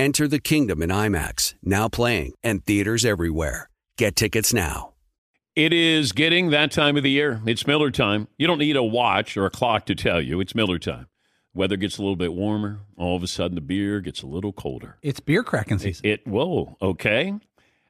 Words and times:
Enter 0.00 0.26
the 0.26 0.40
kingdom 0.40 0.80
in 0.80 0.88
IMAX, 0.88 1.56
now 1.62 1.86
playing, 1.86 2.32
and 2.42 2.64
theaters 2.64 3.04
everywhere. 3.04 3.68
Get 3.98 4.16
tickets 4.16 4.54
now. 4.54 4.94
It 5.54 5.74
is 5.74 6.12
getting 6.12 6.48
that 6.52 6.72
time 6.72 6.96
of 6.96 7.02
the 7.02 7.10
year. 7.10 7.42
It's 7.44 7.66
Miller 7.66 7.90
time. 7.90 8.26
You 8.38 8.46
don't 8.46 8.60
need 8.60 8.76
a 8.76 8.82
watch 8.82 9.36
or 9.36 9.44
a 9.44 9.50
clock 9.50 9.84
to 9.84 9.94
tell 9.94 10.18
you. 10.18 10.40
It's 10.40 10.54
Miller 10.54 10.78
time. 10.78 11.08
Weather 11.52 11.76
gets 11.76 11.98
a 11.98 12.00
little 12.00 12.16
bit 12.16 12.32
warmer. 12.32 12.80
All 12.96 13.14
of 13.14 13.22
a 13.22 13.26
sudden, 13.26 13.56
the 13.56 13.60
beer 13.60 14.00
gets 14.00 14.22
a 14.22 14.26
little 14.26 14.54
colder. 14.54 14.96
It's 15.02 15.20
beer 15.20 15.42
cracking 15.42 15.78
season. 15.78 16.06
It, 16.06 16.20
it 16.20 16.26
whoa, 16.26 16.78
okay. 16.80 17.34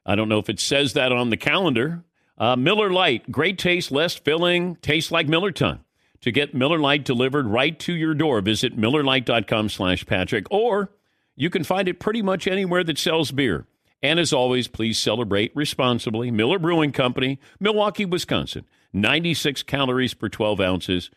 I 0.05 0.15
don't 0.15 0.27
know 0.27 0.39
if 0.39 0.49
it 0.49 0.59
says 0.59 0.91
that 0.91 1.13
on 1.13 1.29
the 1.29 1.37
calendar. 1.37 2.03
Uh, 2.37 2.57
Miller 2.57 2.91
Lite, 2.91 3.31
great 3.31 3.57
taste, 3.57 3.89
less 3.89 4.15
filling, 4.15 4.75
tastes 4.81 5.13
like 5.13 5.29
Miller 5.29 5.53
time. 5.53 5.85
To 6.19 6.31
get 6.33 6.53
Miller 6.53 6.77
Lite 6.77 7.05
delivered 7.05 7.47
right 7.47 7.79
to 7.79 7.93
your 7.93 8.13
door, 8.15 8.41
visit 8.41 8.77
millerlite.com 8.77 9.69
slash 9.69 10.05
Patrick 10.05 10.47
or 10.51 10.91
you 11.35 11.49
can 11.49 11.63
find 11.63 11.87
it 11.87 11.99
pretty 11.99 12.21
much 12.21 12.47
anywhere 12.47 12.83
that 12.83 12.97
sells 12.97 13.31
beer. 13.31 13.65
And 14.03 14.19
as 14.19 14.33
always, 14.33 14.67
please 14.67 14.97
celebrate 14.97 15.55
responsibly. 15.55 16.31
Miller 16.31 16.57
Brewing 16.57 16.91
Company, 16.91 17.39
Milwaukee, 17.59 18.05
Wisconsin. 18.05 18.65
96 18.93 19.63
calories 19.63 20.13
per 20.13 20.27
12 20.27 20.59
ounces. 20.59 21.11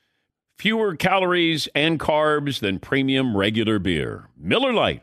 Fewer 0.59 0.95
calories 0.95 1.67
and 1.75 1.99
carbs 1.99 2.61
than 2.61 2.79
premium 2.79 3.37
regular 3.37 3.79
beer. 3.79 4.29
Miller 4.37 4.73
Lite. 4.73 5.03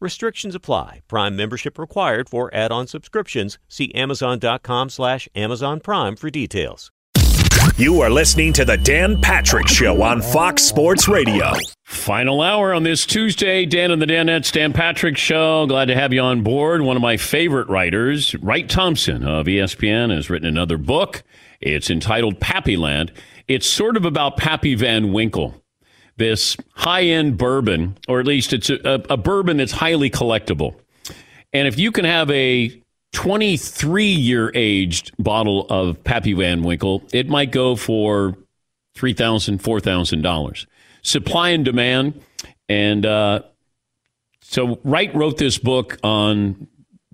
Restrictions 0.00 0.54
apply. 0.54 1.02
Prime 1.08 1.36
membership 1.36 1.78
required 1.78 2.28
for 2.28 2.54
add-on 2.54 2.86
subscriptions. 2.86 3.58
See 3.68 3.92
Amazon.com 3.94 4.90
slash 4.90 5.28
Amazon 5.34 5.80
Prime 5.80 6.16
for 6.16 6.30
details. 6.30 6.90
You 7.76 8.02
are 8.02 8.10
listening 8.10 8.52
to 8.52 8.64
the 8.64 8.76
Dan 8.76 9.20
Patrick 9.20 9.66
Show 9.66 10.02
on 10.02 10.22
Fox 10.22 10.62
Sports 10.62 11.08
Radio. 11.08 11.52
Final 11.84 12.40
hour 12.40 12.72
on 12.72 12.82
this 12.84 13.04
Tuesday. 13.04 13.66
Dan 13.66 13.90
and 13.90 14.00
the 14.00 14.06
Danettes, 14.06 14.52
Dan 14.52 14.72
Patrick 14.72 15.16
Show. 15.16 15.66
Glad 15.66 15.86
to 15.86 15.94
have 15.96 16.12
you 16.12 16.20
on 16.20 16.42
board. 16.42 16.82
One 16.82 16.94
of 16.96 17.02
my 17.02 17.16
favorite 17.16 17.68
writers, 17.68 18.34
Wright 18.36 18.68
Thompson 18.68 19.26
of 19.26 19.46
ESPN, 19.46 20.14
has 20.14 20.30
written 20.30 20.46
another 20.46 20.78
book. 20.78 21.24
It's 21.60 21.90
entitled 21.90 22.38
Pappyland. 22.38 23.12
It's 23.48 23.66
sort 23.66 23.96
of 23.96 24.04
about 24.04 24.36
Pappy 24.36 24.74
Van 24.74 25.12
Winkle 25.12 25.63
this 26.16 26.56
high 26.74 27.02
end 27.02 27.36
bourbon, 27.38 27.96
or 28.08 28.20
at 28.20 28.26
least 28.26 28.52
it's 28.52 28.70
a, 28.70 29.02
a, 29.10 29.16
bourbon 29.16 29.56
that's 29.56 29.72
highly 29.72 30.10
collectible. 30.10 30.76
And 31.52 31.66
if 31.66 31.78
you 31.78 31.92
can 31.92 32.04
have 32.04 32.30
a 32.30 32.80
23 33.12 34.04
year 34.04 34.52
aged 34.54 35.12
bottle 35.18 35.66
of 35.68 36.02
Pappy 36.04 36.32
Van 36.32 36.62
Winkle, 36.62 37.02
it 37.12 37.28
might 37.28 37.52
go 37.52 37.76
for 37.76 38.36
$3,000, 38.96 39.60
$4,000. 39.60 40.66
Supply 41.02 41.50
and 41.50 41.64
demand. 41.64 42.20
And 42.68 43.04
uh, 43.04 43.42
so 44.40 44.80
Wright 44.84 45.14
wrote 45.14 45.38
this 45.38 45.58
book 45.58 45.98
on, 46.02 46.68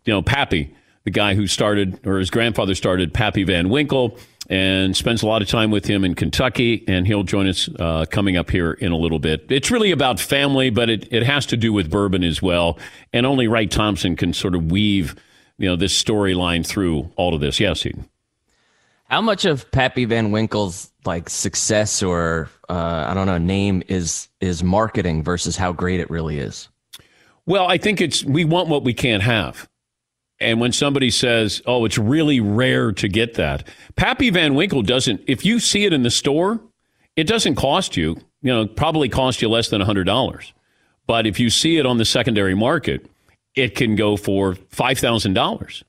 you 0.05 0.13
know, 0.13 0.23
Pappy, 0.23 0.75
the 1.05 1.11
guy 1.11 1.35
who 1.35 1.47
started, 1.47 2.07
or 2.07 2.19
his 2.19 2.31
grandfather 2.31 2.75
started 2.75 3.15
Pappy 3.15 3.45
Van 3.45 3.69
Winkle 3.69 4.19
and 4.49 4.97
spends 4.97 5.23
a 5.23 5.27
lot 5.27 5.43
of 5.43 5.49
time 5.49 5.71
with 5.71 5.87
him 5.87 6.05
in 6.05 6.15
Kentucky, 6.15 6.85
and 6.89 7.07
he'll 7.07 7.23
join 7.23 7.47
us 7.47 7.69
uh, 7.79 8.05
coming 8.11 8.37
up 8.37 8.51
here 8.51 8.73
in 8.73 8.91
a 8.91 8.97
little 8.97 9.21
bit. 9.21 9.47
It's 9.49 9.71
really 9.71 9.93
about 9.93 10.19
family, 10.19 10.71
but 10.71 10.91
it, 10.91 11.13
it 11.13 11.23
has 11.23 11.47
to 11.47 11.57
do 11.57 11.73
with 11.73 11.89
bourbon 11.89 12.25
as 12.25 12.43
well, 12.43 12.79
and 13.13 13.25
only 13.25 13.47
Wright 13.47 13.71
Thompson 13.71 14.17
can 14.17 14.33
sort 14.33 14.55
of 14.55 14.71
weave 14.71 15.15
you 15.61 15.69
know 15.69 15.77
this 15.77 16.03
storyline 16.03 16.67
through 16.67 17.13
all 17.17 17.35
of 17.35 17.41
this. 17.41 17.61
Yes, 17.61 17.87
Eden. 17.87 18.09
How 19.05 19.21
much 19.21 19.45
of 19.45 19.71
Pappy 19.71 20.05
Van 20.07 20.31
Winkle's 20.31 20.91
like 21.05 21.29
success 21.29 22.03
or 22.03 22.49
uh, 22.69 23.07
I 23.09 23.15
don't 23.15 23.27
know 23.27 23.39
name 23.39 23.83
is 23.87 24.29
is 24.41 24.65
marketing 24.65 25.23
versus 25.23 25.57
how 25.57 25.73
great 25.73 26.01
it 26.01 26.11
really 26.11 26.39
is? 26.39 26.69
Well, 27.47 27.69
I 27.69 27.77
think 27.79 28.01
it's 28.01 28.25
we 28.25 28.45
want 28.45 28.69
what 28.69 28.85
we 28.85 28.95
can't 28.95 29.23
have. 29.23 29.69
And 30.41 30.61
when 30.61 30.73
somebody 30.73 31.11
says, 31.11 31.61
"Oh, 31.67 31.85
it's 31.85 31.99
really 31.99 32.41
rare 32.41 32.93
to 32.93 33.09
get 33.09 33.35
that," 33.35 33.67
Pappy 33.97 34.31
Van 34.31 34.55
Winkle 34.55 34.83
doesn't. 34.83 35.21
If 35.27 35.45
you 35.45 35.61
see 35.61 35.85
it 35.85 35.93
in 35.93 36.03
the 36.03 36.11
store, 36.11 36.61
it 37.17 37.25
doesn't 37.25 37.57
cost 37.57 37.97
you. 37.97 38.17
You 38.43 38.53
know, 38.53 38.67
probably 38.67 39.09
cost 39.09 39.43
you 39.43 39.49
less 39.49 39.69
than 39.69 39.83
hundred 39.83 40.05
dollars. 40.05 40.53
But 41.07 41.27
if 41.27 41.39
you 41.39 41.51
see 41.51 41.77
it 41.77 41.85
on 41.85 41.99
the 41.99 42.05
secondary 42.05 42.55
market, 42.55 43.07
it 43.55 43.75
can 43.75 43.97
go 43.97 44.17
for 44.17 44.55
five 44.71 44.99
thousand 44.99 45.35
dollars. 45.35 45.85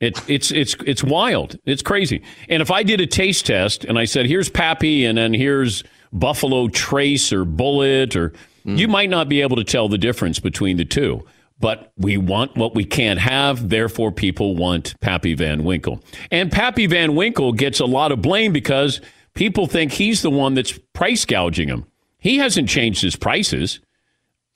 It's 0.00 0.22
it's 0.28 0.50
it's 0.50 0.74
it's 0.86 1.04
wild. 1.04 1.58
It's 1.66 1.82
crazy. 1.82 2.22
And 2.48 2.62
if 2.62 2.70
I 2.70 2.82
did 2.82 3.00
a 3.00 3.06
taste 3.06 3.46
test 3.46 3.84
and 3.84 3.98
I 3.98 4.06
said, 4.06 4.26
"Here's 4.26 4.48
Pappy," 4.48 5.04
and 5.04 5.18
then 5.18 5.34
here's 5.34 5.84
Buffalo 6.12 6.68
Trace 6.68 7.32
or 7.32 7.44
Bulleit, 7.44 8.16
or 8.16 8.32
mm. 8.66 8.78
you 8.78 8.88
might 8.88 9.10
not 9.10 9.28
be 9.28 9.42
able 9.42 9.56
to 9.56 9.64
tell 9.64 9.88
the 9.88 9.98
difference 9.98 10.40
between 10.40 10.76
the 10.76 10.84
two 10.84 11.24
but 11.62 11.92
we 11.96 12.16
want 12.18 12.56
what 12.56 12.74
we 12.74 12.84
can't 12.84 13.20
have. 13.20 13.68
Therefore, 13.68 14.10
people 14.10 14.56
want 14.56 14.98
Pappy 15.00 15.32
Van 15.32 15.62
Winkle. 15.62 16.02
And 16.32 16.50
Pappy 16.50 16.86
Van 16.86 17.14
Winkle 17.14 17.52
gets 17.52 17.78
a 17.78 17.86
lot 17.86 18.10
of 18.10 18.20
blame 18.20 18.52
because 18.52 19.00
people 19.34 19.68
think 19.68 19.92
he's 19.92 20.22
the 20.22 20.30
one 20.30 20.54
that's 20.54 20.76
price 20.92 21.24
gouging 21.24 21.68
them. 21.68 21.86
He 22.18 22.38
hasn't 22.38 22.68
changed 22.68 23.00
his 23.00 23.14
prices. 23.14 23.78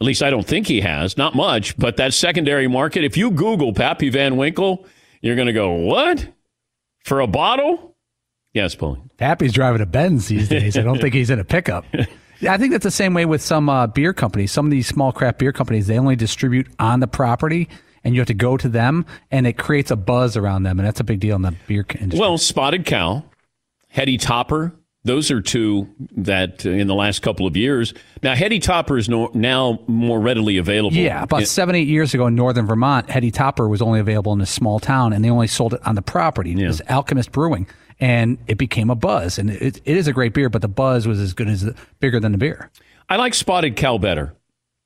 At 0.01 0.07
least 0.07 0.21
I 0.21 0.31
don't 0.31 0.47
think 0.47 0.67
he 0.67 0.81
has. 0.81 1.17
Not 1.17 1.37
much. 1.37 1.77
But 1.79 1.97
that 1.97 2.13
secondary 2.13 2.67
market, 2.67 3.05
if 3.05 3.17
you 3.17 3.31
Google 3.31 3.73
Pappy 3.73 4.11
Van 4.11 4.37
Winkle, 4.37 4.85
you're 5.23 5.37
going 5.37 5.47
to 5.47 5.53
go, 5.53 5.71
what? 5.71 6.29
For 7.05 7.21
a 7.21 7.29
bottle? 7.29 7.97
Yes, 8.53 8.75
Paul. 8.75 8.99
Pappy's 9.17 9.53
driving 9.53 9.81
a 9.81 9.87
Benz 9.87 10.27
these 10.27 10.49
days. 10.49 10.77
I 10.77 10.83
don't 10.83 11.01
think 11.01 11.15
he's 11.15 11.31
in 11.31 11.39
a 11.39 11.45
pickup. 11.45 11.85
I 12.43 12.59
think 12.59 12.73
that's 12.73 12.85
the 12.85 12.91
same 12.91 13.15
way 13.15 13.25
with 13.25 13.43
some 13.43 13.69
uh, 13.69 13.87
beer 13.87 14.13
companies. 14.13 14.53
Some 14.53 14.67
of 14.67 14.71
these 14.71 14.87
small 14.87 15.13
craft 15.13 15.39
beer 15.39 15.53
companies, 15.53 15.87
they 15.87 15.99
only 15.99 16.17
distribute 16.17 16.69
on 16.79 17.01
the 17.01 17.07
property 17.07 17.69
and 18.05 18.15
you 18.15 18.21
have 18.21 18.29
to 18.29 18.35
go 18.35 18.57
to 18.57 18.69
them 18.69 19.05
and 19.31 19.47
it 19.47 19.59
creates 19.59 19.91
a 19.91 19.97
buzz 19.97 20.37
around 20.37 20.63
them. 20.63 20.79
And 20.79 20.87
that's 20.87 21.01
a 21.01 21.05
big 21.05 21.21
deal 21.21 21.37
in 21.37 21.43
the 21.43 21.55
beer 21.67 21.85
industry. 21.99 22.21
Well, 22.21 22.39
Spotted 22.39 22.87
Cow, 22.87 23.25
Heady 23.89 24.17
Topper, 24.17 24.73
those 25.07 25.31
are 25.31 25.41
two 25.41 25.89
that 26.17 26.67
uh, 26.67 26.71
in 26.71 26.89
the 26.89 26.95
last 26.95 27.23
couple 27.23 27.47
of 27.47 27.57
years. 27.57 27.95
Now, 28.23 28.35
Heady 28.35 28.59
Topper 28.59 28.99
is 28.99 29.09
no, 29.09 29.31
now 29.35 29.81
more 29.87 30.21
readily 30.21 30.57
available. 30.57 30.97
Yeah, 30.97 31.23
about 31.23 31.43
it, 31.43 31.47
seven, 31.47 31.75
eight 31.77 31.89
years 31.89 32.13
ago 32.13 32.27
in 32.27 32.35
northern 32.35 32.67
Vermont, 32.67 33.09
Heady 33.09 33.31
Topper 33.31 33.69
was 33.69 33.81
only 33.81 34.01
available 34.01 34.33
in 34.33 34.41
a 34.41 34.47
small 34.47 34.81
town 34.81 35.13
and 35.13 35.25
they 35.25 35.31
only 35.31 35.47
sold 35.47 35.75
it 35.75 35.87
on 35.87 35.95
the 35.95 36.03
property. 36.03 36.51
Yeah. 36.51 36.65
It 36.65 36.69
was 36.69 36.83
Alchemist 36.89 37.33
Brewing 37.33 37.67
and 38.01 38.39
it 38.47 38.59
became 38.59 38.91
a 38.91 38.95
buzz. 38.95 39.39
And 39.39 39.51
it, 39.51 39.81
it 39.85 39.97
is 39.97 40.07
a 40.09 40.13
great 40.13 40.35
beer, 40.35 40.49
but 40.49 40.63
the 40.63 40.69
buzz 40.69 41.07
was 41.07 41.21
as 41.21 41.33
good 41.33 41.49
as 41.49 41.63
the, 41.63 41.75
bigger 42.01 42.21
than 42.21 42.33
the 42.33 42.39
beer. 42.39 42.71
I 43.09 43.17
like 43.17 43.35
Spotted 43.35 43.77
Cow 43.77 43.99
better. 43.99 44.35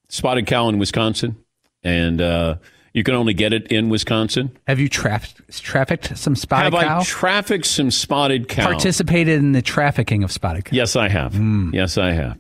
Spotted 0.08 0.46
Cow 0.46 0.68
in 0.68 0.78
Wisconsin, 0.78 1.36
and 1.84 2.20
uh, 2.20 2.56
you 2.92 3.04
can 3.04 3.14
only 3.14 3.32
get 3.32 3.52
it 3.52 3.70
in 3.70 3.88
Wisconsin. 3.88 4.56
Have 4.66 4.80
you 4.80 4.88
trafficked 4.88 5.62
trafficked 5.62 6.18
some 6.18 6.34
spotted 6.34 6.72
have 6.72 6.82
cow? 6.82 6.88
Have 6.88 7.02
I 7.02 7.04
trafficked 7.04 7.66
some 7.66 7.90
spotted 7.90 8.48
cow? 8.48 8.64
Participated 8.64 9.38
in 9.38 9.52
the 9.52 9.62
trafficking 9.62 10.24
of 10.24 10.32
spotted 10.32 10.64
cow? 10.64 10.74
Yes, 10.74 10.96
I 10.96 11.08
have. 11.08 11.32
Mm. 11.32 11.72
Yes, 11.72 11.96
I 11.96 12.12
have. 12.12 12.38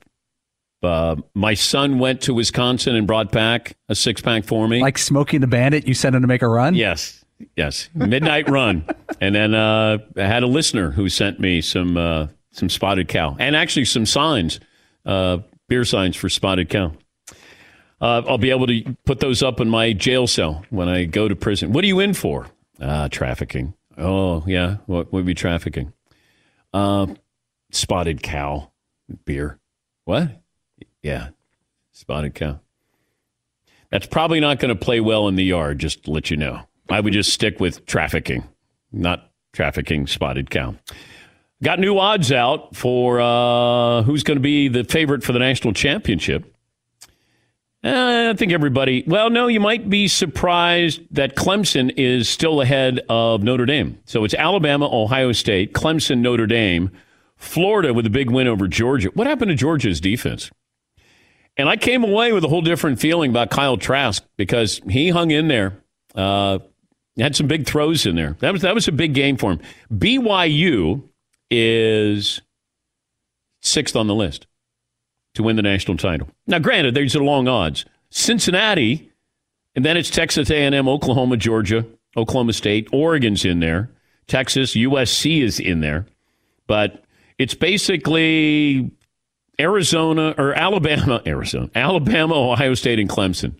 Uh, 0.82 1.16
my 1.34 1.54
son 1.54 1.98
went 1.98 2.22
to 2.22 2.34
Wisconsin 2.34 2.96
and 2.96 3.06
brought 3.06 3.30
back 3.30 3.76
a 3.88 3.94
six 3.94 4.20
pack 4.20 4.44
for 4.44 4.66
me. 4.66 4.80
Like 4.80 4.98
Smokey 4.98 5.38
the 5.38 5.46
Bandit, 5.46 5.86
you 5.86 5.94
sent 5.94 6.16
him 6.16 6.22
to 6.22 6.28
make 6.28 6.42
a 6.42 6.48
run? 6.48 6.74
Yes. 6.74 7.19
Yes, 7.56 7.88
midnight 7.94 8.48
run, 8.48 8.84
and 9.20 9.34
then 9.34 9.54
uh, 9.54 9.98
I 10.16 10.22
had 10.22 10.42
a 10.42 10.46
listener 10.46 10.90
who 10.90 11.08
sent 11.08 11.40
me 11.40 11.60
some 11.60 11.96
uh, 11.96 12.28
some 12.52 12.68
spotted 12.68 13.08
cow, 13.08 13.36
and 13.38 13.56
actually 13.56 13.84
some 13.84 14.06
signs, 14.06 14.60
uh, 15.06 15.38
beer 15.68 15.84
signs 15.84 16.16
for 16.16 16.28
spotted 16.28 16.68
cow. 16.68 16.92
Uh, 18.00 18.22
I'll 18.26 18.38
be 18.38 18.50
able 18.50 18.66
to 18.66 18.96
put 19.04 19.20
those 19.20 19.42
up 19.42 19.60
in 19.60 19.68
my 19.68 19.92
jail 19.92 20.26
cell 20.26 20.64
when 20.70 20.88
I 20.88 21.04
go 21.04 21.28
to 21.28 21.36
prison. 21.36 21.72
What 21.72 21.84
are 21.84 21.86
you 21.86 22.00
in 22.00 22.14
for? 22.14 22.46
Ah, 22.80 23.08
trafficking. 23.08 23.74
Oh 23.98 24.42
yeah, 24.46 24.78
what 24.86 25.12
would 25.12 25.26
be 25.26 25.34
trafficking? 25.34 25.92
Uh, 26.72 27.08
spotted 27.70 28.22
cow 28.22 28.70
beer. 29.24 29.58
What? 30.04 30.40
Yeah, 31.02 31.28
spotted 31.92 32.34
cow. 32.34 32.60
That's 33.90 34.06
probably 34.06 34.40
not 34.40 34.60
going 34.60 34.74
to 34.74 34.80
play 34.80 35.00
well 35.00 35.28
in 35.28 35.34
the 35.34 35.44
yard, 35.44 35.78
just 35.78 36.04
to 36.04 36.10
let 36.10 36.30
you 36.30 36.36
know. 36.36 36.62
I 36.90 37.00
would 37.00 37.12
just 37.12 37.32
stick 37.32 37.60
with 37.60 37.86
trafficking, 37.86 38.44
not 38.92 39.30
trafficking 39.52 40.06
spotted 40.06 40.50
cow. 40.50 40.74
Got 41.62 41.78
new 41.78 41.98
odds 41.98 42.32
out 42.32 42.74
for 42.74 43.20
uh, 43.20 44.02
who's 44.02 44.22
going 44.22 44.38
to 44.38 44.42
be 44.42 44.68
the 44.68 44.84
favorite 44.84 45.22
for 45.22 45.32
the 45.32 45.38
national 45.38 45.74
championship. 45.74 46.54
Uh, 47.82 48.30
I 48.30 48.36
think 48.36 48.52
everybody, 48.52 49.04
well, 49.06 49.30
no, 49.30 49.46
you 49.46 49.60
might 49.60 49.88
be 49.88 50.06
surprised 50.06 51.00
that 51.12 51.34
Clemson 51.34 51.92
is 51.96 52.28
still 52.28 52.60
ahead 52.60 53.00
of 53.08 53.42
Notre 53.42 53.64
Dame. 53.64 53.98
So 54.04 54.24
it's 54.24 54.34
Alabama, 54.34 54.86
Ohio 54.90 55.32
State, 55.32 55.72
Clemson, 55.72 56.18
Notre 56.18 56.46
Dame, 56.46 56.90
Florida 57.36 57.94
with 57.94 58.04
a 58.04 58.10
big 58.10 58.30
win 58.30 58.48
over 58.48 58.68
Georgia. 58.68 59.08
What 59.14 59.26
happened 59.26 59.48
to 59.50 59.54
Georgia's 59.54 60.00
defense? 60.00 60.50
And 61.56 61.68
I 61.68 61.76
came 61.76 62.04
away 62.04 62.32
with 62.32 62.44
a 62.44 62.48
whole 62.48 62.60
different 62.62 63.00
feeling 63.00 63.30
about 63.30 63.50
Kyle 63.50 63.78
Trask 63.78 64.22
because 64.36 64.80
he 64.88 65.08
hung 65.08 65.30
in 65.30 65.48
there. 65.48 65.82
Uh, 66.14 66.58
had 67.22 67.36
some 67.36 67.46
big 67.46 67.66
throws 67.66 68.06
in 68.06 68.16
there. 68.16 68.36
That 68.40 68.52
was 68.52 68.62
that 68.62 68.74
was 68.74 68.88
a 68.88 68.92
big 68.92 69.14
game 69.14 69.36
for 69.36 69.52
him. 69.52 69.60
BYU 69.92 71.02
is 71.50 72.40
sixth 73.62 73.96
on 73.96 74.06
the 74.06 74.14
list 74.14 74.46
to 75.34 75.42
win 75.42 75.56
the 75.56 75.62
national 75.62 75.96
title. 75.96 76.28
Now, 76.46 76.58
granted, 76.58 76.94
there's 76.94 77.14
a 77.14 77.20
long 77.20 77.48
odds. 77.48 77.84
Cincinnati, 78.10 79.10
and 79.74 79.84
then 79.84 79.96
it's 79.96 80.10
Texas 80.10 80.50
A&M, 80.50 80.88
Oklahoma, 80.88 81.36
Georgia, 81.36 81.86
Oklahoma 82.16 82.52
State, 82.52 82.88
Oregon's 82.92 83.44
in 83.44 83.60
there, 83.60 83.90
Texas, 84.26 84.74
USC 84.74 85.42
is 85.42 85.60
in 85.60 85.80
there, 85.80 86.06
but 86.66 87.04
it's 87.38 87.54
basically 87.54 88.90
Arizona 89.60 90.34
or 90.36 90.54
Alabama, 90.54 91.22
Arizona, 91.26 91.70
Alabama, 91.74 92.34
Ohio 92.34 92.74
State, 92.74 92.98
and 92.98 93.08
Clemson. 93.08 93.54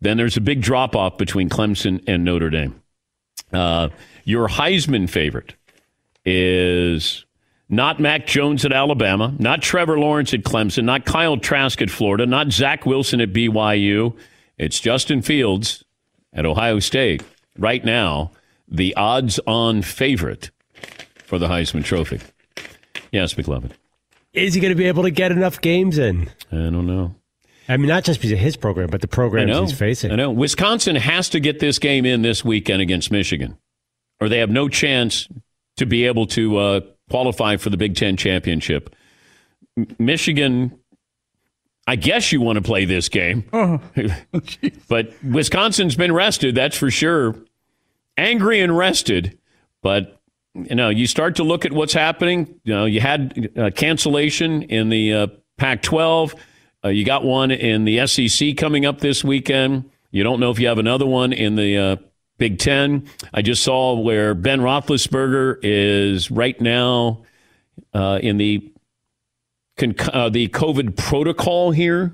Then 0.00 0.16
there's 0.16 0.36
a 0.36 0.40
big 0.40 0.60
drop 0.60 0.94
off 0.94 1.18
between 1.18 1.48
Clemson 1.48 2.02
and 2.06 2.24
Notre 2.24 2.50
Dame. 2.50 2.82
Uh, 3.52 3.88
your 4.24 4.48
Heisman 4.48 5.08
favorite 5.08 5.54
is 6.24 7.24
not 7.68 8.00
Mac 8.00 8.26
Jones 8.26 8.64
at 8.64 8.72
Alabama, 8.72 9.34
not 9.38 9.62
Trevor 9.62 9.98
Lawrence 9.98 10.34
at 10.34 10.42
Clemson, 10.42 10.84
not 10.84 11.04
Kyle 11.04 11.36
Trask 11.36 11.80
at 11.80 11.90
Florida, 11.90 12.26
not 12.26 12.52
Zach 12.52 12.84
Wilson 12.84 13.20
at 13.20 13.32
BYU. 13.32 14.16
It's 14.58 14.80
Justin 14.80 15.22
Fields 15.22 15.84
at 16.32 16.44
Ohio 16.44 16.78
State. 16.80 17.22
Right 17.58 17.84
now, 17.84 18.32
the 18.68 18.94
odds 18.96 19.40
on 19.46 19.82
favorite 19.82 20.50
for 21.24 21.38
the 21.38 21.48
Heisman 21.48 21.84
Trophy. 21.84 22.20
Yes, 23.12 23.34
McLovin. 23.34 23.72
Is 24.32 24.54
he 24.54 24.60
going 24.60 24.70
to 24.72 24.76
be 24.76 24.86
able 24.86 25.02
to 25.02 25.10
get 25.10 25.32
enough 25.32 25.60
games 25.60 25.98
in? 25.98 26.30
I 26.52 26.56
don't 26.56 26.86
know. 26.86 27.14
I 27.70 27.76
mean, 27.76 27.86
not 27.86 28.02
just 28.02 28.18
because 28.18 28.32
of 28.32 28.38
his 28.38 28.56
program, 28.56 28.90
but 28.90 29.00
the 29.00 29.06
programs 29.06 29.48
I 29.48 29.54
know, 29.54 29.62
he's 29.62 29.78
facing. 29.78 30.10
I 30.10 30.16
know. 30.16 30.32
Wisconsin 30.32 30.96
has 30.96 31.28
to 31.28 31.38
get 31.38 31.60
this 31.60 31.78
game 31.78 32.04
in 32.04 32.22
this 32.22 32.44
weekend 32.44 32.82
against 32.82 33.12
Michigan, 33.12 33.56
or 34.20 34.28
they 34.28 34.38
have 34.38 34.50
no 34.50 34.68
chance 34.68 35.28
to 35.76 35.86
be 35.86 36.04
able 36.04 36.26
to 36.26 36.56
uh, 36.56 36.80
qualify 37.10 37.56
for 37.56 37.70
the 37.70 37.76
Big 37.76 37.94
Ten 37.94 38.16
championship. 38.16 38.96
Michigan, 40.00 40.80
I 41.86 41.94
guess 41.94 42.32
you 42.32 42.40
want 42.40 42.56
to 42.56 42.62
play 42.62 42.86
this 42.86 43.08
game, 43.08 43.44
oh. 43.52 43.80
but 44.88 45.14
Wisconsin's 45.22 45.94
been 45.94 46.12
rested, 46.12 46.56
that's 46.56 46.76
for 46.76 46.90
sure. 46.90 47.36
Angry 48.16 48.60
and 48.62 48.76
rested, 48.76 49.38
but 49.80 50.20
you 50.54 50.74
know, 50.74 50.88
you 50.88 51.06
start 51.06 51.36
to 51.36 51.44
look 51.44 51.64
at 51.64 51.70
what's 51.70 51.92
happening. 51.92 52.60
You 52.64 52.74
know, 52.74 52.84
you 52.84 53.00
had 53.00 53.52
a 53.54 53.70
cancellation 53.70 54.62
in 54.62 54.88
the 54.88 55.14
uh, 55.14 55.26
Pac-12. 55.56 56.34
Uh, 56.84 56.88
you 56.88 57.04
got 57.04 57.24
one 57.24 57.50
in 57.50 57.84
the 57.84 58.06
SEC 58.06 58.56
coming 58.56 58.86
up 58.86 59.00
this 59.00 59.22
weekend. 59.22 59.90
You 60.10 60.24
don't 60.24 60.40
know 60.40 60.50
if 60.50 60.58
you 60.58 60.68
have 60.68 60.78
another 60.78 61.06
one 61.06 61.32
in 61.32 61.56
the 61.56 61.76
uh, 61.76 61.96
Big 62.38 62.58
Ten. 62.58 63.06
I 63.34 63.42
just 63.42 63.62
saw 63.62 64.00
where 64.00 64.34
Ben 64.34 64.60
Roethlisberger 64.60 65.58
is 65.62 66.30
right 66.30 66.58
now 66.60 67.22
uh, 67.92 68.18
in 68.22 68.38
the 68.38 68.72
uh, 69.78 70.28
the 70.28 70.48
COVID 70.48 70.96
protocol 70.96 71.70
here. 71.70 72.12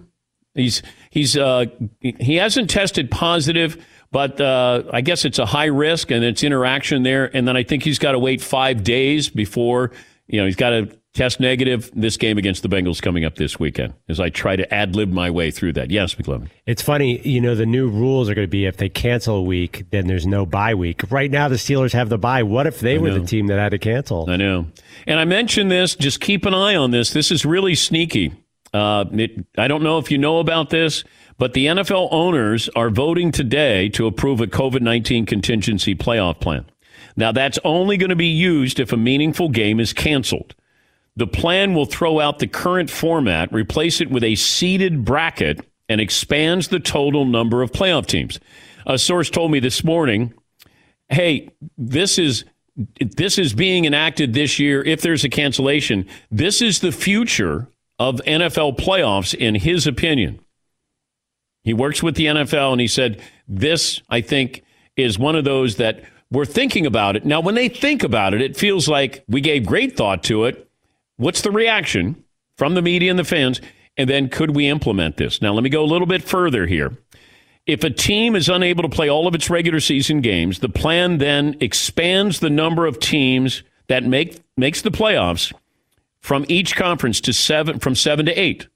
He's 0.54 0.82
he's 1.10 1.36
uh, 1.36 1.66
he 2.00 2.36
hasn't 2.36 2.70
tested 2.70 3.10
positive, 3.10 3.84
but 4.10 4.40
uh, 4.40 4.84
I 4.92 5.00
guess 5.00 5.24
it's 5.24 5.38
a 5.38 5.46
high 5.46 5.66
risk 5.66 6.10
and 6.10 6.24
it's 6.24 6.42
interaction 6.42 7.02
there. 7.02 7.34
And 7.36 7.46
then 7.46 7.56
I 7.56 7.62
think 7.62 7.82
he's 7.82 7.98
got 7.98 8.12
to 8.12 8.18
wait 8.18 8.40
five 8.40 8.82
days 8.82 9.28
before 9.28 9.92
you 10.26 10.40
know 10.40 10.46
he's 10.46 10.56
got 10.56 10.70
to 10.70 10.98
test 11.16 11.40
negative 11.40 11.90
this 11.94 12.16
game 12.18 12.36
against 12.36 12.62
the 12.62 12.68
Bengals 12.68 13.00
coming 13.00 13.24
up 13.24 13.36
this 13.36 13.58
weekend 13.58 13.94
as 14.06 14.20
I 14.20 14.28
try 14.28 14.54
to 14.54 14.72
ad 14.72 14.94
lib 14.94 15.10
my 15.10 15.30
way 15.30 15.50
through 15.50 15.72
that. 15.72 15.90
Yes, 15.90 16.14
McLovin. 16.14 16.48
It's 16.66 16.82
funny, 16.82 17.20
you 17.26 17.40
know, 17.40 17.54
the 17.54 17.64
new 17.64 17.88
rules 17.88 18.28
are 18.28 18.34
going 18.34 18.46
to 18.46 18.50
be 18.50 18.66
if 18.66 18.76
they 18.76 18.90
cancel 18.90 19.36
a 19.36 19.42
week, 19.42 19.86
then 19.90 20.06
there's 20.06 20.26
no 20.26 20.44
bye 20.44 20.74
week. 20.74 21.10
Right 21.10 21.30
now, 21.30 21.48
the 21.48 21.56
Steelers 21.56 21.92
have 21.94 22.10
the 22.10 22.18
bye. 22.18 22.42
What 22.42 22.66
if 22.66 22.80
they 22.80 22.98
were 22.98 23.10
the 23.10 23.24
team 23.24 23.46
that 23.46 23.58
had 23.58 23.70
to 23.70 23.78
cancel? 23.78 24.28
I 24.28 24.36
know. 24.36 24.66
And 25.06 25.18
I 25.18 25.24
mentioned 25.24 25.70
this, 25.70 25.94
just 25.96 26.20
keep 26.20 26.44
an 26.44 26.52
eye 26.52 26.76
on 26.76 26.90
this. 26.90 27.10
This 27.10 27.30
is 27.30 27.46
really 27.46 27.74
sneaky. 27.74 28.34
Uh, 28.74 29.06
it, 29.12 29.46
I 29.56 29.68
don't 29.68 29.82
know 29.82 29.96
if 29.98 30.10
you 30.10 30.18
know 30.18 30.38
about 30.38 30.68
this, 30.68 31.02
but 31.38 31.54
the 31.54 31.66
NFL 31.66 32.08
owners 32.10 32.68
are 32.76 32.90
voting 32.90 33.32
today 33.32 33.88
to 33.90 34.06
approve 34.06 34.42
a 34.42 34.46
COVID 34.46 34.82
19 34.82 35.24
contingency 35.24 35.94
playoff 35.94 36.40
plan. 36.40 36.66
Now, 37.16 37.32
that's 37.32 37.58
only 37.64 37.96
going 37.96 38.10
to 38.10 38.16
be 38.16 38.26
used 38.26 38.78
if 38.78 38.92
a 38.92 38.98
meaningful 38.98 39.48
game 39.48 39.80
is 39.80 39.94
canceled. 39.94 40.54
The 41.16 41.26
plan 41.26 41.74
will 41.74 41.86
throw 41.86 42.20
out 42.20 42.38
the 42.38 42.46
current 42.46 42.90
format, 42.90 43.52
replace 43.52 44.00
it 44.00 44.10
with 44.10 44.22
a 44.22 44.34
seeded 44.34 45.04
bracket, 45.04 45.66
and 45.88 46.00
expands 46.00 46.68
the 46.68 46.80
total 46.80 47.24
number 47.24 47.62
of 47.62 47.72
playoff 47.72 48.06
teams. 48.06 48.38
A 48.86 48.98
source 48.98 49.30
told 49.30 49.50
me 49.50 49.58
this 49.58 49.82
morning, 49.82 50.34
"Hey, 51.08 51.48
this 51.78 52.18
is 52.18 52.44
this 53.00 53.38
is 53.38 53.54
being 53.54 53.86
enacted 53.86 54.34
this 54.34 54.58
year 54.58 54.82
if 54.82 55.00
there's 55.00 55.24
a 55.24 55.30
cancellation. 55.30 56.04
This 56.30 56.60
is 56.60 56.80
the 56.80 56.92
future 56.92 57.68
of 57.98 58.20
NFL 58.26 58.74
playoffs 58.76 59.34
in 59.34 59.54
his 59.54 59.86
opinion." 59.86 60.40
He 61.64 61.72
works 61.72 62.02
with 62.02 62.16
the 62.16 62.26
NFL 62.26 62.72
and 62.72 62.80
he 62.80 62.86
said, 62.86 63.20
"This, 63.48 64.02
I 64.10 64.20
think, 64.20 64.62
is 64.96 65.18
one 65.18 65.36
of 65.36 65.44
those 65.44 65.76
that 65.76 66.02
we're 66.30 66.44
thinking 66.44 66.85
about 66.85 67.16
it. 67.16 67.25
Now, 67.25 67.40
when 67.40 67.54
they 67.54 67.68
think 67.68 68.02
about 68.02 68.35
it, 68.35 68.42
it 68.42 68.56
feels 68.56 68.88
like 68.88 69.25
we 69.28 69.40
gave 69.40 69.64
great 69.64 69.96
thought 69.96 70.23
to 70.25 70.44
it 70.44 70.65
What's 71.16 71.42
the 71.42 71.50
reaction 71.50 72.25
from 72.56 72.75
the 72.75 72.82
media 72.82 73.11
and 73.11 73.18
the 73.18 73.25
fans? 73.25 73.61
And 73.96 74.08
then 74.08 74.28
could 74.28 74.54
we 74.54 74.68
implement 74.68 75.16
this? 75.16 75.40
Now, 75.40 75.52
let 75.52 75.62
me 75.62 75.70
go 75.70 75.82
a 75.82 75.87
little 75.87 76.06
bit 76.06 76.23
further 76.23 76.66
here. 76.66 76.96
If 77.66 77.82
a 77.82 77.90
team 77.90 78.37
is 78.37 78.49
unable 78.49 78.82
to 78.82 78.88
play 78.88 79.08
all 79.08 79.26
of 79.26 79.35
its 79.35 79.50
regular 79.50 79.80
season 79.80 80.20
games, 80.20 80.61
the 80.61 80.68
plan 80.68 81.18
then 81.18 81.56
expands 81.61 82.40
the 82.40 82.50
number 82.50 82.87
of 82.87 83.00
teams 83.00 83.62
that 83.88 84.04
make 84.04 84.40
makes 84.56 84.82
the 84.82 84.90
playoffs 84.90 85.52
from 86.20 86.44
each 86.49 86.76
conference 86.76 87.20
to 87.23 87.32
seven 87.32 87.78
from 87.78 87.94
seven 87.94 88.26
to 88.26 88.32
eight. 88.32 88.68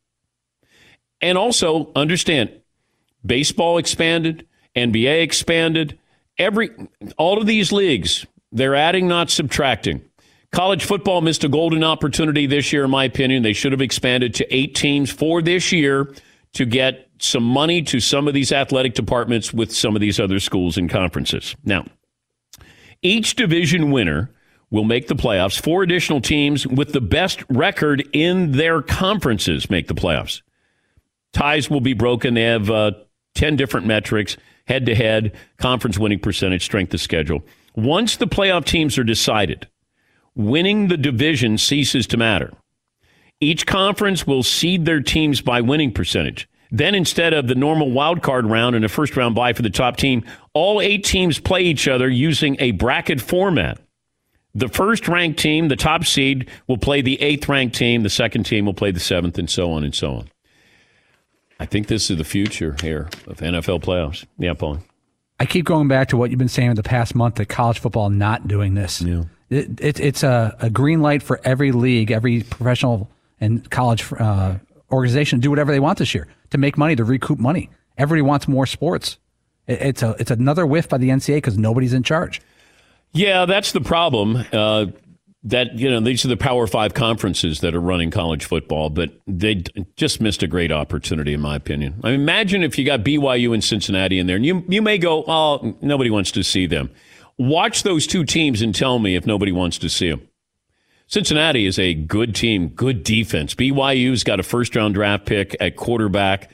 And 1.21 1.37
also 1.39 1.93
understand 1.95 2.51
baseball 3.25 3.79
expanded, 3.79 4.47
NBA 4.75 5.23
expanded, 5.23 5.99
every 6.39 6.71
all 7.17 7.39
of 7.39 7.47
these 7.47 7.71
leagues, 7.71 8.27
they're 8.51 8.75
adding, 8.75 9.07
not 9.07 9.31
subtracting. 9.31 10.03
College 10.53 10.85
football 10.85 11.21
missed 11.21 11.45
a 11.45 11.49
golden 11.49 11.85
opportunity 11.85 12.47
this 12.47 12.73
year, 12.73 12.85
in 12.85 12.91
my 12.91 13.05
opinion. 13.05 13.43
They 13.43 13.53
should 13.53 13.73
have 13.73 13.81
expanded 13.81 14.35
to 14.35 14.55
eight 14.55 14.75
teams 14.75 15.11
for 15.11 15.41
this 15.41 15.71
year 15.71 16.13
to 16.55 16.65
get 16.65 17.09
some 17.21 17.45
money 17.45 17.83
to 17.83 18.01
some 18.01 18.27
of 18.27 18.35
these 18.35 18.51
athletic 18.51 18.95
departments 18.95 19.53
with 19.53 19.73
some 19.73 19.95
of 19.95 20.01
these 20.01 20.19
other 20.19 20.41
schools 20.41 20.77
and 20.77 20.91
conferences. 20.91 21.55
Now, 21.65 21.87
each 23.03 23.37
division 23.37 23.91
winner 23.93 24.31
will 24.71 24.85
make 24.85 25.07
the 25.07 25.15
playoffs. 25.15 25.61
Four 25.61 25.83
additional 25.83 26.21
teams 26.21 26.67
with 26.67 26.93
the 26.93 27.01
best 27.01 27.45
record 27.49 28.09
in 28.13 28.53
their 28.53 28.83
conferences 28.83 29.71
make 29.71 29.87
the 29.87 29.95
playoffs. 29.95 30.43
Ties 31.33 31.71
will 31.71 31.81
be 31.81 31.95
broken. 31.95 32.35
They 32.35 32.43
have 32.43 32.71
uh, 32.71 32.93
10 33.35 33.57
different 33.57 33.87
metrics 33.87 34.37
head 34.67 34.87
to 34.87 34.95
head, 34.95 35.33
conference 35.59 35.99
winning 35.99 36.21
percentage, 36.21 36.65
strength 36.65 36.95
of 36.95 37.01
schedule. 37.01 37.45
Once 37.75 38.17
the 38.17 38.27
playoff 38.27 38.65
teams 38.65 38.99
are 38.99 39.05
decided, 39.05 39.67
winning 40.35 40.89
the 40.89 40.97
division 40.97 41.59
ceases 41.59 42.07
to 42.09 42.17
matter. 42.17 42.53
Each 43.41 43.67
conference 43.67 44.27
will 44.27 44.43
seed 44.43 44.85
their 44.85 45.01
teams 45.01 45.41
by 45.41 45.61
winning 45.61 45.93
percentage. 45.93 46.49
Then, 46.71 46.95
instead 46.95 47.33
of 47.33 47.49
the 47.49 47.55
normal 47.55 47.91
wild 47.91 48.23
card 48.23 48.47
round 48.47 48.77
and 48.77 48.85
a 48.85 48.89
first 48.89 49.17
round 49.17 49.35
bye 49.35 49.53
for 49.53 49.63
the 49.63 49.71
top 49.71 49.97
team, 49.97 50.25
all 50.55 50.81
eight 50.81 51.05
teams 51.05 51.41
play 51.41 51.63
each 51.63 51.89
other 51.89 52.09
using 52.09 52.57
a 52.61 52.71
bracket 52.73 53.21
format. 53.21 53.81
The 54.55 54.69
first 54.69 55.09
ranked 55.09 55.39
team, 55.39 55.69
the 55.69 55.77
top 55.77 56.05
seed, 56.05 56.49
will 56.69 56.79
play 56.79 57.03
the 57.03 57.21
eighth 57.21 57.49
ranked 57.49 57.77
team. 57.77 58.03
The 58.03 58.11
second 58.11 58.45
team 58.45 58.67
will 58.67 58.75
play 58.75 58.91
the 58.91 59.01
seventh, 59.01 59.39
and 59.39 59.51
so 59.51 59.73
on 59.73 59.85
and 59.85 59.95
so 59.95 60.15
on. 60.15 60.31
I 61.59 61.67
think 61.67 61.89
this 61.89 62.11
is 62.11 62.19
the 62.19 62.25
future 62.25 62.77
here 62.81 63.09
of 63.27 63.39
NFL 63.39 63.83
playoffs. 63.83 64.25
Yeah, 64.39 64.55
Paul. 64.55 64.79
I 65.41 65.47
keep 65.47 65.65
going 65.65 65.89
back 65.89 66.09
to 66.09 66.17
what 66.17 66.31
you've 66.31 66.39
been 66.39 66.49
saying 66.49 66.71
in 66.71 66.77
the 66.77 66.83
past 66.83 67.15
month 67.15 67.37
that 67.37 67.47
college 67.47 67.79
football 67.79 68.11
not 68.11 68.47
doing 68.47 68.75
this. 68.75 69.03
Yeah 69.03 69.25
It, 69.51 69.81
it, 69.81 70.01
it's 70.01 70.23
a, 70.23 70.57
a, 70.61 70.71
green 70.71 71.03
light 71.03 71.23
for 71.25 71.41
every 71.43 71.73
league, 71.73 72.13
every 72.13 72.43
professional 72.45 73.11
and 73.41 73.69
college 73.69 74.07
uh, 74.13 74.55
organization 74.93 75.41
to 75.41 75.43
do 75.43 75.51
whatever 75.51 75.73
they 75.73 75.81
want 75.81 75.99
this 75.99 76.15
year 76.15 76.29
to 76.51 76.59
make 76.59 76.79
money, 76.79 76.95
to 76.95 77.05
recoup 77.05 77.39
money. 77.39 77.69
Everybody 77.99 78.23
wants 78.23 78.47
more 78.47 78.67
sports. 78.67 79.19
It, 79.67 79.83
it's 79.83 80.03
a 80.03 80.15
it's 80.21 80.31
another 80.31 80.67
whiff 80.67 80.89
by 80.89 80.99
the 80.99 81.09
NCAA 81.09 81.39
because 81.39 81.59
nobody's 81.59 81.93
in 81.93 82.05
charge. 82.05 82.41
Yeah, 83.13 83.45
that's 83.45 83.73
the 83.73 83.81
problem. 83.81 84.45
Uh, 84.53 84.87
that 85.43 85.79
you 85.79 85.91
know 85.91 86.01
these 86.01 86.25
are 86.25 86.29
the 86.29 86.37
Power 86.37 86.67
Five 86.67 86.95
conferences 86.95 87.61
that 87.61 87.75
are 87.75 87.81
running 87.81 88.11
college 88.11 88.45
football, 88.45 88.91
but 88.91 89.11
they 89.27 89.65
just 89.97 90.21
missed 90.21 90.43
a 90.43 90.47
great 90.47 90.71
opportunity, 90.71 91.33
in 91.33 91.41
my 91.41 91.57
opinion. 91.57 91.99
I 92.05 92.11
mean, 92.11 92.21
imagine 92.21 92.63
if 92.63 92.79
you 92.79 92.85
got 92.85 93.01
BYU 93.01 93.55
and 93.55 93.65
Cincinnati 93.65 94.19
in 94.19 94.27
there, 94.27 94.37
and 94.37 94.45
you 94.45 94.65
you 94.69 94.83
may 94.83 94.99
go, 94.99 95.25
oh, 95.27 95.77
nobody 95.81 96.11
wants 96.11 96.31
to 96.33 96.43
see 96.43 96.67
them. 96.67 96.91
Watch 97.41 97.85
those 97.85 98.07
two 98.07 98.27
teams 98.27 98.61
and 98.61 98.75
tell 98.75 98.99
me 98.99 99.17
if 99.17 99.25
nobody 99.25 99.51
wants 99.51 99.79
to 99.79 99.89
see 99.89 100.11
them. 100.11 100.29
Cincinnati 101.07 101.65
is 101.65 101.79
a 101.79 101.95
good 101.95 102.35
team, 102.35 102.69
good 102.69 103.03
defense. 103.03 103.55
BYU's 103.55 104.25
got 104.25 104.41
a 104.41 104.43
first 104.43 104.77
round 104.77 104.93
draft 104.93 105.25
pick 105.25 105.57
at 105.59 105.75
quarterback. 105.75 106.51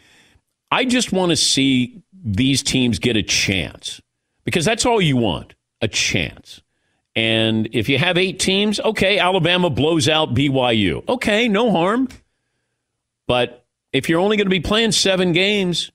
I 0.71 0.85
just 0.85 1.11
want 1.11 1.31
to 1.31 1.37
see 1.37 2.05
these 2.13 2.63
teams 2.63 3.01
get 3.01 3.17
a 3.17 3.25
chance 3.25 4.01
because 4.45 4.65
that's 4.65 4.87
all 4.87 5.01
you 5.01 5.17
want 5.17 5.57
a 5.81 5.89
chance. 5.89 6.63
And 7.17 7.69
if 7.73 7.89
you 7.89 7.99
have 7.99 8.17
eight 8.17 8.39
teams, 8.39 8.79
okay, 8.79 9.19
Alabama 9.19 9.71
blows 9.71 10.09
out 10.09 10.35
BYU. 10.35 11.03
Okay, 11.09 11.49
no 11.49 11.73
harm. 11.73 12.07
But 13.27 13.67
if 13.93 14.09
you're 14.09 14.21
only 14.21 14.37
going 14.37 14.47
to 14.47 14.51
be 14.51 14.61
playing 14.61 14.93
seven 14.93 15.33
games 15.33 15.91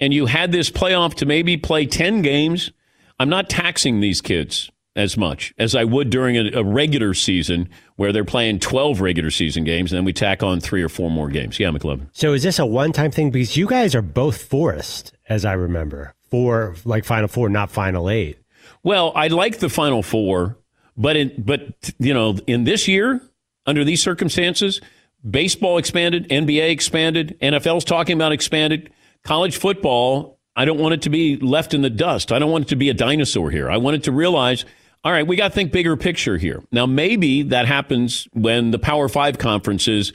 and 0.00 0.12
you 0.12 0.26
had 0.26 0.50
this 0.50 0.68
playoff 0.68 1.14
to 1.14 1.26
maybe 1.26 1.56
play 1.56 1.86
10 1.86 2.22
games, 2.22 2.72
I'm 3.18 3.28
not 3.28 3.48
taxing 3.48 4.00
these 4.00 4.20
kids 4.20 4.70
as 4.94 5.16
much 5.16 5.52
as 5.58 5.74
I 5.74 5.84
would 5.84 6.10
during 6.10 6.36
a, 6.36 6.60
a, 6.60 6.64
regular 6.64 7.12
season 7.12 7.68
where 7.96 8.12
they're 8.12 8.24
playing 8.24 8.58
12 8.60 9.02
regular 9.02 9.30
season 9.30 9.62
games 9.62 9.92
and 9.92 9.98
then 9.98 10.04
we 10.04 10.12
tack 10.14 10.42
on 10.42 10.58
three 10.58 10.82
or 10.82 10.88
four 10.88 11.10
more 11.10 11.28
games. 11.28 11.60
Yeah, 11.60 11.68
McLovin. 11.68 12.08
So 12.12 12.32
is 12.32 12.42
this 12.42 12.58
a 12.58 12.66
one 12.66 12.92
time 12.92 13.10
thing? 13.10 13.30
Because 13.30 13.56
you 13.56 13.66
guys 13.66 13.94
are 13.94 14.02
both 14.02 14.42
Forest, 14.42 15.12
as 15.28 15.44
I 15.44 15.52
remember, 15.52 16.14
for 16.30 16.74
like 16.84 17.04
Final 17.04 17.28
Four, 17.28 17.50
not 17.50 17.70
Final 17.70 18.08
Eight. 18.08 18.38
Well, 18.82 19.12
I 19.14 19.28
like 19.28 19.58
the 19.58 19.68
Final 19.68 20.02
Four, 20.02 20.58
but 20.96 21.16
in, 21.16 21.32
but 21.38 21.60
you 21.98 22.14
know, 22.14 22.36
in 22.46 22.64
this 22.64 22.88
year, 22.88 23.20
under 23.66 23.84
these 23.84 24.02
circumstances, 24.02 24.80
baseball 25.28 25.76
expanded, 25.76 26.28
NBA 26.30 26.70
expanded, 26.70 27.36
NFL's 27.42 27.84
talking 27.84 28.16
about 28.16 28.32
expanded, 28.32 28.90
college 29.24 29.58
football. 29.58 30.35
I 30.56 30.64
don't 30.64 30.78
want 30.78 30.94
it 30.94 31.02
to 31.02 31.10
be 31.10 31.36
left 31.36 31.74
in 31.74 31.82
the 31.82 31.90
dust. 31.90 32.32
I 32.32 32.38
don't 32.38 32.50
want 32.50 32.64
it 32.64 32.68
to 32.68 32.76
be 32.76 32.88
a 32.88 32.94
dinosaur 32.94 33.50
here. 33.50 33.70
I 33.70 33.76
want 33.76 33.96
it 33.96 34.04
to 34.04 34.12
realize, 34.12 34.64
all 35.04 35.12
right, 35.12 35.26
we 35.26 35.36
got 35.36 35.48
to 35.48 35.54
think 35.54 35.70
bigger 35.70 35.96
picture 35.96 36.38
here. 36.38 36.64
Now, 36.72 36.86
maybe 36.86 37.42
that 37.42 37.66
happens 37.66 38.26
when 38.32 38.70
the 38.70 38.78
Power 38.78 39.08
Five 39.08 39.38
conferences 39.38 40.12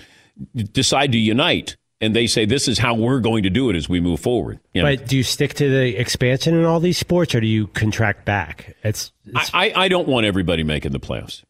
decide 0.73 1.11
to 1.11 1.19
unite 1.19 1.77
and 2.01 2.15
they 2.15 2.25
say 2.25 2.45
this 2.45 2.67
is 2.67 2.79
how 2.79 2.95
we're 2.95 3.19
going 3.19 3.43
to 3.43 3.49
do 3.49 3.69
it 3.69 3.75
as 3.75 3.87
we 3.87 4.01
move 4.01 4.19
forward. 4.19 4.59
You 4.73 4.81
know? 4.81 4.95
But 4.95 5.07
do 5.07 5.15
you 5.15 5.23
stick 5.23 5.53
to 5.55 5.69
the 5.69 5.95
expansion 5.95 6.55
in 6.55 6.65
all 6.65 6.79
these 6.79 6.97
sports, 6.97 7.35
or 7.35 7.39
do 7.39 7.47
you 7.47 7.67
contract 7.67 8.25
back? 8.25 8.75
It's, 8.83 9.11
it's... 9.25 9.51
I, 9.53 9.71
I 9.75 9.87
don't 9.87 10.07
want 10.07 10.25
everybody 10.25 10.63
making 10.63 10.91
the 10.91 10.99
playoffs. 10.99 11.43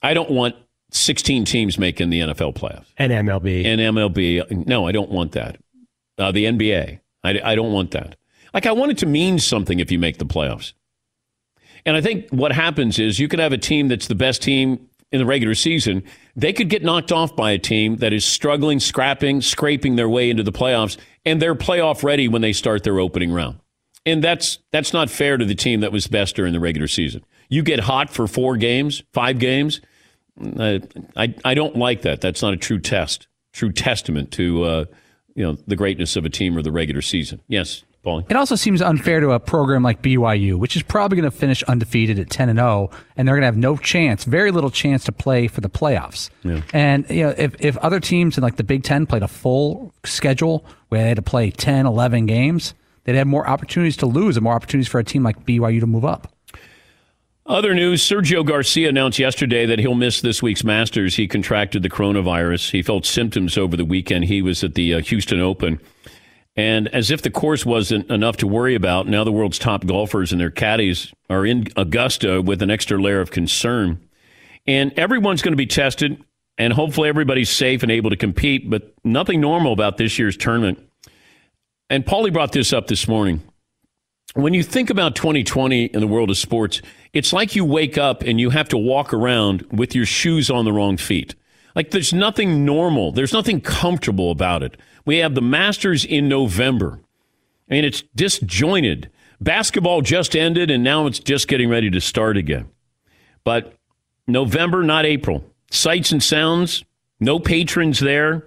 I 0.00 0.14
don't 0.14 0.30
want 0.30 0.54
16 0.92 1.44
teams 1.44 1.76
making 1.76 2.10
the 2.10 2.20
NFL 2.20 2.54
playoffs 2.54 2.86
and 2.96 3.10
MLB 3.10 3.66
and 3.66 3.80
MLB. 3.80 4.66
No, 4.66 4.86
I 4.86 4.92
don't 4.92 5.10
want 5.10 5.32
that. 5.32 5.58
Uh, 6.16 6.30
the 6.30 6.44
NBA. 6.44 7.00
I, 7.24 7.40
I 7.42 7.54
don't 7.54 7.72
want 7.72 7.90
that. 7.92 8.16
Like 8.52 8.66
I 8.66 8.72
want 8.72 8.92
it 8.92 8.98
to 8.98 9.06
mean 9.06 9.38
something 9.38 9.80
if 9.80 9.90
you 9.90 9.98
make 9.98 10.18
the 10.18 10.26
playoffs. 10.26 10.72
And 11.86 11.96
I 11.96 12.00
think 12.00 12.30
what 12.30 12.52
happens 12.52 12.98
is 12.98 13.18
you 13.18 13.28
could 13.28 13.40
have 13.40 13.52
a 13.52 13.58
team 13.58 13.88
that's 13.88 14.06
the 14.06 14.14
best 14.14 14.42
team 14.42 14.88
in 15.12 15.20
the 15.20 15.26
regular 15.26 15.54
season, 15.54 16.02
they 16.34 16.52
could 16.52 16.68
get 16.68 16.82
knocked 16.82 17.12
off 17.12 17.36
by 17.36 17.52
a 17.52 17.58
team 17.58 17.96
that 17.96 18.12
is 18.12 18.24
struggling, 18.24 18.80
scrapping, 18.80 19.40
scraping 19.40 19.94
their 19.94 20.08
way 20.08 20.28
into 20.28 20.42
the 20.42 20.50
playoffs, 20.50 20.96
and 21.24 21.40
they're 21.40 21.54
playoff 21.54 22.02
ready 22.02 22.26
when 22.26 22.42
they 22.42 22.52
start 22.52 22.82
their 22.82 22.98
opening 22.98 23.32
round. 23.32 23.60
And 24.04 24.24
that's 24.24 24.58
that's 24.72 24.92
not 24.92 25.08
fair 25.08 25.36
to 25.36 25.44
the 25.44 25.54
team 25.54 25.80
that 25.80 25.92
was 25.92 26.08
best 26.08 26.34
during 26.34 26.52
the 26.52 26.58
regular 26.58 26.88
season. 26.88 27.24
You 27.48 27.62
get 27.62 27.80
hot 27.80 28.10
for 28.10 28.26
four 28.26 28.56
games, 28.56 29.04
five 29.12 29.38
games. 29.38 29.80
I 30.58 30.82
I, 31.16 31.34
I 31.44 31.54
don't 31.54 31.76
like 31.76 32.02
that. 32.02 32.20
That's 32.20 32.42
not 32.42 32.52
a 32.52 32.56
true 32.56 32.80
test, 32.80 33.28
true 33.52 33.70
testament 33.70 34.32
to 34.32 34.64
uh, 34.64 34.84
you 35.34 35.44
know 35.44 35.56
the 35.66 35.76
greatness 35.76 36.16
of 36.16 36.24
a 36.24 36.30
team 36.30 36.56
or 36.56 36.62
the 36.62 36.72
regular 36.72 37.02
season. 37.02 37.40
Yes, 37.48 37.84
Paulie. 38.04 38.30
It 38.30 38.36
also 38.36 38.54
seems 38.54 38.80
unfair 38.80 39.20
to 39.20 39.30
a 39.32 39.40
program 39.40 39.82
like 39.82 40.02
BYU, 40.02 40.56
which 40.56 40.76
is 40.76 40.82
probably 40.82 41.16
going 41.16 41.30
to 41.30 41.36
finish 41.36 41.62
undefeated 41.64 42.18
at 42.18 42.30
10 42.30 42.48
and 42.48 42.58
0, 42.58 42.90
and 43.16 43.26
they're 43.26 43.34
going 43.34 43.42
to 43.42 43.46
have 43.46 43.56
no 43.56 43.76
chance, 43.76 44.24
very 44.24 44.50
little 44.50 44.70
chance 44.70 45.04
to 45.04 45.12
play 45.12 45.48
for 45.48 45.60
the 45.60 45.70
playoffs. 45.70 46.30
Yeah. 46.42 46.62
And 46.72 47.08
you 47.10 47.24
know, 47.24 47.34
if, 47.36 47.54
if 47.58 47.76
other 47.78 48.00
teams 48.00 48.36
in 48.36 48.42
like 48.42 48.56
the 48.56 48.64
Big 48.64 48.84
Ten 48.84 49.06
played 49.06 49.22
a 49.22 49.28
full 49.28 49.92
schedule 50.04 50.64
where 50.88 51.02
they 51.02 51.08
had 51.08 51.16
to 51.16 51.22
play 51.22 51.50
10, 51.50 51.86
11 51.86 52.26
games, 52.26 52.74
they'd 53.04 53.16
have 53.16 53.26
more 53.26 53.48
opportunities 53.48 53.96
to 53.98 54.06
lose 54.06 54.36
and 54.36 54.44
more 54.44 54.54
opportunities 54.54 54.88
for 54.88 54.98
a 54.98 55.04
team 55.04 55.22
like 55.22 55.44
BYU 55.44 55.80
to 55.80 55.86
move 55.86 56.04
up. 56.04 56.33
Other 57.46 57.74
news 57.74 58.02
Sergio 58.02 58.42
Garcia 58.42 58.88
announced 58.88 59.18
yesterday 59.18 59.66
that 59.66 59.78
he'll 59.78 59.94
miss 59.94 60.22
this 60.22 60.42
week's 60.42 60.64
Masters. 60.64 61.16
He 61.16 61.28
contracted 61.28 61.82
the 61.82 61.90
coronavirus. 61.90 62.70
He 62.70 62.80
felt 62.80 63.04
symptoms 63.04 63.58
over 63.58 63.76
the 63.76 63.84
weekend. 63.84 64.24
He 64.24 64.40
was 64.40 64.64
at 64.64 64.74
the 64.74 64.94
uh, 64.94 65.00
Houston 65.02 65.40
Open. 65.40 65.78
And 66.56 66.88
as 66.88 67.10
if 67.10 67.20
the 67.20 67.30
course 67.30 67.66
wasn't 67.66 68.10
enough 68.10 68.38
to 68.38 68.46
worry 68.46 68.74
about, 68.74 69.08
now 69.08 69.24
the 69.24 69.32
world's 69.32 69.58
top 69.58 69.84
golfers 69.84 70.32
and 70.32 70.40
their 70.40 70.50
caddies 70.50 71.12
are 71.28 71.44
in 71.44 71.66
Augusta 71.76 72.40
with 72.40 72.62
an 72.62 72.70
extra 72.70 72.98
layer 72.98 73.20
of 73.20 73.30
concern. 73.30 74.00
And 74.66 74.98
everyone's 74.98 75.42
going 75.42 75.52
to 75.52 75.56
be 75.56 75.66
tested, 75.66 76.24
and 76.56 76.72
hopefully 76.72 77.10
everybody's 77.10 77.50
safe 77.50 77.82
and 77.82 77.92
able 77.92 78.08
to 78.08 78.16
compete, 78.16 78.70
but 78.70 78.94
nothing 79.04 79.42
normal 79.42 79.74
about 79.74 79.98
this 79.98 80.18
year's 80.18 80.38
tournament. 80.38 80.78
And 81.90 82.06
Paulie 82.06 82.32
brought 82.32 82.52
this 82.52 82.72
up 82.72 82.86
this 82.86 83.06
morning. 83.06 83.42
When 84.34 84.52
you 84.52 84.64
think 84.64 84.90
about 84.90 85.14
2020 85.14 85.84
in 85.86 86.00
the 86.00 86.08
world 86.08 86.28
of 86.28 86.36
sports, 86.36 86.82
it's 87.12 87.32
like 87.32 87.54
you 87.54 87.64
wake 87.64 87.96
up 87.96 88.22
and 88.22 88.40
you 88.40 88.50
have 88.50 88.68
to 88.70 88.76
walk 88.76 89.14
around 89.14 89.64
with 89.70 89.94
your 89.94 90.06
shoes 90.06 90.50
on 90.50 90.64
the 90.64 90.72
wrong 90.72 90.96
feet. 90.96 91.36
Like 91.76 91.92
there's 91.92 92.12
nothing 92.12 92.64
normal, 92.64 93.12
there's 93.12 93.32
nothing 93.32 93.60
comfortable 93.60 94.32
about 94.32 94.62
it. 94.64 94.76
We 95.04 95.18
have 95.18 95.34
the 95.34 95.40
Masters 95.42 96.04
in 96.04 96.28
November. 96.28 97.00
and 97.68 97.86
it's 97.86 98.02
disjointed. 98.14 99.10
Basketball 99.40 100.02
just 100.02 100.36
ended, 100.36 100.70
and 100.70 100.84
now 100.84 101.06
it's 101.06 101.18
just 101.18 101.48
getting 101.48 101.68
ready 101.68 101.90
to 101.90 102.00
start 102.00 102.36
again. 102.36 102.68
But 103.42 103.74
November, 104.26 104.82
not 104.82 105.04
April. 105.06 105.44
Sights 105.70 106.12
and 106.12 106.22
sounds, 106.22 106.84
no 107.20 107.38
patrons 107.38 108.00
there. 108.00 108.44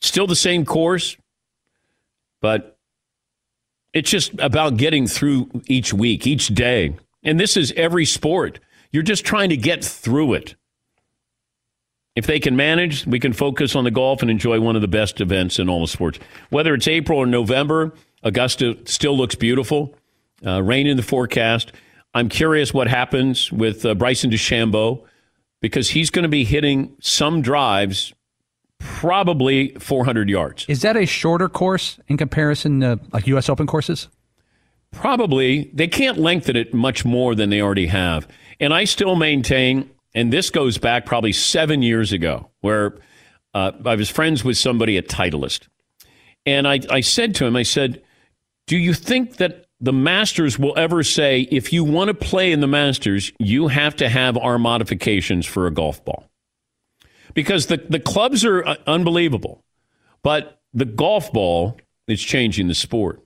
Still 0.00 0.26
the 0.26 0.36
same 0.36 0.64
course, 0.64 1.16
but 2.40 2.71
it's 3.92 4.10
just 4.10 4.32
about 4.38 4.76
getting 4.76 5.06
through 5.06 5.50
each 5.66 5.92
week, 5.92 6.26
each 6.26 6.48
day. 6.48 6.96
And 7.22 7.38
this 7.38 7.56
is 7.56 7.72
every 7.76 8.04
sport. 8.04 8.58
You're 8.90 9.02
just 9.02 9.24
trying 9.24 9.50
to 9.50 9.56
get 9.56 9.84
through 9.84 10.34
it. 10.34 10.54
If 12.14 12.26
they 12.26 12.40
can 12.40 12.56
manage, 12.56 13.06
we 13.06 13.18
can 13.18 13.32
focus 13.32 13.74
on 13.74 13.84
the 13.84 13.90
golf 13.90 14.20
and 14.20 14.30
enjoy 14.30 14.60
one 14.60 14.76
of 14.76 14.82
the 14.82 14.88
best 14.88 15.20
events 15.20 15.58
in 15.58 15.68
all 15.68 15.80
the 15.80 15.88
sports. 15.88 16.18
Whether 16.50 16.74
it's 16.74 16.86
April 16.86 17.18
or 17.18 17.26
November, 17.26 17.94
Augusta 18.22 18.76
still 18.84 19.16
looks 19.16 19.34
beautiful. 19.34 19.94
Uh, 20.44 20.62
rain 20.62 20.86
in 20.86 20.96
the 20.96 21.02
forecast. 21.02 21.72
I'm 22.14 22.28
curious 22.28 22.74
what 22.74 22.88
happens 22.88 23.50
with 23.50 23.86
uh, 23.86 23.94
Bryson 23.94 24.30
DeChambeau 24.30 25.04
because 25.60 25.90
he's 25.90 26.10
going 26.10 26.24
to 26.24 26.28
be 26.28 26.44
hitting 26.44 26.94
some 27.00 27.40
drives 27.40 28.12
probably 28.82 29.74
400 29.78 30.28
yards. 30.28 30.66
Is 30.68 30.82
that 30.82 30.96
a 30.96 31.06
shorter 31.06 31.48
course 31.48 31.98
in 32.08 32.16
comparison 32.16 32.80
to 32.80 33.00
like 33.12 33.26
U.S. 33.28 33.48
Open 33.48 33.66
courses? 33.66 34.08
Probably. 34.90 35.70
They 35.72 35.88
can't 35.88 36.18
lengthen 36.18 36.56
it 36.56 36.74
much 36.74 37.04
more 37.04 37.34
than 37.34 37.50
they 37.50 37.62
already 37.62 37.86
have. 37.86 38.28
And 38.60 38.74
I 38.74 38.84
still 38.84 39.16
maintain 39.16 39.90
and 40.14 40.32
this 40.32 40.50
goes 40.50 40.78
back 40.78 41.06
probably 41.06 41.32
seven 41.32 41.82
years 41.82 42.12
ago, 42.12 42.50
where 42.60 42.98
uh, 43.54 43.72
I 43.84 43.94
was 43.94 44.10
friends 44.10 44.44
with 44.44 44.58
somebody 44.58 44.96
at 44.98 45.08
Titleist. 45.08 45.68
And 46.44 46.66
I, 46.66 46.80
I 46.90 47.00
said 47.00 47.34
to 47.36 47.46
him, 47.46 47.56
I 47.56 47.62
said, 47.62 48.02
Do 48.66 48.76
you 48.76 48.94
think 48.94 49.36
that 49.36 49.66
the 49.80 49.92
Masters 49.92 50.58
will 50.58 50.76
ever 50.76 51.02
say, 51.02 51.42
if 51.50 51.72
you 51.72 51.84
want 51.84 52.08
to 52.08 52.14
play 52.14 52.52
in 52.52 52.60
the 52.60 52.66
Masters, 52.66 53.32
you 53.38 53.68
have 53.68 53.96
to 53.96 54.08
have 54.08 54.36
our 54.36 54.58
modifications 54.58 55.46
for 55.46 55.66
a 55.66 55.70
golf 55.70 56.04
ball? 56.04 56.28
Because 57.34 57.66
the, 57.66 57.78
the 57.88 58.00
clubs 58.00 58.44
are 58.44 58.64
uh, 58.66 58.76
unbelievable, 58.86 59.64
but 60.22 60.60
the 60.74 60.84
golf 60.84 61.32
ball 61.32 61.78
is 62.06 62.22
changing 62.22 62.68
the 62.68 62.74
sport. 62.74 63.22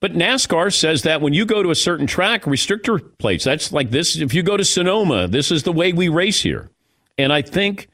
But 0.00 0.12
NASCAR 0.12 0.72
says 0.72 1.02
that 1.02 1.20
when 1.20 1.32
you 1.32 1.44
go 1.44 1.62
to 1.62 1.70
a 1.70 1.74
certain 1.74 2.06
track, 2.06 2.44
restrictor 2.44 3.00
plates, 3.18 3.44
that's 3.44 3.72
like 3.72 3.90
this. 3.90 4.16
If 4.16 4.32
you 4.32 4.44
go 4.44 4.56
to 4.56 4.64
Sonoma, 4.64 5.26
this 5.26 5.50
is 5.50 5.64
the 5.64 5.72
way 5.72 5.92
we 5.92 6.08
race 6.08 6.40
here. 6.40 6.70
And 7.16 7.32
I 7.32 7.42
think, 7.42 7.88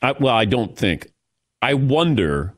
I, 0.00 0.12
well, 0.12 0.34
I 0.34 0.46
don't 0.46 0.74
think, 0.76 1.12
I 1.60 1.74
wonder 1.74 2.54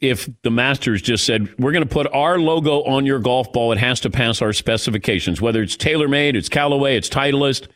if 0.00 0.28
the 0.42 0.50
Masters 0.50 1.02
just 1.02 1.24
said, 1.24 1.52
we're 1.58 1.72
going 1.72 1.86
to 1.86 1.92
put 1.92 2.06
our 2.12 2.38
logo 2.38 2.82
on 2.84 3.04
your 3.04 3.18
golf 3.18 3.52
ball. 3.52 3.72
It 3.72 3.78
has 3.78 4.00
to 4.00 4.10
pass 4.10 4.42
our 4.42 4.52
specifications, 4.52 5.40
whether 5.40 5.62
it's 5.62 5.76
TaylorMade, 5.76 6.36
it's 6.36 6.48
Callaway, 6.48 6.96
it's 6.96 7.08
Titleist. 7.08 7.68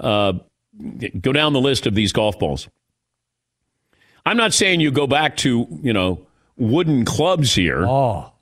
uh, 0.00 0.34
go 1.20 1.32
down 1.32 1.52
the 1.52 1.60
list 1.60 1.86
of 1.86 1.94
these 1.94 2.12
golf 2.12 2.38
balls. 2.38 2.68
I'm 4.26 4.36
not 4.36 4.52
saying 4.52 4.80
you 4.80 4.90
go 4.90 5.06
back 5.06 5.36
to, 5.38 5.66
you 5.82 5.92
know, 5.92 6.26
wooden 6.56 7.04
clubs 7.04 7.54
here. 7.54 7.86
Oh. 7.86 8.32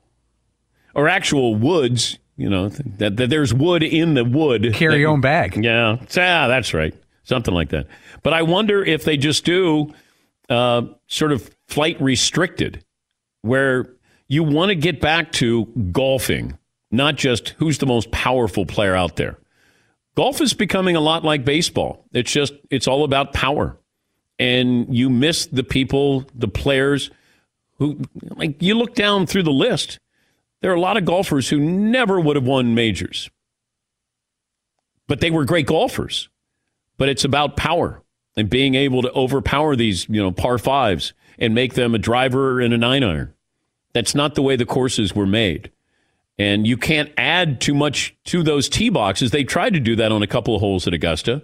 Or 0.93 1.07
actual 1.07 1.55
woods, 1.55 2.17
you 2.35 2.49
know, 2.49 2.69
that, 2.69 3.17
that 3.17 3.29
there's 3.29 3.53
wood 3.53 3.83
in 3.83 4.15
the 4.15 4.25
wood. 4.25 4.73
Carry 4.73 4.99
your 4.99 5.11
own 5.11 5.21
bag. 5.21 5.63
Yeah. 5.63 5.97
Yeah, 6.15 6.47
that's 6.47 6.73
right. 6.73 6.93
Something 7.23 7.53
like 7.53 7.69
that. 7.69 7.87
But 8.23 8.33
I 8.33 8.41
wonder 8.41 8.83
if 8.83 9.03
they 9.03 9.17
just 9.17 9.45
do 9.45 9.93
uh, 10.49 10.83
sort 11.07 11.31
of 11.31 11.49
flight 11.67 12.01
restricted, 12.01 12.83
where 13.41 13.93
you 14.27 14.43
want 14.43 14.69
to 14.69 14.75
get 14.75 14.99
back 14.99 15.31
to 15.33 15.65
golfing, 15.91 16.57
not 16.89 17.15
just 17.15 17.49
who's 17.57 17.77
the 17.77 17.85
most 17.85 18.11
powerful 18.11 18.65
player 18.65 18.95
out 18.95 19.17
there. 19.17 19.37
Golf 20.15 20.41
is 20.41 20.53
becoming 20.53 20.95
a 20.95 20.99
lot 20.99 21.23
like 21.23 21.45
baseball. 21.45 22.05
It's 22.11 22.31
just, 22.31 22.53
it's 22.71 22.87
all 22.87 23.03
about 23.03 23.33
power. 23.33 23.77
And 24.39 24.95
you 24.95 25.09
miss 25.09 25.47
the 25.47 25.63
people, 25.63 26.25
the 26.35 26.47
players 26.47 27.09
who, 27.77 27.99
like, 28.35 28.61
you 28.61 28.75
look 28.75 28.95
down 28.95 29.25
through 29.25 29.43
the 29.43 29.51
list. 29.51 29.99
There 30.61 30.71
are 30.71 30.75
a 30.75 30.81
lot 30.81 30.97
of 30.97 31.05
golfers 31.05 31.49
who 31.49 31.59
never 31.59 32.19
would 32.19 32.35
have 32.35 32.45
won 32.45 32.73
majors, 32.75 33.29
but 35.07 35.21
they 35.21 35.31
were 35.31 35.45
great 35.45 35.67
golfers. 35.67 36.29
But 36.97 37.09
it's 37.09 37.23
about 37.23 37.57
power 37.57 38.01
and 38.35 38.49
being 38.49 38.73
able 38.73 39.03
to 39.03 39.11
overpower 39.13 39.75
these, 39.75 40.07
you 40.09 40.21
know, 40.21 40.31
par 40.31 40.57
fives 40.57 41.13
and 41.37 41.53
make 41.53 41.75
them 41.75 41.93
a 41.93 41.99
driver 41.99 42.59
and 42.59 42.73
a 42.73 42.77
nine 42.77 43.03
iron. 43.03 43.33
That's 43.93 44.15
not 44.15 44.35
the 44.35 44.41
way 44.41 44.55
the 44.55 44.65
courses 44.65 45.15
were 45.15 45.27
made. 45.27 45.71
And 46.39 46.65
you 46.65 46.77
can't 46.77 47.11
add 47.17 47.61
too 47.61 47.75
much 47.75 48.15
to 48.25 48.43
those 48.43 48.69
tee 48.69 48.89
boxes. 48.89 49.29
They 49.29 49.43
tried 49.43 49.73
to 49.73 49.79
do 49.79 49.95
that 49.95 50.11
on 50.11 50.23
a 50.23 50.27
couple 50.27 50.55
of 50.55 50.59
holes 50.61 50.87
at 50.87 50.93
Augusta, 50.93 51.43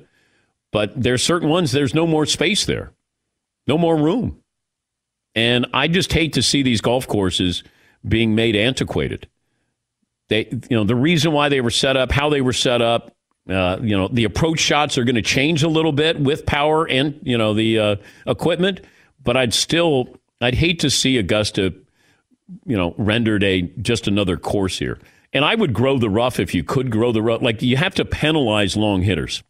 but 0.73 0.91
there's 1.01 1.23
certain 1.23 1.47
ones, 1.47 1.71
there's 1.71 1.93
no 1.93 2.05
more 2.05 2.25
space 2.25 2.65
there, 2.65 2.91
no 3.67 3.77
more 3.77 3.95
room. 3.95 4.39
And 5.35 5.67
I 5.73 5.87
just 5.87 6.11
hate 6.11 6.33
to 6.33 6.43
see 6.43 6.61
these 6.61 6.81
golf 6.81 7.07
courses 7.07 7.63
being 8.05 8.35
made 8.35 8.55
antiquated. 8.55 9.27
They, 10.27 10.47
you 10.69 10.77
know, 10.77 10.83
the 10.83 10.95
reason 10.95 11.31
why 11.31 11.47
they 11.47 11.61
were 11.61 11.71
set 11.71 11.95
up, 11.95 12.11
how 12.11 12.29
they 12.29 12.41
were 12.41 12.53
set 12.53 12.81
up, 12.81 13.13
uh, 13.49 13.77
you 13.81 13.97
know, 13.97 14.09
the 14.09 14.25
approach 14.25 14.59
shots 14.59 14.97
are 14.97 15.03
going 15.03 15.15
to 15.15 15.21
change 15.21 15.63
a 15.63 15.69
little 15.69 15.91
bit 15.91 16.19
with 16.19 16.45
power 16.45 16.87
and, 16.87 17.19
you 17.23 17.37
know, 17.37 17.53
the 17.53 17.79
uh, 17.79 17.95
equipment, 18.27 18.81
but 19.23 19.37
I'd 19.37 19.53
still, 19.53 20.17
I'd 20.41 20.55
hate 20.55 20.79
to 20.79 20.89
see 20.89 21.17
Augusta 21.17 21.73
you 22.65 22.77
know, 22.77 22.93
rendered 22.97 23.43
a 23.43 23.61
just 23.81 24.07
another 24.07 24.37
course 24.37 24.77
here. 24.77 24.99
And 25.31 25.43
I 25.43 25.55
would 25.55 25.73
grow 25.73 25.97
the 25.97 26.09
rough 26.09 26.39
if 26.39 26.53
you 26.53 26.63
could 26.63 26.91
grow 26.91 27.11
the 27.11 27.21
rough. 27.21 27.41
Like 27.41 27.61
you 27.61 27.77
have 27.77 27.95
to 27.95 28.05
penalize 28.05 28.77
long 28.77 29.01
hitters. 29.01 29.43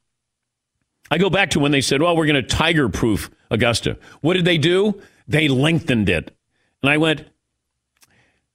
I 1.13 1.20
go 1.20 1.29
back 1.29 1.51
to 1.51 1.60
when 1.60 1.72
they 1.72 1.82
said, 1.82 2.01
well, 2.01 2.17
we're 2.17 2.25
going 2.25 2.41
to 2.41 2.41
tiger 2.41 2.89
proof 2.89 3.29
Augusta. 3.51 4.00
What 4.22 4.34
did 4.34 4.46
they 4.46 4.58
do? 4.58 5.00
They 5.27 5.48
lengthened 5.48 6.10
it. 6.10 6.36
And 6.82 6.89
I 6.89 6.98
went, 6.98 7.25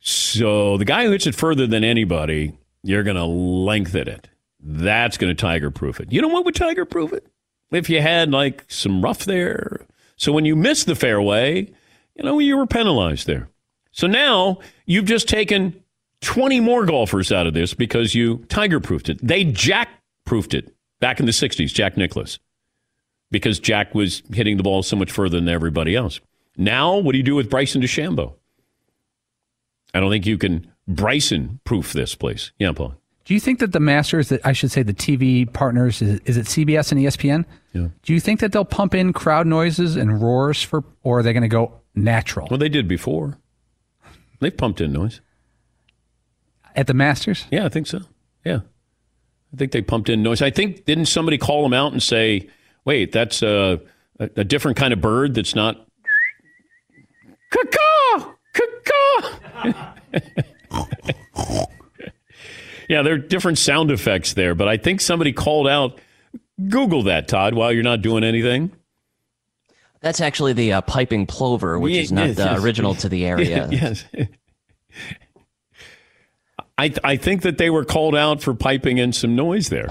so 0.00 0.76
the 0.76 0.84
guy 0.84 1.04
who 1.04 1.12
hits 1.12 1.28
it 1.28 1.36
further 1.36 1.68
than 1.68 1.84
anybody, 1.84 2.58
you're 2.82 3.04
going 3.04 3.16
to 3.16 3.24
lengthen 3.24 4.08
it. 4.08 4.28
That's 4.58 5.16
going 5.18 5.30
to 5.30 5.40
tiger 5.40 5.70
proof 5.70 6.00
it. 6.00 6.10
You 6.10 6.20
know 6.20 6.26
what 6.26 6.44
would 6.46 6.56
tiger 6.56 6.84
proof 6.84 7.12
it? 7.12 7.24
If 7.70 7.88
you 7.88 8.02
had 8.02 8.32
like 8.32 8.64
some 8.66 9.02
rough 9.02 9.24
there. 9.24 9.86
So 10.16 10.32
when 10.32 10.44
you 10.44 10.56
missed 10.56 10.86
the 10.86 10.96
fairway, 10.96 11.70
you 12.16 12.24
know, 12.24 12.40
you 12.40 12.56
were 12.56 12.66
penalized 12.66 13.28
there. 13.28 13.48
So 13.92 14.08
now 14.08 14.58
you've 14.84 15.04
just 15.04 15.28
taken 15.28 15.80
20 16.22 16.58
more 16.58 16.86
golfers 16.86 17.30
out 17.30 17.46
of 17.46 17.54
this 17.54 17.72
because 17.72 18.16
you 18.16 18.38
tiger 18.48 18.80
proofed 18.80 19.10
it. 19.10 19.24
They 19.24 19.44
jack 19.44 19.90
proofed 20.24 20.54
it 20.54 20.74
back 20.98 21.20
in 21.20 21.26
the 21.26 21.32
60s, 21.32 21.72
Jack 21.72 21.96
Nicklaus, 21.96 22.40
because 23.30 23.58
Jack 23.58 23.94
was 23.94 24.22
hitting 24.32 24.56
the 24.56 24.62
ball 24.62 24.82
so 24.82 24.96
much 24.96 25.10
further 25.10 25.38
than 25.38 25.48
everybody 25.48 25.94
else. 25.94 26.20
Now, 26.56 26.96
what 26.96 27.12
do 27.12 27.18
you 27.18 27.24
do 27.24 27.34
with 27.34 27.50
Bryson 27.50 27.82
DeChambeau? 27.82 28.34
I 29.94 30.00
don't 30.00 30.10
think 30.10 30.26
you 30.26 30.38
can 30.38 30.70
Bryson 30.86 31.60
proof 31.64 31.92
this 31.92 32.14
place. 32.14 32.52
Yeah, 32.58 32.72
Paul. 32.72 32.94
Do 33.24 33.34
you 33.34 33.40
think 33.40 33.58
that 33.58 33.72
the 33.72 33.80
Masters, 33.80 34.30
that 34.30 34.40
I 34.44 34.52
should 34.52 34.70
say 34.70 34.82
the 34.82 34.94
TV 34.94 35.50
partners, 35.52 36.00
is, 36.00 36.18
is 36.24 36.36
it 36.38 36.46
CBS 36.46 36.92
and 36.92 37.00
ESPN? 37.00 37.44
Yeah. 37.74 37.88
Do 38.02 38.14
you 38.14 38.20
think 38.20 38.40
that 38.40 38.52
they'll 38.52 38.64
pump 38.64 38.94
in 38.94 39.12
crowd 39.12 39.46
noises 39.46 39.96
and 39.96 40.20
roars 40.22 40.62
for, 40.62 40.82
or 41.02 41.18
are 41.18 41.22
they 41.22 41.34
going 41.34 41.42
to 41.42 41.48
go 41.48 41.80
natural? 41.94 42.48
Well, 42.50 42.58
they 42.58 42.70
did 42.70 42.88
before. 42.88 43.36
They've 44.40 44.56
pumped 44.56 44.80
in 44.80 44.92
noise. 44.92 45.20
At 46.74 46.86
the 46.86 46.94
Masters? 46.94 47.44
Yeah, 47.50 47.66
I 47.66 47.68
think 47.68 47.86
so. 47.86 48.00
Yeah. 48.44 48.60
I 49.52 49.56
think 49.56 49.72
they 49.72 49.82
pumped 49.82 50.08
in 50.08 50.22
noise. 50.22 50.40
I 50.40 50.50
think, 50.50 50.86
didn't 50.86 51.06
somebody 51.06 51.36
call 51.36 51.62
them 51.62 51.74
out 51.74 51.92
and 51.92 52.02
say, 52.02 52.48
wait, 52.84 53.12
that's 53.12 53.42
a, 53.42 53.80
a, 54.18 54.30
a 54.36 54.44
different 54.44 54.76
kind 54.76 54.92
of 54.92 55.00
bird 55.00 55.34
that's 55.34 55.54
not. 55.54 55.86
Caw! 57.50 58.34
Caw! 58.52 59.94
yeah, 62.88 63.02
there 63.02 63.14
are 63.14 63.18
different 63.18 63.58
sound 63.58 63.90
effects 63.90 64.34
there, 64.34 64.54
but 64.54 64.68
I 64.68 64.76
think 64.76 65.00
somebody 65.00 65.32
called 65.32 65.68
out. 65.68 65.98
Google 66.68 67.04
that, 67.04 67.28
Todd, 67.28 67.54
while 67.54 67.72
you're 67.72 67.84
not 67.84 68.02
doing 68.02 68.24
anything. 68.24 68.72
That's 70.00 70.20
actually 70.20 70.52
the 70.54 70.74
uh, 70.74 70.80
piping 70.80 71.26
plover, 71.26 71.78
which 71.78 71.94
is 71.94 72.12
not 72.12 72.28
yes, 72.28 72.38
uh, 72.38 72.42
yes. 72.52 72.64
original 72.64 72.94
to 72.96 73.08
the 73.08 73.26
area. 73.26 73.68
yes. 73.70 74.04
I, 76.78 76.92
I 77.02 77.16
think 77.16 77.42
that 77.42 77.58
they 77.58 77.70
were 77.70 77.84
called 77.84 78.14
out 78.14 78.40
for 78.40 78.54
piping 78.54 78.98
in 78.98 79.12
some 79.12 79.34
noise 79.34 79.68
there. 79.68 79.86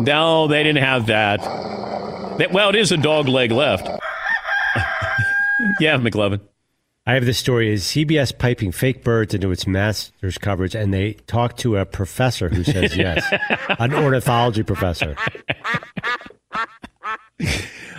No, 0.00 0.48
they 0.48 0.62
didn't 0.64 0.82
have 0.82 1.06
that. 1.06 1.40
That- 2.38 2.50
well, 2.52 2.70
it 2.70 2.74
is 2.74 2.90
a 2.90 2.96
dog 2.96 3.28
leg 3.28 3.52
left. 3.52 3.86
yeah, 5.80 5.96
McLovin. 5.98 6.40
I 7.06 7.14
have 7.14 7.24
this 7.24 7.38
story: 7.38 7.72
is 7.72 7.82
CBS 7.84 8.36
piping 8.36 8.70
fake 8.72 9.02
birds 9.02 9.34
into 9.34 9.50
its 9.50 9.66
Masters 9.66 10.38
coverage, 10.38 10.74
and 10.76 10.94
they 10.94 11.14
talk 11.26 11.56
to 11.58 11.76
a 11.76 11.84
professor 11.84 12.48
who 12.48 12.62
says 12.62 12.96
yes, 12.96 13.24
an 13.78 13.92
ornithology 13.92 14.62
professor. 14.62 15.16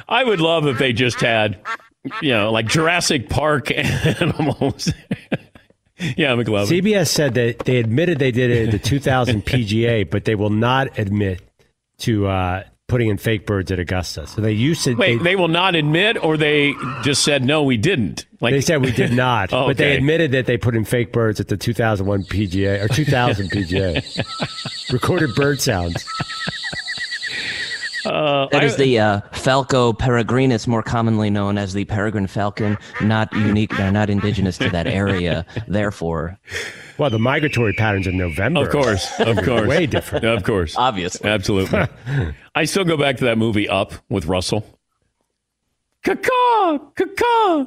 I 0.07 0.23
would 0.23 0.39
love 0.39 0.67
if 0.67 0.77
they 0.77 0.93
just 0.93 1.19
had, 1.19 1.59
you 2.21 2.31
know, 2.31 2.51
like 2.51 2.65
Jurassic 2.67 3.29
Park 3.29 3.71
animals. 3.75 4.91
yeah, 6.17 6.31
McLovin. 6.31 6.81
CBS 6.81 7.07
said 7.07 7.33
that 7.35 7.59
they 7.59 7.77
admitted 7.77 8.19
they 8.19 8.31
did 8.31 8.49
it 8.51 8.67
at 8.67 8.71
the 8.71 8.79
2000 8.79 9.45
PGA, 9.45 10.09
but 10.09 10.25
they 10.25 10.35
will 10.35 10.49
not 10.49 10.97
admit 10.97 11.41
to 11.99 12.27
uh, 12.27 12.63
putting 12.87 13.09
in 13.09 13.17
fake 13.17 13.45
birds 13.45 13.71
at 13.71 13.79
Augusta. 13.79 14.27
So 14.27 14.41
they 14.41 14.51
used 14.51 14.83
to. 14.85 14.95
Wait, 14.95 15.17
they, 15.17 15.23
they 15.23 15.35
will 15.35 15.47
not 15.47 15.75
admit, 15.75 16.21
or 16.23 16.37
they 16.37 16.73
just 17.03 17.23
said 17.23 17.43
no, 17.43 17.63
we 17.63 17.77
didn't. 17.77 18.25
Like 18.41 18.53
they 18.53 18.61
said 18.61 18.81
we 18.81 18.91
did 18.91 19.13
not, 19.13 19.53
Oh, 19.53 19.67
but 19.67 19.77
they 19.77 19.95
admitted 19.95 20.31
that 20.31 20.45
they 20.47 20.57
put 20.57 20.75
in 20.75 20.83
fake 20.83 21.11
birds 21.13 21.39
at 21.39 21.47
the 21.47 21.57
2001 21.57 22.23
PGA 22.23 22.83
or 22.83 22.87
2000 22.87 23.49
PGA. 23.51 24.91
Recorded 24.91 25.33
bird 25.35 25.61
sounds. 25.61 26.05
Uh, 28.05 28.47
That 28.51 28.63
I- 28.63 28.67
the 28.75 28.99
uh, 28.99 29.21
Falco 29.31 29.93
peregrinus, 29.93 30.67
more 30.67 30.83
commonly 30.83 31.29
known 31.29 31.57
as 31.57 31.73
the 31.73 31.85
peregrine 31.85 32.27
falcon, 32.27 32.77
not 33.01 33.31
unique, 33.33 33.75
they're 33.77 33.91
not 33.91 34.09
indigenous 34.09 34.57
to 34.59 34.69
that 34.69 34.87
area. 34.87 35.45
Therefore, 35.67 36.37
Well, 36.97 37.09
the 37.09 37.19
migratory 37.19 37.73
patterns 37.73 38.07
in 38.07 38.17
November. 38.17 38.61
Of 38.61 38.69
course, 38.71 39.19
of 39.19 39.37
course, 39.43 39.67
Way 39.67 39.85
different. 39.87 40.25
Of 40.25 40.43
course, 40.43 40.75
obviously. 40.77 41.29
absolutely. 41.29 41.87
I 42.55 42.65
still 42.65 42.83
go 42.85 42.97
back 42.97 43.17
to 43.17 43.25
that 43.25 43.37
movie 43.37 43.67
Up 43.69 43.93
with 44.09 44.25
Russell. 44.25 44.65
Caw, 46.03 46.79
caw. 46.95 47.65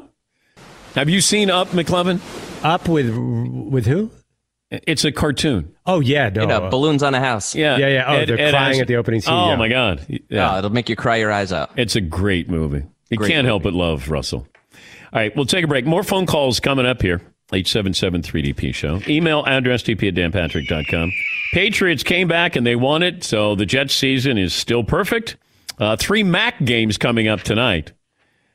Have 0.95 1.09
you 1.09 1.21
seen 1.21 1.51
Up, 1.51 1.69
McLovin? 1.69 2.21
Up 2.65 2.89
with 2.89 3.15
with 3.17 3.87
who? 3.87 4.11
It's 4.87 5.05
a 5.05 5.13
cartoon. 5.13 5.75
Oh 5.87 6.01
yeah, 6.01 6.29
no. 6.29 6.43
you 6.43 6.47
know, 6.47 6.69
balloons 6.71 7.03
on 7.03 7.15
a 7.15 7.21
house. 7.21 7.55
Yeah, 7.55 7.77
Yeah, 7.77 7.89
yeah. 7.89 8.05
Oh, 8.09 8.25
they're 8.27 8.51
crying 8.51 8.81
at 8.81 8.87
the 8.89 8.97
opening 8.97 9.21
scene, 9.21 9.35
Oh 9.35 9.49
yeah. 9.51 9.57
my 9.57 9.69
god, 9.69 10.05
yeah, 10.29 10.55
Oh, 10.55 10.59
it'll 10.59 10.71
make 10.71 10.89
you 10.89 10.97
cry 10.97 11.17
your 11.17 11.31
eyes 11.33 11.53
out. 11.53 11.71
it's 11.77 11.97
a 11.97 12.01
great 12.01 12.49
movie. 12.49 12.85
You 13.11 13.17
Great 13.19 13.31
can't 13.31 13.47
help 13.47 13.63
but 13.63 13.73
love 13.73 14.11
Russell. 14.11 14.47
All 15.13 15.21
right, 15.21 15.35
we'll 15.37 15.47
take 15.47 15.65
a 15.65 15.69
break. 15.69 15.87
More 15.87 16.03
phone 16.03 16.27
calls 16.27 16.59
coming 16.61 16.87
up 16.87 17.01
here. 17.03 17.21
877-3DP 17.53 18.75
show. 18.75 19.01
Email 19.07 19.45
address 19.47 19.85
dp 19.85 20.09
at 20.09 20.15
danpatrick.com. 20.15 21.13
Patriots 21.53 22.03
came 22.03 22.27
back 22.27 22.57
and 22.57 22.67
they 22.67 22.75
won 22.75 23.05
it, 23.05 23.23
so 23.23 23.55
the 23.55 23.65
Jets 23.65 23.95
season 23.95 24.37
is 24.37 24.53
still 24.53 24.83
perfect. 24.83 25.37
Uh, 25.79 25.95
three 25.95 26.25
MAC 26.25 26.65
games 26.65 26.99
coming 26.99 27.29
up 27.29 27.43
tonight. 27.43 27.93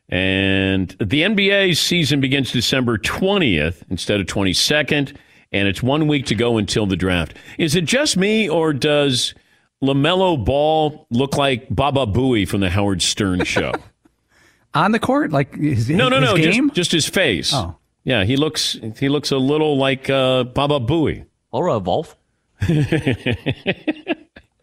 And 0.09 0.89
the 0.99 1.21
NBA 1.21 1.77
season 1.77 2.19
begins 2.19 2.51
December 2.51 2.97
20th 2.97 3.83
instead 3.89 4.19
of 4.19 4.27
22nd, 4.27 5.15
and 5.51 5.67
it's 5.67 5.83
one 5.83 6.07
week 6.07 6.25
to 6.27 6.35
go 6.35 6.57
until 6.57 6.85
the 6.85 6.95
draft. 6.95 7.35
Is 7.57 7.75
it 7.75 7.85
just 7.85 8.17
me, 8.17 8.49
or 8.49 8.73
does 8.73 9.33
LaMelo 9.83 10.43
Ball 10.43 11.05
look 11.09 11.37
like 11.37 11.67
Baba 11.69 12.05
Booey 12.05 12.47
from 12.47 12.61
the 12.61 12.69
Howard 12.69 13.01
Stern 13.01 13.43
show? 13.43 13.73
On 14.73 14.91
the 14.91 14.99
court? 14.99 15.31
Like 15.31 15.55
his, 15.55 15.89
no, 15.89 16.07
no, 16.07 16.21
his 16.21 16.29
no, 16.29 16.37
game? 16.37 16.67
just, 16.69 16.75
just 16.75 16.91
his 16.91 17.09
face. 17.09 17.51
Oh. 17.53 17.75
Yeah, 18.03 18.23
he 18.23 18.35
looks 18.35 18.79
he 18.97 19.09
looks 19.09 19.31
a 19.31 19.37
little 19.37 19.77
like 19.77 20.09
uh, 20.09 20.45
Baba 20.45 20.79
Booey. 20.79 21.25
Or 21.51 21.67
a 21.67 21.77
Wolf. 21.79 22.15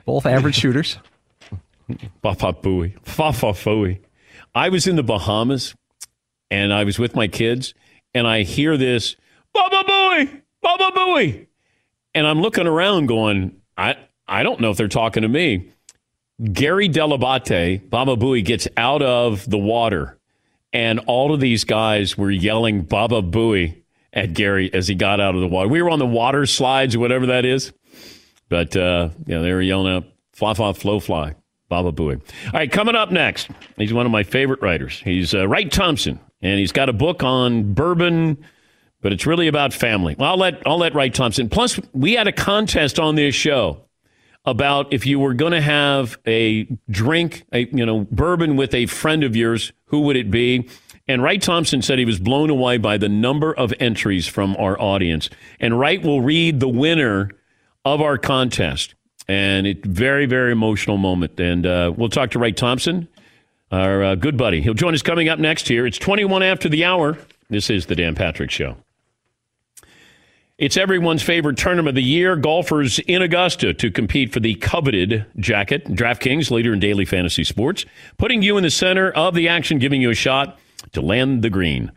Both 0.04 0.26
average 0.26 0.54
shooters. 0.54 0.98
Baba 2.22 2.52
Booey. 2.52 2.94
Fafa 3.02 3.48
Fooey. 3.48 4.00
I 4.54 4.70
was 4.70 4.86
in 4.86 4.96
the 4.96 5.02
Bahamas 5.02 5.74
and 6.50 6.72
I 6.72 6.84
was 6.84 6.98
with 6.98 7.14
my 7.14 7.28
kids 7.28 7.74
and 8.14 8.26
I 8.26 8.42
hear 8.42 8.76
this 8.76 9.16
Baba 9.52 9.84
Booey, 9.88 10.42
Baba 10.76 10.98
Booey. 10.98 11.46
And 12.14 12.26
I'm 12.26 12.40
looking 12.40 12.66
around 12.66 13.06
going, 13.06 13.60
I, 13.76 13.96
I 14.26 14.42
don't 14.42 14.60
know 14.60 14.70
if 14.70 14.76
they're 14.76 14.88
talking 14.88 15.22
to 15.22 15.28
me. 15.28 15.70
Gary 16.52 16.88
Dell'Abate, 16.88 17.88
Baba 17.88 18.16
Booey, 18.16 18.44
gets 18.44 18.68
out 18.76 19.02
of 19.02 19.48
the 19.48 19.58
water 19.58 20.18
and 20.72 21.00
all 21.00 21.32
of 21.32 21.40
these 21.40 21.64
guys 21.64 22.18
were 22.18 22.30
yelling 22.30 22.82
Baba 22.82 23.22
Booey 23.22 23.82
at 24.12 24.34
Gary 24.34 24.72
as 24.72 24.88
he 24.88 24.94
got 24.94 25.20
out 25.20 25.34
of 25.34 25.40
the 25.40 25.46
water. 25.46 25.68
We 25.68 25.80
were 25.82 25.90
on 25.90 25.98
the 25.98 26.06
water 26.06 26.44
slides 26.46 26.96
whatever 26.96 27.26
that 27.26 27.44
is. 27.44 27.72
But, 28.48 28.76
uh, 28.76 29.10
they 29.26 29.36
were 29.36 29.60
yelling 29.60 29.92
out, 29.92 30.04
fly, 30.32 30.54
fly, 30.54 30.72
flow, 30.72 31.00
fly, 31.00 31.34
Baba 31.68 31.92
Booey. 31.92 32.20
All 32.46 32.52
right, 32.52 32.70
coming 32.70 32.94
up 32.94 33.10
next, 33.10 33.50
he's 33.76 33.92
one 33.92 34.06
of 34.06 34.12
my 34.12 34.22
favorite 34.22 34.62
writers. 34.62 35.00
He's 35.04 35.34
uh, 35.34 35.46
Wright 35.46 35.70
Thompson, 35.70 36.18
and 36.40 36.58
he's 36.58 36.72
got 36.72 36.88
a 36.88 36.94
book 36.94 37.22
on 37.22 37.74
bourbon, 37.74 38.38
but 39.00 39.12
it's 39.12 39.26
really 39.26 39.48
about 39.48 39.72
family. 39.72 40.16
Well, 40.18 40.30
I'll 40.30 40.38
let, 40.38 40.66
I'll 40.66 40.78
let 40.78 40.94
Wright 40.94 41.14
Thompson. 41.14 41.48
Plus, 41.48 41.80
we 41.92 42.14
had 42.14 42.26
a 42.26 42.32
contest 42.32 42.98
on 42.98 43.14
this 43.14 43.34
show 43.34 43.84
about 44.44 44.92
if 44.92 45.06
you 45.06 45.18
were 45.18 45.34
going 45.34 45.52
to 45.52 45.60
have 45.60 46.18
a 46.26 46.64
drink, 46.90 47.44
a, 47.52 47.66
you 47.66 47.84
know, 47.84 48.06
bourbon 48.10 48.56
with 48.56 48.74
a 48.74 48.86
friend 48.86 49.22
of 49.22 49.36
yours, 49.36 49.72
who 49.86 50.00
would 50.00 50.16
it 50.16 50.30
be? 50.30 50.68
And 51.06 51.22
Wright 51.22 51.40
Thompson 51.40 51.80
said 51.80 51.98
he 51.98 52.04
was 52.04 52.18
blown 52.18 52.50
away 52.50 52.76
by 52.76 52.98
the 52.98 53.08
number 53.08 53.54
of 53.54 53.72
entries 53.80 54.26
from 54.26 54.56
our 54.58 54.78
audience. 54.80 55.30
And 55.58 55.78
Wright 55.78 56.02
will 56.02 56.20
read 56.20 56.60
the 56.60 56.68
winner 56.68 57.30
of 57.84 58.00
our 58.00 58.18
contest. 58.18 58.94
And 59.26 59.66
it 59.66 59.84
very, 59.84 60.26
very 60.26 60.52
emotional 60.52 60.96
moment. 60.96 61.38
And 61.38 61.66
uh, 61.66 61.92
we'll 61.96 62.08
talk 62.08 62.30
to 62.32 62.38
Wright 62.38 62.56
Thompson, 62.56 63.08
our 63.70 64.02
uh, 64.02 64.14
good 64.14 64.36
buddy. 64.36 64.60
He'll 64.60 64.74
join 64.74 64.94
us 64.94 65.02
coming 65.02 65.28
up 65.28 65.38
next 65.38 65.68
here. 65.68 65.86
It's 65.86 65.98
21 65.98 66.42
after 66.42 66.68
the 66.68 66.84
hour. 66.84 67.18
This 67.50 67.70
is 67.70 67.86
the 67.86 67.94
Dan 67.94 68.14
Patrick 68.14 68.50
Show. 68.50 68.76
It's 70.58 70.76
everyone's 70.76 71.22
favorite 71.22 71.56
tournament 71.56 71.90
of 71.90 71.94
the 71.94 72.02
year. 72.02 72.34
Golfers 72.34 72.98
in 73.06 73.22
Augusta 73.22 73.72
to 73.74 73.92
compete 73.92 74.32
for 74.32 74.40
the 74.40 74.56
coveted 74.56 75.24
jacket. 75.38 75.84
DraftKings, 75.84 76.50
leader 76.50 76.72
in 76.72 76.80
daily 76.80 77.04
fantasy 77.04 77.44
sports, 77.44 77.86
putting 78.16 78.42
you 78.42 78.56
in 78.56 78.64
the 78.64 78.70
center 78.70 79.12
of 79.12 79.34
the 79.36 79.46
action, 79.48 79.78
giving 79.78 80.02
you 80.02 80.10
a 80.10 80.16
shot 80.16 80.58
to 80.94 81.00
land 81.00 81.42
the 81.42 81.50
green. 81.50 81.92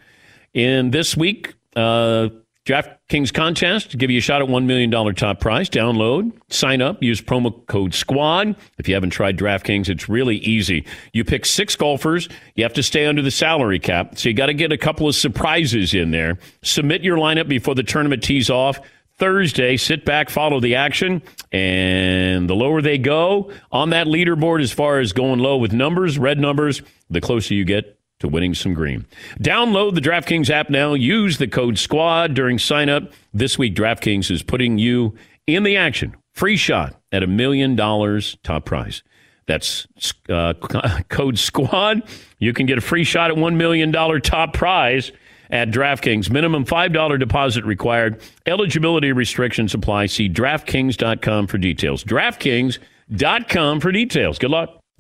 In 0.54 0.92
this 0.92 1.18
week, 1.18 1.56
uh, 1.76 2.30
DraftKings 2.66 3.34
contest 3.34 3.90
to 3.90 3.98
give 3.98 4.12
you 4.12 4.20
a 4.20 4.22
shot 4.22 4.42
at 4.42 4.48
$1 4.48 4.66
million 4.66 4.92
top 5.16 5.40
prize. 5.40 5.68
Download, 5.68 6.32
sign 6.50 6.80
up, 6.80 7.02
use 7.02 7.20
promo 7.20 7.66
code 7.66 7.96
SQUAD. 7.96 8.56
If 8.78 8.88
you 8.88 8.94
haven't 8.94 9.10
tried 9.10 9.38
DraftKings, 9.38 9.90
it's 9.90 10.08
really 10.08 10.38
easy. 10.38 10.86
You 11.12 11.24
pick 11.24 11.48
six 11.48 11.76
golfers. 11.76 12.30
You 12.54 12.64
have 12.64 12.74
to 12.74 12.84
stay 12.84 13.08
under 13.08 13.24
the 13.24 13.32
salary 13.32 13.80
cap. 13.80 14.18
So 14.20 14.30
you 14.30 14.36
got 14.36 14.46
to 14.46 14.54
get 14.54 14.72
a 14.72 14.78
couple 14.78 15.08
of 15.08 15.16
surprises 15.16 15.96
in 15.96 16.12
there. 16.12 16.38
Submit 16.62 17.04
your 17.04 17.18
lineup 17.18 17.48
before 17.48 17.74
the 17.74 17.84
tournament 17.84 18.22
tees 18.22 18.52
off. 18.52 18.80
Thursday, 19.18 19.76
sit 19.78 20.06
back, 20.06 20.30
follow 20.30 20.60
the 20.60 20.76
action, 20.76 21.22
and 21.52 22.50
the 22.50 22.56
lower 22.56 22.82
they 22.82 22.98
go 22.98 23.52
on 23.72 23.92
that 23.92 24.08
leaderboard 24.08 24.62
as 24.64 24.72
far 24.72 25.00
as 25.00 25.14
going 25.14 25.40
low 25.40 25.58
with 25.58 25.74
numbers, 25.74 26.18
red 26.18 26.40
numbers, 26.40 26.82
the 27.10 27.22
closer 27.22 27.54
you 27.54 27.66
get 27.66 28.01
to 28.22 28.28
winning 28.28 28.54
some 28.54 28.74
green. 28.74 29.06
Download 29.40 29.94
the 29.94 30.02
DraftKings 30.02 30.50
app 30.50 30.70
now. 30.70 30.94
Use 30.94 31.38
the 31.38 31.48
code 31.48 31.78
SQUAD 31.78 32.34
during 32.34 32.58
sign 32.58 32.90
up. 32.90 33.12
This 33.34 33.58
week, 33.58 33.76
DraftKings 33.76 34.32
is 34.32 34.42
putting 34.42 34.78
you 34.78 35.16
in 35.46 35.64
the 35.64 35.78
action. 35.78 36.16
Free 36.34 36.58
shot 36.58 36.96
at 37.12 37.24
a 37.24 37.28
million 37.28 37.76
dollars 37.76 38.38
top 38.44 38.66
prize. 38.66 39.04
That's 39.48 39.86
uh, 40.30 40.54
code 41.10 41.38
SQUAD. 41.38 42.04
You 42.40 42.54
can 42.54 42.66
get 42.66 42.78
a 42.78 42.82
free 42.82 43.04
shot 43.04 43.32
at 43.32 43.38
$1 43.38 43.56
million 43.56 43.92
top 44.22 44.54
prize 44.54 45.12
at 45.50 45.70
DraftKings. 45.70 46.30
Minimum 46.30 46.66
$5 46.66 47.20
deposit 47.20 47.66
required. 47.66 48.22
Eligibility 48.46 49.12
restrictions 49.12 49.74
apply. 49.74 50.06
See 50.06 50.30
DraftKings.com 50.30 51.48
for 51.48 51.58
details. 51.58 52.04
DraftKings.com 52.04 53.80
for 53.82 53.92
details. 53.92 54.40
Good 54.40 54.52
luck. 54.52 54.81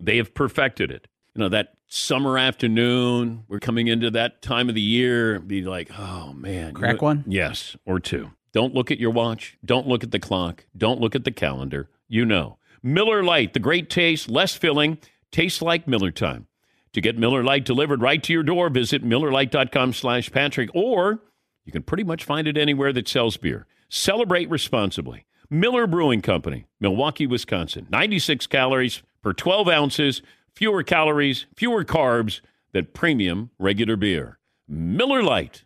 They 0.00 0.16
have 0.18 0.34
perfected 0.34 0.90
it. 0.90 1.08
You 1.34 1.40
know, 1.40 1.48
that 1.50 1.74
summer 1.86 2.38
afternoon, 2.38 3.44
we're 3.48 3.60
coming 3.60 3.88
into 3.88 4.10
that 4.12 4.42
time 4.42 4.68
of 4.68 4.74
the 4.74 4.80
year, 4.80 5.38
be 5.40 5.62
like, 5.62 5.90
oh 5.98 6.32
man. 6.32 6.74
Crack 6.74 6.96
You- 7.00 7.04
one? 7.04 7.24
Yes, 7.26 7.76
or 7.84 8.00
two. 8.00 8.30
Don't 8.52 8.74
look 8.74 8.90
at 8.90 8.98
your 8.98 9.10
watch. 9.10 9.58
Don't 9.64 9.86
look 9.86 10.02
at 10.02 10.10
the 10.10 10.18
clock. 10.18 10.64
Don't 10.76 11.00
look 11.00 11.14
at 11.14 11.24
the 11.24 11.30
calendar. 11.30 11.90
You 12.08 12.24
know. 12.24 12.58
Miller 12.82 13.22
Lite, 13.24 13.52
the 13.54 13.58
great 13.60 13.90
taste, 13.90 14.28
less 14.30 14.54
filling, 14.54 14.98
tastes 15.32 15.60
like 15.60 15.86
Miller 15.88 16.10
time. 16.12 16.46
To 16.94 17.00
get 17.00 17.18
Miller 17.18 17.42
Lite 17.44 17.64
delivered 17.64 18.00
right 18.00 18.22
to 18.22 18.32
your 18.32 18.42
door, 18.44 18.70
visit 18.70 19.04
MillerLite.com 19.04 19.92
slash 19.92 20.30
Patrick, 20.30 20.70
or 20.74 21.20
you 21.64 21.72
can 21.72 21.82
pretty 21.82 22.04
much 22.04 22.24
find 22.24 22.46
it 22.48 22.56
anywhere 22.56 22.92
that 22.92 23.08
sells 23.08 23.36
beer. 23.36 23.66
Celebrate 23.88 24.48
responsibly. 24.48 25.26
Miller 25.50 25.86
Brewing 25.86 26.20
Company, 26.20 26.66
Milwaukee, 26.78 27.26
Wisconsin. 27.26 27.86
96 27.88 28.46
calories 28.48 29.02
per 29.22 29.32
12 29.32 29.66
ounces, 29.68 30.20
fewer 30.54 30.82
calories, 30.82 31.46
fewer 31.56 31.84
carbs. 31.84 32.42
than 32.72 32.86
premium 32.92 33.48
regular 33.58 33.96
beer. 33.96 34.38
Miller 34.68 35.22
Lite. 35.22 35.64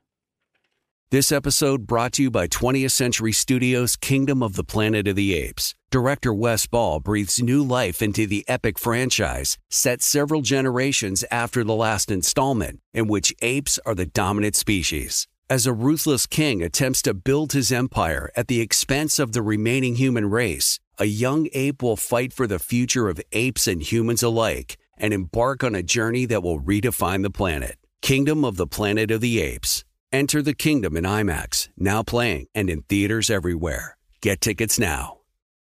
This 1.10 1.32
episode 1.32 1.84
brought 1.84 2.12
to 2.12 2.22
you 2.22 2.30
by 2.30 2.46
20th 2.46 2.92
Century 2.92 3.32
Studios' 3.32 3.96
Kingdom 3.96 4.40
of 4.40 4.54
the 4.54 4.62
Planet 4.62 5.08
of 5.08 5.16
the 5.16 5.34
Apes. 5.34 5.74
Director 5.90 6.32
Wes 6.32 6.68
Ball 6.68 7.00
breathes 7.00 7.42
new 7.42 7.64
life 7.64 8.00
into 8.00 8.24
the 8.24 8.44
epic 8.48 8.78
franchise, 8.78 9.58
set 9.68 10.00
several 10.00 10.42
generations 10.42 11.24
after 11.32 11.64
the 11.64 11.74
last 11.74 12.08
installment, 12.08 12.78
in 12.94 13.08
which 13.08 13.34
apes 13.42 13.80
are 13.84 13.96
the 13.96 14.06
dominant 14.06 14.54
species. 14.54 15.26
As 15.50 15.66
a 15.66 15.72
ruthless 15.72 16.26
king 16.26 16.62
attempts 16.62 17.02
to 17.02 17.12
build 17.12 17.52
his 17.52 17.72
empire 17.72 18.30
at 18.36 18.48
the 18.48 18.60
expense 18.60 19.18
of 19.18 19.32
the 19.32 19.42
remaining 19.42 19.96
human 19.96 20.30
race, 20.30 20.78
a 20.98 21.04
young 21.04 21.48
ape 21.52 21.82
will 21.82 21.96
fight 21.96 22.32
for 22.32 22.46
the 22.46 22.58
future 22.58 23.08
of 23.08 23.20
apes 23.32 23.66
and 23.66 23.82
humans 23.82 24.22
alike 24.22 24.78
and 24.96 25.12
embark 25.12 25.62
on 25.62 25.74
a 25.74 25.82
journey 25.82 26.24
that 26.26 26.42
will 26.42 26.60
redefine 26.60 27.22
the 27.22 27.30
planet. 27.30 27.76
Kingdom 28.00 28.44
of 28.44 28.56
the 28.56 28.66
Planet 28.66 29.10
of 29.10 29.20
the 29.20 29.40
Apes. 29.40 29.84
Enter 30.12 30.42
the 30.42 30.54
kingdom 30.54 30.96
in 30.96 31.04
IMAX, 31.04 31.68
now 31.76 32.02
playing 32.02 32.46
and 32.54 32.70
in 32.70 32.82
theaters 32.82 33.30
everywhere. 33.30 33.96
Get 34.20 34.40
tickets 34.40 34.78
now. 34.78 35.18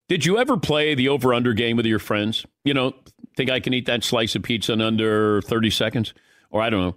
Did 0.08 0.24
you 0.24 0.38
ever 0.38 0.56
play 0.56 0.94
the 0.94 1.08
over 1.08 1.32
under 1.34 1.52
game 1.52 1.76
with 1.76 1.86
your 1.86 1.98
friends? 1.98 2.44
You 2.64 2.74
know, 2.74 2.94
think 3.36 3.50
I 3.50 3.60
can 3.60 3.74
eat 3.74 3.86
that 3.86 4.04
slice 4.04 4.34
of 4.34 4.42
pizza 4.42 4.72
in 4.72 4.80
under 4.80 5.40
30 5.42 5.70
seconds? 5.70 6.14
Or 6.50 6.60
I 6.60 6.70
don't 6.70 6.80
know, 6.80 6.96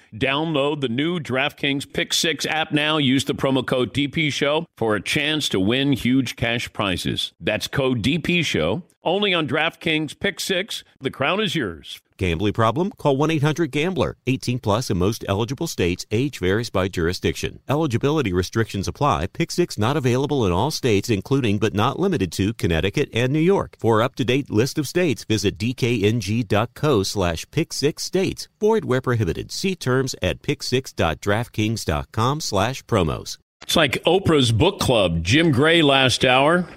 Download 0.13 0.81
the 0.81 0.89
new 0.89 1.19
DraftKings 1.19 1.91
Pick 1.93 2.13
6 2.13 2.45
app 2.45 2.73
now. 2.73 2.97
Use 2.97 3.23
the 3.23 3.33
promo 3.33 3.65
code 3.65 3.93
DP 3.93 4.31
Show 4.31 4.65
for 4.75 4.95
a 4.95 5.01
chance 5.01 5.47
to 5.49 5.59
win 5.59 5.93
huge 5.93 6.35
cash 6.35 6.71
prizes. 6.73 7.31
That's 7.39 7.67
code 7.67 8.01
DP 8.03 8.43
Show 8.43 8.83
only 9.03 9.33
on 9.33 9.47
DraftKings 9.47 10.19
Pick 10.19 10.39
6. 10.39 10.83
The 10.99 11.11
crown 11.11 11.39
is 11.39 11.55
yours. 11.55 12.01
Gambling 12.21 12.53
problem? 12.53 12.91
Call 12.91 13.17
1 13.17 13.31
800 13.31 13.71
Gambler. 13.71 14.15
18 14.27 14.59
plus 14.59 14.91
in 14.91 14.99
most 14.99 15.25
eligible 15.27 15.65
states. 15.65 16.05
Age 16.11 16.37
varies 16.37 16.69
by 16.69 16.87
jurisdiction. 16.87 17.61
Eligibility 17.67 18.31
restrictions 18.31 18.87
apply. 18.87 19.25
Pick 19.25 19.49
six 19.49 19.75
not 19.75 19.97
available 19.97 20.45
in 20.45 20.51
all 20.51 20.69
states, 20.69 21.09
including 21.09 21.57
but 21.57 21.73
not 21.73 21.99
limited 21.99 22.31
to 22.33 22.53
Connecticut 22.53 23.09
and 23.11 23.33
New 23.33 23.39
York. 23.39 23.75
For 23.79 24.03
up 24.03 24.13
to 24.17 24.23
date 24.23 24.51
list 24.51 24.77
of 24.77 24.87
states, 24.87 25.23
visit 25.23 25.57
dkng.co 25.57 27.01
slash 27.01 27.49
pick 27.49 27.73
six 27.73 28.03
states. 28.03 28.47
Void 28.59 28.85
where 28.85 29.01
prohibited. 29.01 29.51
See 29.51 29.75
terms 29.75 30.13
at 30.21 30.43
pick6.draftkings.com 30.43 32.39
slash 32.39 32.83
promos. 32.83 33.39
It's 33.63 33.75
like 33.75 33.93
Oprah's 34.05 34.51
book 34.51 34.79
club. 34.79 35.23
Jim 35.23 35.51
Gray 35.51 35.81
last 35.81 36.23
hour 36.23 36.67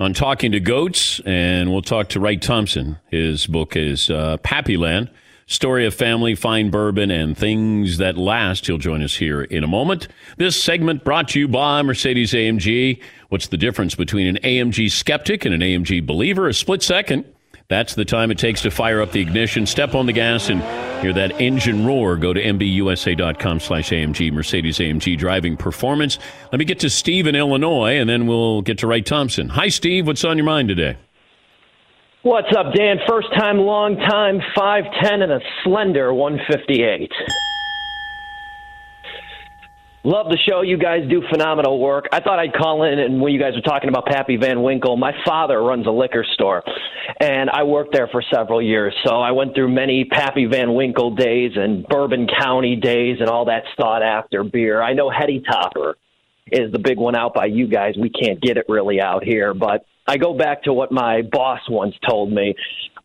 on 0.00 0.12
Talking 0.12 0.50
to 0.52 0.60
Goats, 0.60 1.20
and 1.24 1.70
we'll 1.70 1.82
talk 1.82 2.08
to 2.10 2.20
Wright 2.20 2.42
Thompson. 2.42 2.98
His 3.10 3.46
book 3.46 3.76
is 3.76 4.10
uh, 4.10 4.38
Pappyland 4.38 5.08
Story 5.46 5.86
of 5.86 5.94
Family, 5.94 6.34
Fine 6.34 6.70
Bourbon, 6.70 7.12
and 7.12 7.38
Things 7.38 7.98
That 7.98 8.18
Last. 8.18 8.66
He'll 8.66 8.78
join 8.78 9.04
us 9.04 9.14
here 9.14 9.42
in 9.42 9.62
a 9.62 9.68
moment. 9.68 10.08
This 10.36 10.60
segment 10.60 11.04
brought 11.04 11.28
to 11.28 11.38
you 11.38 11.46
by 11.46 11.80
Mercedes 11.82 12.32
AMG. 12.32 13.00
What's 13.28 13.46
the 13.46 13.56
difference 13.56 13.94
between 13.94 14.26
an 14.26 14.38
AMG 14.42 14.90
skeptic 14.90 15.44
and 15.44 15.54
an 15.54 15.60
AMG 15.60 16.04
believer? 16.04 16.48
A 16.48 16.54
split 16.54 16.82
second. 16.82 17.24
That's 17.68 17.94
the 17.94 18.04
time 18.04 18.30
it 18.30 18.38
takes 18.38 18.60
to 18.62 18.70
fire 18.70 19.00
up 19.00 19.12
the 19.12 19.22
ignition, 19.22 19.64
step 19.64 19.94
on 19.94 20.04
the 20.04 20.12
gas, 20.12 20.50
and 20.50 20.60
hear 21.02 21.14
that 21.14 21.40
engine 21.40 21.86
roar. 21.86 22.16
Go 22.16 22.34
to 22.34 22.42
mbusa.com 22.42 23.60
slash 23.60 23.90
AMG, 23.90 24.32
Mercedes 24.32 24.78
AMG 24.78 25.16
driving 25.16 25.56
performance. 25.56 26.18
Let 26.52 26.58
me 26.58 26.66
get 26.66 26.80
to 26.80 26.90
Steve 26.90 27.26
in 27.26 27.34
Illinois, 27.34 27.98
and 27.98 28.08
then 28.08 28.26
we'll 28.26 28.60
get 28.60 28.78
to 28.78 28.86
Wright 28.86 29.04
Thompson. 29.04 29.48
Hi, 29.48 29.68
Steve. 29.68 30.06
What's 30.06 30.24
on 30.24 30.36
your 30.36 30.44
mind 30.44 30.68
today? 30.68 30.98
What's 32.22 32.54
up, 32.56 32.74
Dan? 32.74 32.98
First 33.06 33.28
time, 33.34 33.58
long 33.58 33.96
time, 33.96 34.40
5'10 34.56 35.22
and 35.22 35.32
a 35.32 35.40
slender 35.62 36.12
158. 36.12 37.10
Love 40.06 40.26
the 40.28 40.36
show. 40.46 40.60
You 40.60 40.76
guys 40.76 41.08
do 41.08 41.22
phenomenal 41.30 41.80
work. 41.80 42.08
I 42.12 42.20
thought 42.20 42.38
I'd 42.38 42.52
call 42.52 42.82
in, 42.82 42.98
and 42.98 43.22
when 43.22 43.32
you 43.32 43.40
guys 43.40 43.54
were 43.54 43.62
talking 43.62 43.88
about 43.88 44.04
Pappy 44.04 44.36
Van 44.36 44.62
Winkle, 44.62 44.98
my 44.98 45.12
father 45.24 45.62
runs 45.62 45.86
a 45.86 45.90
liquor 45.90 46.26
store, 46.34 46.62
and 47.20 47.48
I 47.48 47.62
worked 47.62 47.94
there 47.94 48.08
for 48.08 48.22
several 48.30 48.60
years. 48.60 48.94
So 49.06 49.14
I 49.14 49.30
went 49.30 49.54
through 49.54 49.72
many 49.72 50.04
Pappy 50.04 50.44
Van 50.44 50.74
Winkle 50.74 51.14
days 51.14 51.52
and 51.56 51.86
Bourbon 51.86 52.26
County 52.38 52.76
days 52.76 53.16
and 53.20 53.30
all 53.30 53.46
that 53.46 53.62
sought 53.80 54.02
after 54.02 54.44
beer. 54.44 54.82
I 54.82 54.92
know 54.92 55.08
Heady 55.08 55.40
Topper 55.40 55.96
is 56.52 56.70
the 56.70 56.78
big 56.78 56.98
one 56.98 57.16
out 57.16 57.32
by 57.32 57.46
you 57.46 57.66
guys. 57.66 57.94
We 57.98 58.10
can't 58.10 58.42
get 58.42 58.58
it 58.58 58.66
really 58.68 59.00
out 59.00 59.24
here, 59.24 59.54
but 59.54 59.86
I 60.06 60.18
go 60.18 60.36
back 60.36 60.64
to 60.64 60.74
what 60.74 60.92
my 60.92 61.22
boss 61.22 61.60
once 61.70 61.94
told 62.06 62.30
me 62.30 62.54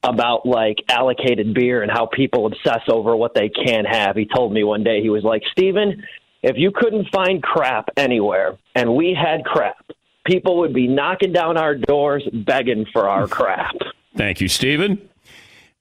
about 0.03 0.45
like 0.45 0.79
allocated 0.89 1.53
beer 1.53 1.81
and 1.81 1.89
how 1.89 2.07
people 2.07 2.45
obsess 2.45 2.81
over 2.89 3.15
what 3.15 3.33
they 3.35 3.47
can't 3.47 3.87
have. 3.87 4.17
He 4.17 4.25
told 4.25 4.51
me 4.51 4.65
one 4.65 4.83
day, 4.83 5.01
he 5.01 5.09
was 5.09 5.23
like, 5.23 5.43
Steven, 5.53 6.03
if 6.41 6.57
you 6.57 6.71
couldn't 6.73 7.07
find 7.09 7.43
crap 7.43 7.89
anywhere 7.97 8.57
and 8.75 8.95
we 8.95 9.13
had 9.13 9.43
crap, 9.45 9.85
people 10.25 10.57
would 10.59 10.73
be 10.73 10.87
knocking 10.87 11.33
down 11.33 11.57
our 11.57 11.75
doors 11.75 12.27
begging 12.45 12.85
for 12.93 13.09
our 13.09 13.27
crap. 13.37 13.75
Thank 14.15 14.41
you, 14.41 14.47
Stephen. 14.47 15.09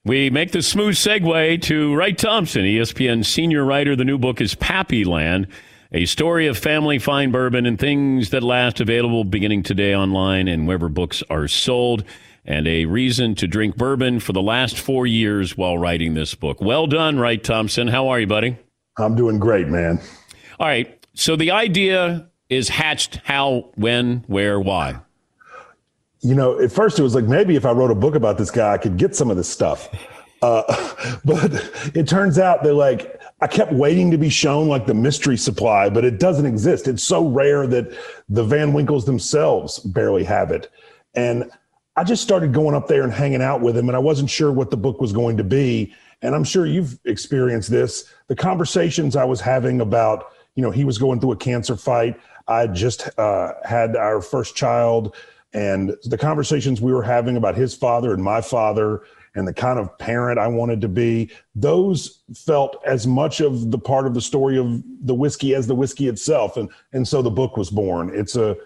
We 0.05 0.31
make 0.31 0.53
the 0.53 0.63
smooth 0.63 0.95
segue 0.95 1.61
to 1.63 1.95
Wright 1.95 2.17
Thompson, 2.17 2.63
ESPN 2.63 3.25
senior 3.25 3.65
writer. 3.65 3.95
The 3.95 4.05
new 4.05 4.17
book 4.17 4.41
is 4.41 4.55
Pappy 4.55 5.05
Land, 5.05 5.49
a 5.93 6.07
story 6.07 6.47
of 6.47 6.57
family 6.57 6.99
fine 6.99 7.31
bourbon 7.31 7.67
and 7.67 7.79
things 7.79 8.31
that 8.31 8.43
last, 8.43 8.81
available 8.81 9.25
beginning 9.25 9.65
today 9.65 9.95
online 9.95 10.49
and 10.49 10.67
wherever 10.67 10.89
books 10.89 11.23
are 11.29 11.49
sold, 11.49 12.05
and 12.45 12.67
a 12.67 12.87
reason 12.87 13.35
to 13.35 13.47
drink 13.47 13.77
bourbon 13.77 14.21
for 14.21 14.33
the 14.33 14.41
last 14.41 14.79
four 14.79 15.07
years 15.07 15.59
while 15.59 15.77
writing 15.77 16.15
this 16.15 16.35
book. 16.35 16.61
Well 16.61 16.87
done, 16.87 17.19
Wright 17.19 17.43
Thompson. 17.43 17.89
How 17.89 18.09
are 18.09 18.21
you, 18.21 18.27
buddy? 18.27 18.57
I'm 18.99 19.15
doing 19.15 19.39
great, 19.39 19.69
man. 19.69 20.01
All 20.59 20.67
right. 20.67 21.07
So 21.15 21.37
the 21.37 21.51
idea 21.53 22.29
is 22.49 22.69
hatched 22.69 23.17
how, 23.25 23.71
when, 23.75 24.25
where, 24.27 24.59
why? 24.59 24.99
You 26.21 26.35
know, 26.35 26.59
at 26.59 26.73
first 26.73 26.99
it 26.99 27.03
was 27.03 27.15
like 27.15 27.25
maybe 27.25 27.55
if 27.55 27.65
I 27.65 27.71
wrote 27.71 27.91
a 27.91 27.95
book 27.95 28.15
about 28.15 28.39
this 28.39 28.51
guy, 28.51 28.73
I 28.73 28.79
could 28.79 28.97
get 28.97 29.15
some 29.15 29.31
of 29.31 29.37
this 29.37 29.49
stuff. 29.49 29.89
Uh, 30.41 30.63
but 31.25 31.53
it 31.97 32.07
turns 32.07 32.39
out 32.39 32.63
that 32.63 32.75
like 32.75 33.21
I 33.41 33.49
kept 33.49 33.73
waiting 33.73 34.11
to 34.13 34.19
be 34.19 34.29
shown 34.29 34.69
like 34.69 34.87
the 34.87 34.95
mystery 34.95 35.37
supply, 35.37 35.89
but 35.89 36.05
it 36.05 36.21
doesn't 36.21 36.47
exist. 36.47 36.87
It's 36.87 37.03
so 37.03 37.27
rare 37.27 37.67
that 37.67 37.97
the 38.29 38.45
Van 38.45 38.73
Winkles 38.73 39.05
themselves 39.05 39.81
barely 39.81 40.23
have 40.23 40.53
it. 40.53 40.71
And 41.15 41.51
I 41.97 42.05
just 42.05 42.23
started 42.23 42.53
going 42.53 42.77
up 42.77 42.87
there 42.87 43.03
and 43.03 43.13
hanging 43.13 43.43
out 43.43 43.61
with 43.61 43.77
him, 43.77 43.89
and 43.89 43.97
I 43.97 43.99
wasn't 43.99 44.31
sure 44.31 44.53
what 44.53 44.71
the 44.71 44.77
book 44.77 45.01
was 45.01 45.13
going 45.13 45.37
to 45.39 45.45
be. 45.45 45.93
And 46.23 46.35
I'm 46.35 46.45
sure 46.45 46.67
you've 46.67 46.99
experienced 47.05 47.71
this. 47.71 48.05
The 48.29 48.37
conversations 48.37 49.17
I 49.17 49.25
was 49.25 49.41
having 49.41 49.81
about 49.81 50.33
you 50.59 50.63
know, 50.63 50.73
he 50.73 50.83
was 50.83 50.99
going 50.99 51.21
through 51.21 51.31
a 51.31 51.37
cancer 51.37 51.77
fight. 51.77 52.21
I 52.49 52.67
just 52.67 53.09
uh, 53.17 53.53
had 53.65 53.95
our 53.95 54.21
first 54.21 54.57
child, 54.57 55.15
and 55.53 55.95
the 56.03 56.19
conversations 56.19 56.81
we 56.81 56.93
were 56.93 57.05
having 57.05 57.37
about 57.37 57.55
his 57.55 57.77
father 57.77 58.13
and 58.13 58.21
my 58.21 58.41
father 58.41 59.03
and 59.37 59.47
the 59.47 59.55
kind 59.55 59.79
of 59.79 59.97
parent 59.99 60.37
I 60.37 60.49
wanted 60.49 60.81
to 60.81 60.89
be, 60.89 61.31
those 61.55 62.25
felt 62.35 62.83
as 62.85 63.07
much 63.07 63.41
of 63.41 63.71
the 63.71 63.79
part 63.79 64.05
of 64.05 64.15
the 64.15 64.21
story 64.21 64.59
of 64.59 64.83
the 65.07 65.15
whiskey 65.15 65.55
as 65.55 65.69
the 65.69 65.77
whiskey 65.77 66.09
itself. 66.09 66.57
And 66.57 66.69
and 66.93 67.07
so 67.07 67.23
the 67.23 67.31
book 67.31 67.57
was 67.57 67.71
born. 67.71 68.11
It's 68.13 68.35
a 68.35 68.57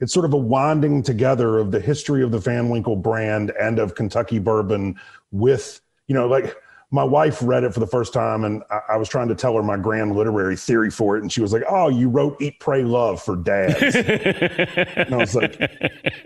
it's 0.00 0.12
sort 0.12 0.26
of 0.26 0.34
a 0.34 0.36
winding 0.36 1.02
together 1.02 1.56
of 1.56 1.70
the 1.70 1.80
history 1.80 2.22
of 2.22 2.30
the 2.30 2.38
Van 2.38 2.68
Winkle 2.68 2.96
brand 2.96 3.52
and 3.58 3.78
of 3.78 3.94
Kentucky 3.94 4.38
bourbon 4.38 5.00
with, 5.30 5.80
you 6.08 6.14
know, 6.14 6.28
like 6.28 6.54
my 6.90 7.04
wife 7.04 7.40
read 7.42 7.64
it 7.64 7.74
for 7.74 7.80
the 7.80 7.86
first 7.86 8.12
time 8.12 8.44
and 8.44 8.62
I, 8.70 8.80
I, 8.90 8.96
was 8.96 9.08
trying 9.08 9.28
to 9.28 9.34
tell 9.34 9.54
her 9.56 9.62
my 9.62 9.76
grand 9.76 10.16
literary 10.16 10.56
theory 10.56 10.90
for 10.90 11.16
it 11.16 11.22
and 11.22 11.30
she 11.30 11.42
was 11.42 11.52
like 11.52 11.64
oh 11.68 11.88
you 11.88 12.08
wrote 12.08 12.40
eat 12.40 12.58
pray 12.60 12.82
love 12.82 13.22
for 13.22 13.36
dads. 13.36 13.94
And 13.94 15.14
i 15.14 15.16
was 15.16 15.34
like 15.34 15.58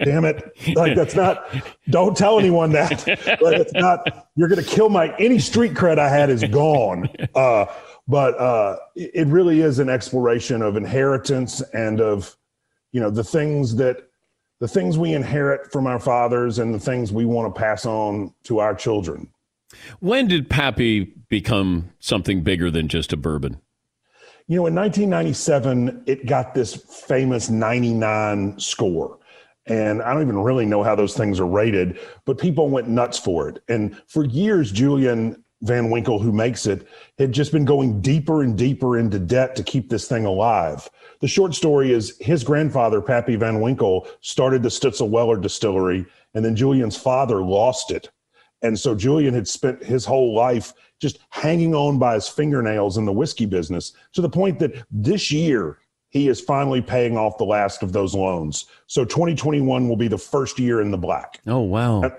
damn 0.04 0.24
it. 0.24 0.56
Like 0.76 0.94
that's 0.94 1.14
not 1.14 1.44
don't 1.90 2.16
tell 2.16 2.38
anyone 2.38 2.72
that. 2.72 3.06
Like 3.40 3.58
it's 3.58 3.72
not 3.74 4.28
you're 4.36 4.48
gonna 4.48 4.62
kill 4.62 4.88
my 4.88 5.14
any 5.16 5.38
street 5.38 5.74
cred 5.74 5.98
i 5.98 6.08
had 6.08 6.30
is 6.30 6.44
gone. 6.44 7.08
Uh, 7.34 7.66
but 8.08 8.38
uh, 8.38 8.76
it 8.94 9.26
really 9.28 9.60
is 9.60 9.78
an 9.78 9.88
exploration 9.88 10.60
of 10.62 10.76
inheritance 10.76 11.60
and 11.72 12.00
of 12.00 12.36
you 12.92 13.00
know 13.00 13.10
the 13.10 13.24
things 13.24 13.74
that 13.76 14.08
the 14.60 14.68
things 14.68 14.96
we 14.96 15.12
inherit 15.14 15.72
from 15.72 15.86
our 15.86 15.98
fathers 15.98 16.60
and 16.60 16.72
the 16.72 16.78
things 16.78 17.12
we 17.12 17.24
want 17.24 17.52
to 17.52 17.60
pass 17.60 17.84
on 17.84 18.32
to 18.44 18.60
our 18.60 18.74
children 18.74 19.28
when 20.00 20.28
did 20.28 20.50
Pappy 20.50 21.12
become 21.28 21.90
something 21.98 22.42
bigger 22.42 22.70
than 22.70 22.88
just 22.88 23.12
a 23.12 23.16
bourbon? 23.16 23.60
You 24.48 24.56
know, 24.56 24.66
in 24.66 24.74
1997, 24.74 26.04
it 26.06 26.26
got 26.26 26.54
this 26.54 26.74
famous 26.74 27.48
99 27.48 28.58
score. 28.58 29.18
And 29.66 30.02
I 30.02 30.12
don't 30.12 30.22
even 30.22 30.38
really 30.38 30.66
know 30.66 30.82
how 30.82 30.94
those 30.94 31.16
things 31.16 31.38
are 31.38 31.46
rated, 31.46 32.00
but 32.24 32.38
people 32.38 32.68
went 32.68 32.88
nuts 32.88 33.18
for 33.18 33.48
it. 33.48 33.62
And 33.68 33.96
for 34.08 34.24
years, 34.24 34.72
Julian 34.72 35.42
Van 35.62 35.90
Winkle, 35.90 36.18
who 36.18 36.32
makes 36.32 36.66
it, 36.66 36.86
had 37.18 37.30
just 37.30 37.52
been 37.52 37.64
going 37.64 38.00
deeper 38.00 38.42
and 38.42 38.58
deeper 38.58 38.98
into 38.98 39.20
debt 39.20 39.54
to 39.56 39.62
keep 39.62 39.88
this 39.88 40.08
thing 40.08 40.24
alive. 40.24 40.90
The 41.20 41.28
short 41.28 41.54
story 41.54 41.92
is 41.92 42.18
his 42.20 42.42
grandfather, 42.42 43.00
Pappy 43.00 43.36
Van 43.36 43.60
Winkle, 43.60 44.08
started 44.20 44.64
the 44.64 44.68
Stitzel 44.68 45.08
Weller 45.08 45.36
distillery, 45.36 46.04
and 46.34 46.44
then 46.44 46.56
Julian's 46.56 46.96
father 46.96 47.42
lost 47.42 47.92
it. 47.92 48.10
And 48.62 48.78
so 48.78 48.94
Julian 48.94 49.34
had 49.34 49.48
spent 49.48 49.82
his 49.82 50.04
whole 50.04 50.34
life 50.34 50.72
just 51.00 51.18
hanging 51.30 51.74
on 51.74 51.98
by 51.98 52.14
his 52.14 52.28
fingernails 52.28 52.96
in 52.96 53.04
the 53.04 53.12
whiskey 53.12 53.46
business 53.46 53.92
to 54.12 54.20
the 54.20 54.28
point 54.28 54.58
that 54.60 54.84
this 54.90 55.32
year 55.32 55.78
he 56.10 56.28
is 56.28 56.40
finally 56.40 56.80
paying 56.80 57.16
off 57.16 57.38
the 57.38 57.44
last 57.44 57.82
of 57.82 57.92
those 57.92 58.14
loans. 58.14 58.66
So 58.86 59.04
2021 59.04 59.88
will 59.88 59.96
be 59.96 60.08
the 60.08 60.18
first 60.18 60.58
year 60.58 60.80
in 60.80 60.90
the 60.90 60.98
black. 60.98 61.40
Oh, 61.46 61.60
wow. 61.60 62.12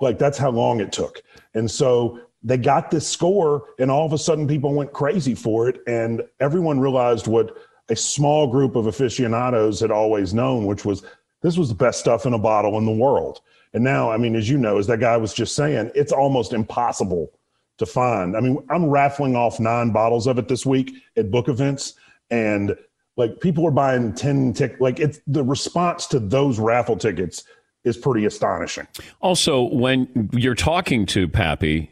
Like 0.00 0.18
that's 0.18 0.38
how 0.38 0.50
long 0.50 0.80
it 0.80 0.92
took. 0.92 1.22
And 1.54 1.70
so 1.70 2.20
they 2.42 2.56
got 2.56 2.90
this 2.90 3.06
score, 3.06 3.68
and 3.78 3.90
all 3.90 4.06
of 4.06 4.12
a 4.12 4.18
sudden 4.18 4.48
people 4.48 4.72
went 4.72 4.92
crazy 4.92 5.34
for 5.34 5.68
it. 5.68 5.80
And 5.86 6.22
everyone 6.40 6.80
realized 6.80 7.26
what 7.26 7.56
a 7.88 7.96
small 7.96 8.46
group 8.46 8.76
of 8.76 8.86
aficionados 8.86 9.80
had 9.80 9.90
always 9.90 10.32
known, 10.32 10.66
which 10.66 10.84
was 10.84 11.04
this 11.42 11.58
was 11.58 11.68
the 11.68 11.74
best 11.74 12.00
stuff 12.00 12.26
in 12.26 12.32
a 12.32 12.38
bottle 12.38 12.78
in 12.78 12.84
the 12.84 12.92
world. 12.92 13.40
And 13.74 13.82
now, 13.82 14.10
I 14.10 14.16
mean, 14.16 14.36
as 14.36 14.48
you 14.48 14.58
know, 14.58 14.78
as 14.78 14.86
that 14.88 15.00
guy 15.00 15.16
was 15.16 15.32
just 15.32 15.56
saying, 15.56 15.90
it's 15.94 16.12
almost 16.12 16.52
impossible 16.52 17.32
to 17.78 17.86
find. 17.86 18.36
I 18.36 18.40
mean, 18.40 18.58
I'm 18.70 18.86
raffling 18.86 19.34
off 19.34 19.58
nine 19.58 19.90
bottles 19.92 20.26
of 20.26 20.38
it 20.38 20.48
this 20.48 20.66
week 20.66 20.94
at 21.16 21.30
book 21.30 21.48
events, 21.48 21.94
and 22.30 22.76
like 23.16 23.40
people 23.40 23.66
are 23.66 23.72
buying 23.72 24.14
10 24.14 24.52
tick 24.54 24.76
like 24.80 24.98
it's 24.98 25.20
the 25.26 25.44
response 25.44 26.06
to 26.08 26.18
those 26.18 26.58
raffle 26.58 26.96
tickets 26.96 27.44
is 27.84 27.96
pretty 27.96 28.24
astonishing. 28.24 28.86
Also, 29.20 29.62
when 29.62 30.30
you're 30.32 30.54
talking 30.54 31.04
to 31.06 31.28
Pappy, 31.28 31.90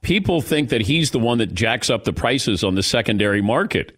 people 0.00 0.40
think 0.40 0.70
that 0.70 0.82
he's 0.82 1.10
the 1.10 1.18
one 1.18 1.38
that 1.38 1.52
jacks 1.54 1.90
up 1.90 2.04
the 2.04 2.12
prices 2.12 2.64
on 2.64 2.74
the 2.74 2.82
secondary 2.82 3.42
market. 3.42 3.96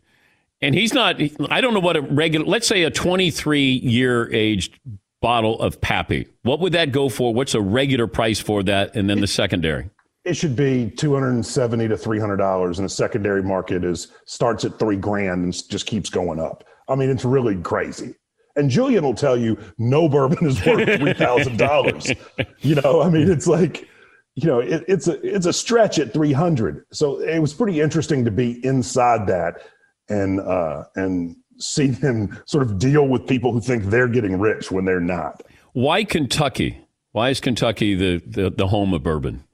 And 0.61 0.75
he's 0.75 0.93
not, 0.93 1.21
I 1.51 1.61
don't 1.61 1.73
know 1.73 1.81
what 1.81 1.97
a 1.97 2.01
regular, 2.03 2.45
let's 2.45 2.67
say 2.67 2.83
a 2.83 2.91
23 2.91 3.61
year 3.63 4.33
aged 4.33 4.81
bottle 5.21 5.61
of 5.61 5.81
Pappy. 5.81 6.29
What 6.43 6.61
would 6.61 6.73
that 6.73 6.93
go 6.93 7.09
for? 7.09 7.35
What's 7.35 7.55
a 7.55 7.61
regular 7.61 8.07
price 8.07 8.41
for 8.41 8.63
that? 8.65 8.95
And 8.95 9.09
then 9.09 9.21
the 9.21 9.27
secondary? 9.27 9.91
It 10.25 10.35
should 10.37 10.57
be 10.57 10.91
270 10.91 11.89
to 11.89 11.97
$300 11.97 12.77
and 12.77 12.85
the 12.85 12.89
secondary 12.89 13.43
market 13.43 13.85
is 13.85 14.09
starts 14.27 14.65
at 14.65 14.79
three 14.79 14.97
grand 14.97 15.45
and 15.45 15.69
just 15.69 15.87
keeps 15.87 16.11
going 16.11 16.39
up. 16.39 16.65
I 16.89 16.95
mean, 16.95 17.11
it's 17.11 17.25
really 17.25 17.57
crazy. 17.57 18.15
And 18.57 18.69
Julian 18.69 19.05
will 19.05 19.15
tell 19.15 19.37
you 19.37 19.57
no 19.79 20.09
bourbon 20.09 20.47
is 20.47 20.65
worth 20.67 20.89
$3,000. 20.89 22.17
you 22.61 22.75
know, 22.75 23.01
I 23.01 23.09
mean, 23.09 23.31
it's 23.31 23.47
like, 23.47 23.89
you 24.35 24.47
know, 24.47 24.61
it, 24.61 24.85
it's 24.87 25.09
a 25.09 25.21
it's 25.27 25.47
a 25.47 25.53
stretch 25.53 25.99
at 25.99 26.13
300. 26.13 26.87
So 26.93 27.21
it 27.21 27.39
was 27.39 27.55
pretty 27.55 27.81
interesting 27.81 28.25
to 28.25 28.31
be 28.31 28.65
inside 28.65 29.27
that 29.29 29.63
and 30.09 30.41
uh, 30.41 30.85
and 30.97 31.37
see 31.59 31.89
them 31.89 32.41
sort 32.47 32.65
of 32.65 32.79
deal 32.79 33.07
with 33.07 33.27
people 33.27 33.53
who 33.53 33.61
think 33.61 33.85
they're 33.85 34.09
getting 34.09 34.39
rich 34.39 34.71
when 34.71 34.85
they're 34.85 35.01
not. 35.01 35.43
Why 35.73 36.05
Kentucky? 36.05 36.79
Why 37.13 37.31
is 37.31 37.41
Kentucky 37.41 37.95
the 37.95 38.23
the, 38.27 38.51
the 38.51 38.67
home 38.67 38.95
of 38.95 39.03
bourbon? 39.03 39.45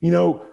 You 0.00 0.12
know, 0.12 0.46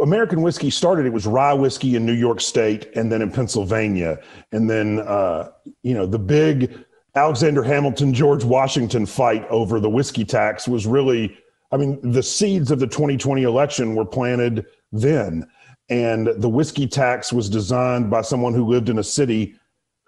American 0.00 0.42
whiskey 0.42 0.70
started. 0.70 1.06
It 1.06 1.12
was 1.12 1.26
rye 1.26 1.52
whiskey 1.52 1.96
in 1.96 2.06
New 2.06 2.14
York 2.14 2.40
State, 2.40 2.88
and 2.94 3.10
then 3.10 3.22
in 3.22 3.30
Pennsylvania, 3.30 4.18
and 4.52 4.68
then 4.68 5.00
uh, 5.00 5.50
you 5.82 5.94
know 5.94 6.06
the 6.06 6.18
big 6.18 6.84
Alexander 7.14 7.62
Hamilton 7.62 8.14
George 8.14 8.44
Washington 8.44 9.06
fight 9.06 9.46
over 9.48 9.80
the 9.80 9.90
whiskey 9.90 10.24
tax 10.24 10.68
was 10.68 10.86
really 10.86 11.36
I 11.70 11.76
mean, 11.76 11.98
the 12.02 12.22
seeds 12.22 12.70
of 12.70 12.78
the 12.78 12.86
2020 12.86 13.42
election 13.42 13.94
were 13.94 14.04
planted 14.04 14.66
then. 14.92 15.46
And 15.90 16.28
the 16.36 16.48
whiskey 16.48 16.86
tax 16.86 17.32
was 17.32 17.48
designed 17.48 18.10
by 18.10 18.22
someone 18.22 18.54
who 18.54 18.66
lived 18.66 18.88
in 18.88 18.98
a 18.98 19.04
city 19.04 19.54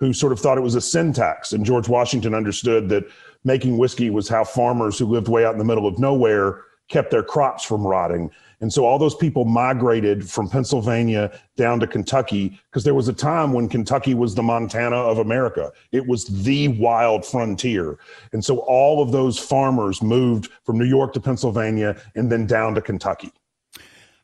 who 0.01 0.13
sort 0.13 0.33
of 0.33 0.41
thought 0.41 0.59
it 0.59 0.63
was 0.63 0.75
a 0.75 0.81
sin 0.81 1.13
tax. 1.13 1.53
And 1.53 1.65
George 1.65 1.89
Washington 1.89 2.35
understood 2.35 2.89
that 2.89 3.05
making 3.45 3.79
whiskey 3.79 4.11
was 4.11 4.29
how 4.29 4.45
farmers 4.45 4.99
who 4.99 5.07
lived 5.07 5.29
way 5.29 5.45
out 5.45 5.53
in 5.53 5.59
the 5.59 5.65
middle 5.65 5.87
of 5.87 5.99
nowhere 5.99 6.63
kept 6.89 7.11
their 7.11 7.23
crops 7.23 7.65
from 7.65 7.87
rotting. 7.87 8.31
And 8.63 8.73
so 8.73 8.85
all 8.85 8.99
those 8.99 9.15
people 9.15 9.45
migrated 9.45 10.29
from 10.29 10.49
Pennsylvania 10.49 11.39
down 11.57 11.81
to 11.81 11.87
Kentucky 11.87 12.59
because 12.71 12.85
there 12.85 12.95
was 12.95 13.09
a 13.09 13.13
time 13.13 13.53
when 13.53 13.69
Kentucky 13.69 14.13
was 14.15 14.35
the 14.35 14.43
Montana 14.43 14.97
of 14.97 15.19
America. 15.19 15.71
It 15.93 16.07
was 16.07 16.27
the 16.27 16.69
wild 16.69 17.25
frontier. 17.25 17.99
And 18.33 18.45
so 18.45 18.59
all 18.59 19.03
of 19.03 19.13
those 19.13 19.39
farmers 19.39 20.03
moved 20.03 20.51
from 20.65 20.79
New 20.79 20.85
York 20.85 21.13
to 21.15 21.21
Pennsylvania 21.21 21.97
and 22.17 22.31
then 22.31 22.47
down 22.47 22.75
to 22.75 22.83
Kentucky. 22.83 23.33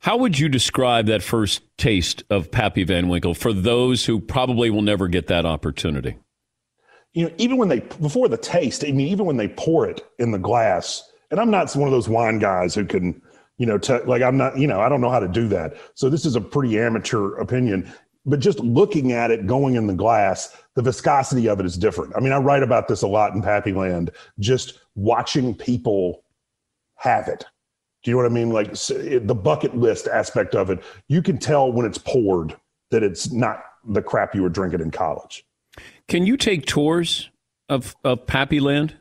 How 0.00 0.16
would 0.16 0.38
you 0.38 0.48
describe 0.48 1.06
that 1.06 1.22
first 1.22 1.62
taste 1.78 2.22
of 2.30 2.50
Pappy 2.50 2.84
Van 2.84 3.08
Winkle 3.08 3.34
for 3.34 3.52
those 3.52 4.04
who 4.04 4.20
probably 4.20 4.70
will 4.70 4.82
never 4.82 5.08
get 5.08 5.26
that 5.26 5.44
opportunity? 5.44 6.16
You 7.12 7.26
know, 7.26 7.34
even 7.38 7.56
when 7.56 7.68
they, 7.68 7.80
before 7.80 8.28
the 8.28 8.36
taste, 8.36 8.84
I 8.84 8.92
mean, 8.92 9.08
even 9.08 9.26
when 9.26 9.36
they 9.36 9.48
pour 9.48 9.88
it 9.88 10.06
in 10.18 10.30
the 10.30 10.38
glass, 10.38 11.02
and 11.30 11.40
I'm 11.40 11.50
not 11.50 11.74
one 11.74 11.88
of 11.88 11.92
those 11.92 12.08
wine 12.08 12.38
guys 12.38 12.74
who 12.74 12.84
can 12.84 13.20
you 13.58 13.66
know, 13.66 13.78
to, 13.78 13.98
like 14.04 14.22
I'm 14.22 14.36
not, 14.36 14.58
you 14.58 14.66
know, 14.66 14.80
I 14.80 14.88
don't 14.88 15.00
know 15.00 15.10
how 15.10 15.18
to 15.20 15.28
do 15.28 15.48
that. 15.48 15.74
So 15.94 16.10
this 16.10 16.26
is 16.26 16.36
a 16.36 16.40
pretty 16.40 16.78
amateur 16.78 17.36
opinion. 17.36 17.92
But 18.26 18.40
just 18.40 18.58
looking 18.60 19.12
at 19.12 19.30
it 19.30 19.46
going 19.46 19.76
in 19.76 19.86
the 19.86 19.94
glass, 19.94 20.54
the 20.74 20.82
viscosity 20.82 21.48
of 21.48 21.60
it 21.60 21.66
is 21.66 21.78
different. 21.78 22.14
I 22.16 22.20
mean, 22.20 22.32
I 22.32 22.38
write 22.38 22.62
about 22.62 22.88
this 22.88 23.02
a 23.02 23.06
lot 23.06 23.34
in 23.34 23.40
Pappyland, 23.40 24.10
just 24.40 24.80
watching 24.94 25.54
people 25.54 26.24
have 26.96 27.28
it. 27.28 27.44
Do 28.06 28.12
you 28.12 28.16
know 28.16 28.22
what 28.22 28.30
I 28.30 28.34
mean? 28.34 28.50
Like 28.50 28.72
the 28.72 29.34
bucket 29.34 29.76
list 29.76 30.06
aspect 30.06 30.54
of 30.54 30.70
it, 30.70 30.80
you 31.08 31.20
can 31.20 31.38
tell 31.38 31.72
when 31.72 31.84
it's 31.84 31.98
poured 31.98 32.56
that 32.92 33.02
it's 33.02 33.32
not 33.32 33.64
the 33.84 34.00
crap 34.00 34.32
you 34.32 34.42
were 34.42 34.48
drinking 34.48 34.80
in 34.80 34.92
college. 34.92 35.44
Can 36.06 36.24
you 36.24 36.36
take 36.36 36.66
tours 36.66 37.30
of, 37.68 37.96
of 38.04 38.24
Pappy 38.24 38.60
Land? 38.60 38.94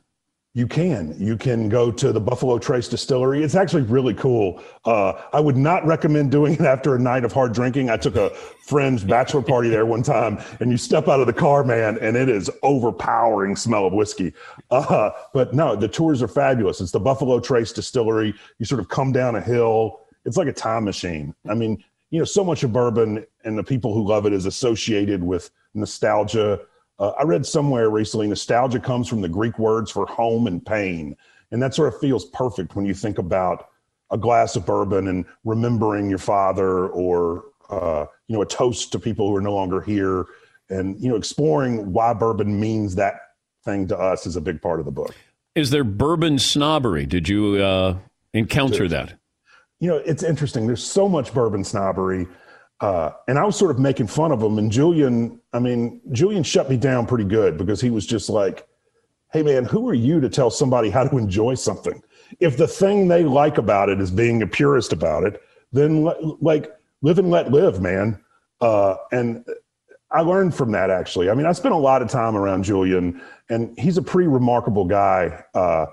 You 0.56 0.68
can. 0.68 1.14
You 1.20 1.36
can 1.36 1.68
go 1.68 1.92
to 1.92 2.14
the 2.14 2.20
Buffalo 2.22 2.58
Trace 2.58 2.88
Distillery. 2.88 3.44
It's 3.44 3.56
actually 3.56 3.82
really 3.82 4.14
cool. 4.14 4.64
Uh, 4.86 5.22
I 5.34 5.42
would 5.42 5.58
not 5.58 5.86
recommend 5.86 6.32
doing 6.32 6.54
it 6.54 6.62
after 6.62 6.96
a 6.96 7.00
night 7.00 7.26
of 7.26 7.34
hard 7.34 7.52
drinking. 7.52 7.90
I 7.90 7.98
took 7.98 8.16
a 8.16 8.30
friend's 8.30 9.04
bachelor 9.04 9.42
party 9.42 9.68
there 9.68 9.86
one 9.86 10.02
time, 10.02 10.42
and 10.62 10.72
you 10.72 10.78
step 10.78 11.10
out 11.10 11.20
of 11.20 11.28
the 11.28 11.34
car, 11.34 11.66
man, 11.66 11.98
and 12.00 12.16
it 12.16 12.30
is 12.30 12.50
overpowering 12.64 13.58
smell 13.58 13.86
of 13.86 13.92
whiskey. 13.92 14.32
Uh, 14.72 15.10
but 15.34 15.54
no, 15.54 15.76
the 15.76 15.90
tours 15.90 16.24
are 16.24 16.28
fabulous. 16.30 16.80
It's 16.80 16.92
the 16.92 17.02
Buffalo 17.02 17.42
Trace 17.42 17.74
Distillery. 17.74 18.34
You 18.58 18.66
sort 18.66 18.80
of 18.80 18.88
come 18.88 19.12
down 19.12 19.36
a 19.36 19.42
hill. 19.42 20.00
It's 20.24 20.38
like 20.38 20.48
a 20.48 20.54
time 20.54 20.86
machine. 20.86 21.36
I 21.50 21.54
mean, 21.54 21.84
you 22.12 22.20
know, 22.20 22.26
so 22.26 22.46
much 22.46 22.64
of 22.64 22.72
bourbon 22.72 23.26
and 23.44 23.58
the 23.58 23.64
people 23.64 23.94
who 23.94 24.08
love 24.08 24.26
it 24.26 24.32
is 24.32 24.46
associated 24.46 25.22
with 25.22 25.50
nostalgia 25.74 26.62
uh, 27.00 27.10
I 27.20 27.24
read 27.24 27.46
somewhere 27.46 27.90
recently 27.90 28.28
nostalgia 28.28 28.80
comes 28.80 29.08
from 29.08 29.22
the 29.22 29.30
Greek 29.30 29.60
words 29.60 29.92
for 29.92 30.06
home 30.06 30.48
and 30.48 30.66
pain. 30.66 31.16
And 31.52 31.62
that 31.62 31.74
sort 31.74 31.94
of 31.94 32.00
feels 32.00 32.26
perfect 32.26 32.76
when 32.76 32.86
you 32.86 32.94
think 32.94 33.18
about 33.18 33.70
a 34.12 34.18
glass 34.18 34.56
of 34.56 34.66
bourbon 34.66 35.08
and 35.08 35.26
remembering 35.44 36.10
your 36.10 36.20
father 36.20 36.88
or, 36.88 37.46
uh, 37.70 38.06
you 38.28 38.36
know, 38.36 38.42
a 38.42 38.46
toast 38.46 38.92
to 38.92 39.00
people 39.00 39.30
who 39.30 39.36
are 39.36 39.42
no 39.42 39.54
longer 39.54 39.82
here. 39.82 40.26
And, 40.70 41.00
you 41.00 41.10
know, 41.10 41.16
exploring 41.16 41.92
why 41.92 42.14
bourbon 42.14 42.60
means 42.60 42.96
that 42.96 43.16
thing 43.64 43.88
to 43.88 43.98
us 43.98 44.26
is 44.26 44.36
a 44.36 44.42
big 44.42 44.62
part 44.62 44.80
of 44.80 44.86
the 44.86 44.92
book. 44.92 45.14
Is 45.56 45.70
there 45.72 45.84
bourbon 45.84 46.40
snobbery? 46.40 47.06
Did 47.06 47.30
you 47.30 47.56
uh, 47.56 47.98
encounter 48.34 48.88
that? 48.88 49.14
You 49.80 49.90
know, 49.90 49.98
it's 49.98 50.24
interesting. 50.24 50.68
There's 50.68 50.84
so 50.84 51.08
much 51.08 51.34
bourbon 51.34 51.64
snobbery. 51.64 52.28
Uh, 52.82 53.12
and 53.28 53.40
I 53.40 53.46
was 53.46 53.56
sort 53.56 53.72
of 53.72 53.80
making 53.80 54.08
fun 54.08 54.32
of 54.32 54.42
him. 54.42 54.58
And 54.58 54.72
Julian, 54.72 55.40
I 55.54 55.60
mean, 55.60 56.02
Julian 56.12 56.44
shut 56.44 56.70
me 56.70 56.78
down 56.78 57.06
pretty 57.06 57.24
good 57.24 57.58
because 57.58 57.80
he 57.80 57.90
was 57.90 58.06
just 58.06 58.30
like, 58.30 58.68
hey, 59.32 59.44
man, 59.44 59.66
who 59.66 59.90
are 59.90 59.94
you 59.94 60.20
to 60.20 60.30
tell 60.30 60.50
somebody 60.50 60.90
how 60.90 61.04
to 61.04 61.18
enjoy 61.18 61.56
something? 61.56 62.02
If 62.40 62.58
the 62.58 62.68
thing 62.68 63.08
they 63.08 63.24
like 63.24 63.58
about 63.58 63.90
it 63.90 64.02
is 64.02 64.12
being 64.12 64.42
a 64.42 64.48
purist 64.48 64.92
about 64.94 65.24
it, 65.24 65.42
then 65.72 66.10
like 66.42 66.72
live 67.02 67.20
and 67.20 67.30
let 67.30 67.52
live, 67.52 67.82
man. 67.82 68.20
Uh, 68.62 68.96
and 69.12 69.46
I 70.12 70.22
learned 70.22 70.56
from 70.56 70.72
that 70.72 70.90
actually. 70.90 71.30
I 71.30 71.34
mean, 71.34 71.46
I 71.46 71.52
spent 71.52 71.74
a 71.74 71.78
lot 71.78 72.02
of 72.02 72.10
time 72.10 72.36
around 72.36 72.64
Julian, 72.64 73.22
and 73.50 73.78
he's 73.78 73.98
a 73.98 74.02
pretty 74.02 74.28
remarkable 74.28 74.86
guy. 74.86 75.44
Uh, 75.54 75.86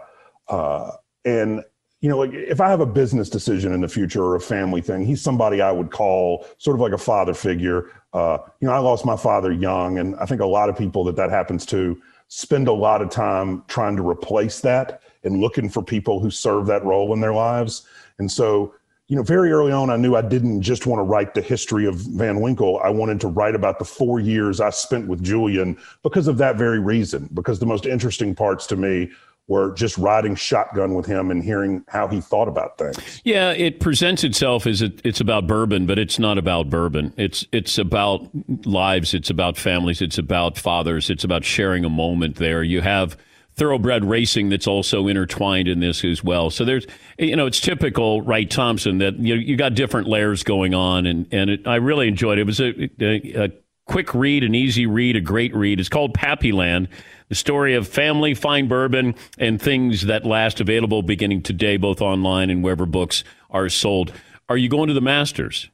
uh, 0.49 0.93
and 1.25 1.65
you 2.03 2.09
know, 2.09 2.19
like 2.19 2.35
if 2.35 2.61
I 2.61 2.69
have 2.69 2.81
a 2.81 2.87
business 2.87 3.31
decision 3.31 3.73
in 3.73 3.81
the 3.81 3.89
future 3.89 4.23
or 4.25 4.35
a 4.35 4.41
family 4.41 4.81
thing, 4.81 5.07
he's 5.07 5.23
somebody 5.23 5.61
I 5.61 5.71
would 5.71 5.93
call 5.93 6.45
sort 6.59 6.75
of 6.75 6.81
like 6.81 6.93
a 6.93 6.99
father 6.99 7.33
figure. 7.33 7.91
Uh, 8.13 8.39
you 8.61 8.67
know, 8.67 8.75
I 8.75 8.79
lost 8.79 9.07
my 9.07 9.17
father 9.17 9.53
young, 9.53 9.99
and 9.99 10.17
I 10.17 10.27
think 10.27 10.41
a 10.41 10.47
lot 10.47 10.69
of 10.69 10.77
people 10.77 11.05
that 11.05 11.17
that 11.17 11.31
happens 11.31 11.65
to 11.67 12.03
spend 12.27 12.67
a 12.67 12.73
lot 12.73 13.03
of 13.03 13.09
time 13.09 13.63
trying 13.69 13.95
to 13.95 14.07
replace 14.07 14.61
that 14.61 15.01
and 15.23 15.41
looking 15.41 15.69
for 15.69 15.81
people 15.81 16.19
who 16.19 16.29
serve 16.29 16.67
that 16.67 16.85
role 16.85 17.13
in 17.15 17.21
their 17.21 17.35
lives. 17.35 17.87
And 18.19 18.31
so, 18.31 18.75
you 19.07 19.15
know, 19.15 19.23
very 19.23 19.53
early 19.53 19.71
on, 19.71 19.89
I 19.89 19.97
knew 19.97 20.17
I 20.17 20.23
didn't 20.23 20.63
just 20.63 20.87
want 20.87 20.99
to 20.99 21.05
write 21.05 21.35
the 21.35 21.43
history 21.43 21.87
of 21.87 21.97
Van 21.97 22.41
Winkle. 22.41 22.81
I 22.83 22.89
wanted 22.89 23.21
to 23.21 23.29
write 23.29 23.55
about 23.55 23.79
the 23.79 23.85
four 23.85 24.19
years 24.19 24.61
I 24.61 24.71
spent 24.71 25.07
with 25.07 25.23
Julian 25.23 25.79
because 26.03 26.27
of 26.27 26.37
that 26.39 26.57
very 26.57 26.81
reason. 26.81 27.29
Because 27.33 27.61
the 27.61 27.67
most 27.67 27.87
interesting 27.87 28.35
parts 28.35 28.67
to 28.69 28.77
me 28.77 29.11
were 29.49 29.75
just 29.75 29.99
riding 29.99 30.35
shotgun 30.35 30.95
with 30.95 31.05
him 31.05 31.31
and 31.31 31.43
hearing 31.43 31.85
how 31.89 32.07
he 32.07 32.21
thought 32.21 32.49
about 32.49 32.79
things. 32.79 33.21
Yeah, 33.25 33.51
it 33.51 33.81
presents 33.81 34.25
itself 34.25 34.67
as 34.67 34.83
it, 34.83 35.01
it's 35.05 35.21
about 35.21 35.47
bourbon, 35.47 35.87
but 35.87 35.99
it's 35.99 36.19
not 36.19 36.39
about 36.39 36.71
bourbon. 36.71 37.13
It's 37.17 37.47
it's 37.53 37.77
about 37.79 38.29
lives. 38.65 39.15
It's 39.15 39.31
about 39.31 39.57
families. 39.57 40.01
It's 40.01 40.19
about 40.19 40.57
fathers. 40.57 41.11
It's 41.11 41.25
about 41.25 41.45
sharing 41.45 41.85
a 41.85 41.91
moment 41.91 42.37
there. 42.37 42.63
You 42.63 42.81
have 42.81 43.17
thoroughbred 43.55 44.05
racing 44.05 44.49
that's 44.49 44.67
also 44.67 45.07
intertwined 45.09 45.69
in 45.69 45.81
this 45.81 46.05
as 46.05 46.25
well. 46.25 46.49
So 46.51 46.65
there's, 46.65 46.87
you 47.19 47.37
know, 47.37 47.47
it's 47.47 47.61
typical 47.61 48.23
Wright 48.23 48.51
Thompson 48.51 48.99
that 48.99 49.19
you 49.19 49.35
you 49.35 49.57
got 49.57 49.75
different 49.75 50.09
layers 50.09 50.43
going 50.43 50.75
on, 50.75 51.07
and 51.07 51.27
and 51.33 51.51
it, 51.51 51.67
I 51.67 51.77
really 51.77 52.09
enjoyed 52.09 52.39
it. 52.39 52.43
It 52.43 52.47
was 52.47 52.61
a, 52.61 52.91
a, 53.01 53.45
a 53.45 53.51
quick 53.87 54.15
read, 54.15 54.45
an 54.45 54.55
easy 54.55 54.87
read, 54.87 55.17
a 55.17 55.21
great 55.21 55.55
read. 55.55 55.81
It's 55.81 55.89
called 55.89 56.15
Pappyland, 56.15 56.89
the 57.33 57.37
story 57.37 57.75
of 57.75 57.89
family, 57.89 58.35
fine 58.35 58.69
bourbon, 58.69 59.15
and 59.39 59.59
things 59.59 60.03
that 60.03 60.27
last. 60.27 60.61
Available 60.61 61.01
beginning 61.03 61.41
today, 61.41 61.79
both 61.79 62.03
online 62.03 62.51
and 62.51 62.63
wherever 62.63 62.85
books 62.85 63.25
are 63.49 63.71
sold. 63.71 64.13
Are 64.51 64.59
you 64.59 64.69
going 64.69 64.89
to 64.89 64.93
the 64.93 65.01
Masters? 65.01 65.71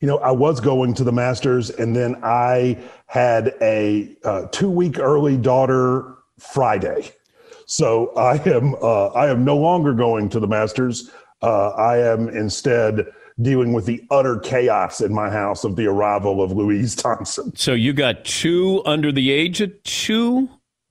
You 0.00 0.06
know, 0.06 0.18
I 0.18 0.30
was 0.30 0.60
going 0.60 0.94
to 0.94 1.02
the 1.02 1.10
Masters, 1.10 1.70
and 1.70 1.96
then 1.96 2.14
I 2.22 2.78
had 3.06 3.56
a 3.60 4.16
uh, 4.22 4.46
two 4.52 4.70
week 4.70 5.00
early 5.00 5.36
daughter 5.36 6.14
Friday. 6.38 7.10
So 7.66 8.14
I 8.14 8.36
am 8.48 8.76
uh, 8.80 9.08
I 9.08 9.30
am 9.30 9.44
no 9.44 9.56
longer 9.56 9.92
going 9.94 10.28
to 10.28 10.38
the 10.38 10.46
Masters. 10.46 11.10
Uh, 11.42 11.70
I 11.70 11.98
am 11.98 12.28
instead 12.28 13.04
dealing 13.42 13.72
with 13.72 13.86
the 13.86 14.00
utter 14.12 14.38
chaos 14.38 15.00
in 15.00 15.12
my 15.12 15.28
house 15.28 15.64
of 15.64 15.74
the 15.74 15.86
arrival 15.86 16.40
of 16.40 16.52
Louise 16.52 16.94
Thompson. 16.94 17.54
So 17.56 17.72
you 17.72 17.92
got 17.92 18.24
two 18.24 18.80
under 18.84 19.10
the 19.10 19.32
age 19.32 19.60
of 19.60 19.72
two? 19.82 20.48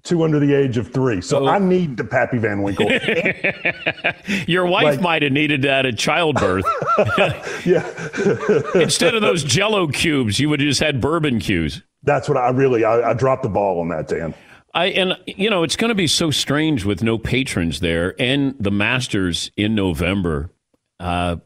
Two 0.08 0.24
under 0.24 0.40
the 0.40 0.54
age 0.54 0.78
of 0.78 0.94
three. 0.94 1.20
So 1.20 1.46
oh. 1.46 1.48
I 1.48 1.60
need 1.60 1.98
the 1.98 2.06
Pappy 2.06 2.38
Van 2.38 2.62
Winkle. 2.62 2.90
Your 4.48 4.66
wife 4.66 4.86
like, 4.86 5.02
might 5.02 5.22
have 5.22 5.34
needed 5.34 5.64
that 5.64 5.86
at 5.86 5.98
childbirth. 5.98 6.64
yeah. 7.66 7.86
Instead 8.82 9.16
of 9.16 9.22
those 9.22 9.44
jello 9.44 9.88
cubes, 9.88 10.40
you 10.40 10.48
would 10.48 10.62
have 10.62 10.70
just 10.70 10.80
had 10.80 11.02
bourbon 11.02 11.40
cubes. 11.40 11.82
That's 12.04 12.30
what 12.30 12.38
I 12.38 12.52
really, 12.52 12.86
I, 12.86 13.10
I 13.10 13.14
dropped 13.16 13.44
the 13.44 13.50
ball 13.50 13.82
on 13.82 13.90
that, 13.90 14.08
Dan. 14.08 14.34
I 14.74 14.86
and 14.86 15.18
you 15.26 15.50
know 15.50 15.64
it's 15.64 15.76
going 15.76 15.90
to 15.90 15.96
be 15.96 16.08
so 16.08 16.32
strange 16.32 16.86
with 16.86 17.04
no 17.04 17.18
patrons 17.18 17.82
there 17.82 18.16
and 18.18 18.56
the 18.60 18.72
Masters 18.72 19.52
in 19.58 19.76
November. 19.76 20.52
Uh, 21.02 21.38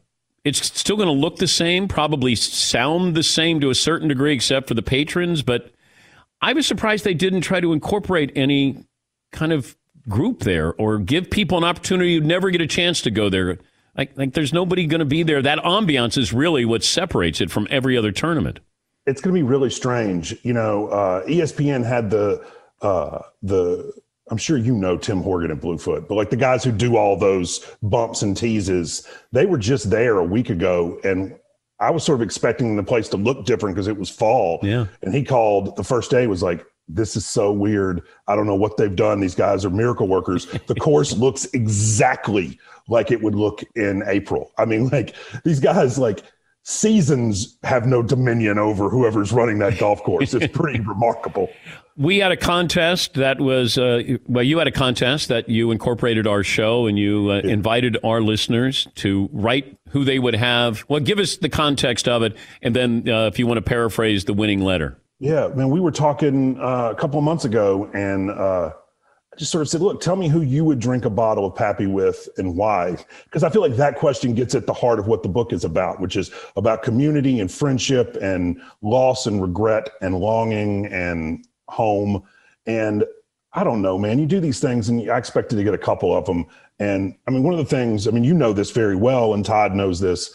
it's 0.44 0.64
still 0.80 0.98
going 0.98 1.08
to 1.08 1.14
look 1.14 1.38
the 1.38 1.48
same, 1.48 1.88
probably 1.88 2.36
sound 2.36 3.16
the 3.16 3.24
same 3.24 3.60
to 3.62 3.72
a 3.72 3.76
certain 3.76 4.08
degree, 4.08 4.34
except 4.34 4.68
for 4.68 4.76
the 4.76 4.84
patrons. 4.84 5.42
But 5.42 5.72
I 6.42 6.54
was 6.54 6.66
surprised 6.66 7.04
they 7.04 7.14
didn't 7.14 7.42
try 7.42 7.60
to 7.60 7.74
incorporate 7.74 8.32
any 8.36 8.86
kind 9.32 9.54
of 9.54 9.78
group 10.10 10.40
there 10.40 10.74
or 10.74 10.98
give 10.98 11.30
people 11.30 11.58
an 11.58 11.64
opportunity 11.64 12.14
you'd 12.14 12.26
never 12.26 12.50
get 12.50 12.62
a 12.62 12.68
chance 12.68 13.02
to 13.02 13.12
go 13.12 13.30
there. 13.30 13.60
Like, 13.96 14.18
like 14.18 14.34
there's 14.34 14.54
nobody 14.54 14.88
going 14.88 15.00
to 15.00 15.06
be 15.06 15.24
there. 15.24 15.42
That 15.42 15.60
ambiance 15.60 16.18
is 16.18 16.34
really 16.34 16.66
what 16.66 16.84
separates 16.84 17.42
it 17.42 17.52
from 17.52 17.68
every 17.70 17.98
other 17.98 18.12
tournament. 18.12 18.60
It's 19.06 19.22
going 19.22 19.36
to 19.36 19.40
be 19.40 19.48
really 19.48 19.70
strange. 19.70 20.36
You 20.44 20.54
know, 20.54 20.88
uh, 20.88 21.26
ESPN 21.26 21.86
had 21.86 22.10
the 22.10 22.46
uh, 22.82 23.20
the 23.42 23.94
I'm 24.30 24.38
sure 24.38 24.58
you 24.58 24.76
know 24.76 24.98
Tim 24.98 25.22
Horgan 25.22 25.52
and 25.52 25.60
Bluefoot, 25.60 26.08
but 26.08 26.16
like 26.16 26.30
the 26.30 26.38
guys 26.38 26.64
who 26.64 26.72
do 26.72 26.96
all 26.96 27.18
those 27.18 27.66
bumps 27.84 28.22
and 28.22 28.36
teases, 28.36 29.06
they 29.32 29.46
were 29.46 29.58
just 29.58 29.90
there 29.90 30.18
a 30.18 30.24
week 30.24 30.50
ago, 30.50 31.00
and 31.04 31.38
I 31.82 31.90
was 31.90 32.04
sort 32.04 32.20
of 32.20 32.22
expecting 32.22 32.76
the 32.76 32.84
place 32.84 33.10
to 33.10 33.18
look 33.18 33.46
different 33.46 33.76
because 33.76 33.88
it 33.88 33.98
was 33.98 34.10
fall. 34.10 34.60
Yeah, 34.64 34.86
and 35.02 35.14
he 35.14 35.24
called 35.24 35.76
the 35.76 35.84
first 35.84 36.12
day 36.12 36.28
was 36.28 36.42
like, 36.44 36.66
"This 36.88 37.16
is 37.16 37.26
so 37.26 37.52
weird. 37.52 38.02
I 38.28 38.36
don't 38.36 38.46
know 38.46 38.56
what 38.56 38.78
they've 38.78 38.96
done. 38.96 39.20
These 39.20 39.36
guys 39.36 39.66
are 39.66 39.70
miracle 39.70 40.08
workers. 40.08 40.48
The 40.68 40.76
course 40.76 41.14
looks 41.14 41.46
exactly 41.54 42.60
like 42.88 43.12
it 43.12 43.22
would 43.22 43.36
look 43.36 43.64
in 43.76 44.04
April. 44.06 44.52
I 44.58 44.66
mean, 44.66 44.88
like 44.90 45.16
these 45.44 45.60
guys 45.60 45.98
like." 45.98 46.24
seasons 46.64 47.58
have 47.64 47.88
no 47.88 48.04
dominion 48.04 48.60
over 48.60 48.88
whoever's 48.88 49.32
running 49.32 49.58
that 49.58 49.80
golf 49.80 50.04
course. 50.04 50.32
It's 50.36 50.56
pretty 50.56 50.80
remarkable. 50.88 51.50
We 52.02 52.18
had 52.18 52.32
a 52.32 52.38
contest 52.38 53.14
that 53.14 53.40
was, 53.40 53.78
uh, 53.78 54.18
well, 54.28 54.44
you 54.44 54.58
had 54.58 54.66
a 54.66 54.72
contest 54.72 55.28
that 55.28 55.48
you 55.48 55.70
incorporated 55.70 56.26
our 56.26 56.44
show 56.44 56.88
and 56.88 56.98
you 56.98 57.30
uh, 57.30 57.42
invited 57.44 57.96
our 58.04 58.22
listeners 58.22 58.88
to 58.96 59.30
write 59.32 59.78
who 59.90 60.04
they 60.04 60.18
would 60.18 60.34
have. 60.34 60.84
Well, 60.88 61.00
give 61.00 61.20
us 61.20 61.38
the 61.38 61.48
context 61.48 62.08
of 62.08 62.24
it. 62.24 62.36
And 62.64 62.76
then 62.76 63.08
uh, 63.08 63.28
if 63.28 63.38
you 63.38 63.46
want 63.46 63.60
to 63.60 63.62
paraphrase 63.62 64.26
the 64.26 64.34
winning 64.34 64.62
letter. 64.62 65.00
Yeah, 65.20 65.50
man, 65.50 65.70
we 65.70 65.80
were 65.80 65.92
talking 65.92 66.60
uh, 66.60 66.90
a 66.90 66.96
couple 66.96 67.20
of 67.20 67.24
months 67.24 67.46
ago 67.46 67.88
and 67.94 68.32
uh, 68.32 68.72
I 69.32 69.38
just 69.38 69.52
sort 69.52 69.62
of 69.62 69.70
said, 69.70 69.82
look, 69.82 70.02
tell 70.02 70.16
me 70.16 70.28
who 70.28 70.42
you 70.42 70.66
would 70.66 70.80
drink 70.80 71.06
a 71.06 71.10
bottle 71.12 71.46
of 71.46 71.56
Pappy 71.56 71.86
with 71.86 72.28
and 72.38 72.58
why. 72.58 72.98
Because 73.26 73.44
I 73.44 73.52
feel 73.52 73.62
like 73.62 73.76
that 73.76 73.96
question 73.96 74.34
gets 74.34 74.56
at 74.56 74.66
the 74.66 74.74
heart 74.74 74.98
of 74.98 75.06
what 75.06 75.22
the 75.22 75.30
book 75.30 75.54
is 75.54 75.64
about, 75.64 76.02
which 76.02 76.18
is 76.18 76.32
about 76.56 76.82
community 76.82 77.40
and 77.40 77.52
friendship 77.52 78.18
and 78.20 78.60
loss 78.82 79.28
and 79.28 79.40
regret 79.40 79.92
and 80.02 80.18
longing 80.18 80.88
and 80.88 81.46
home. 81.72 82.24
And 82.66 83.06
I 83.54 83.64
don't 83.64 83.82
know, 83.82 83.98
man, 83.98 84.20
you 84.20 84.26
do 84.26 84.40
these 84.40 84.60
things 84.60 84.90
and 84.90 85.10
I 85.10 85.18
expected 85.18 85.58
to 85.58 85.64
get 85.64 85.74
a 85.74 85.78
couple 85.78 86.16
of 86.16 86.26
them. 86.26 86.46
And 86.80 87.16
I 87.28 87.32
mean, 87.32 87.44
one 87.44 87.54
of 87.54 87.60
the 87.60 87.66
things, 87.66 88.08
I 88.08 88.12
mean, 88.12 88.24
you 88.24 88.34
know 88.34 88.54
this 88.54 88.72
very 88.72 88.96
well, 88.96 89.34
and 89.34 89.46
Todd 89.46 89.74
knows 89.74 90.00
this, 90.00 90.34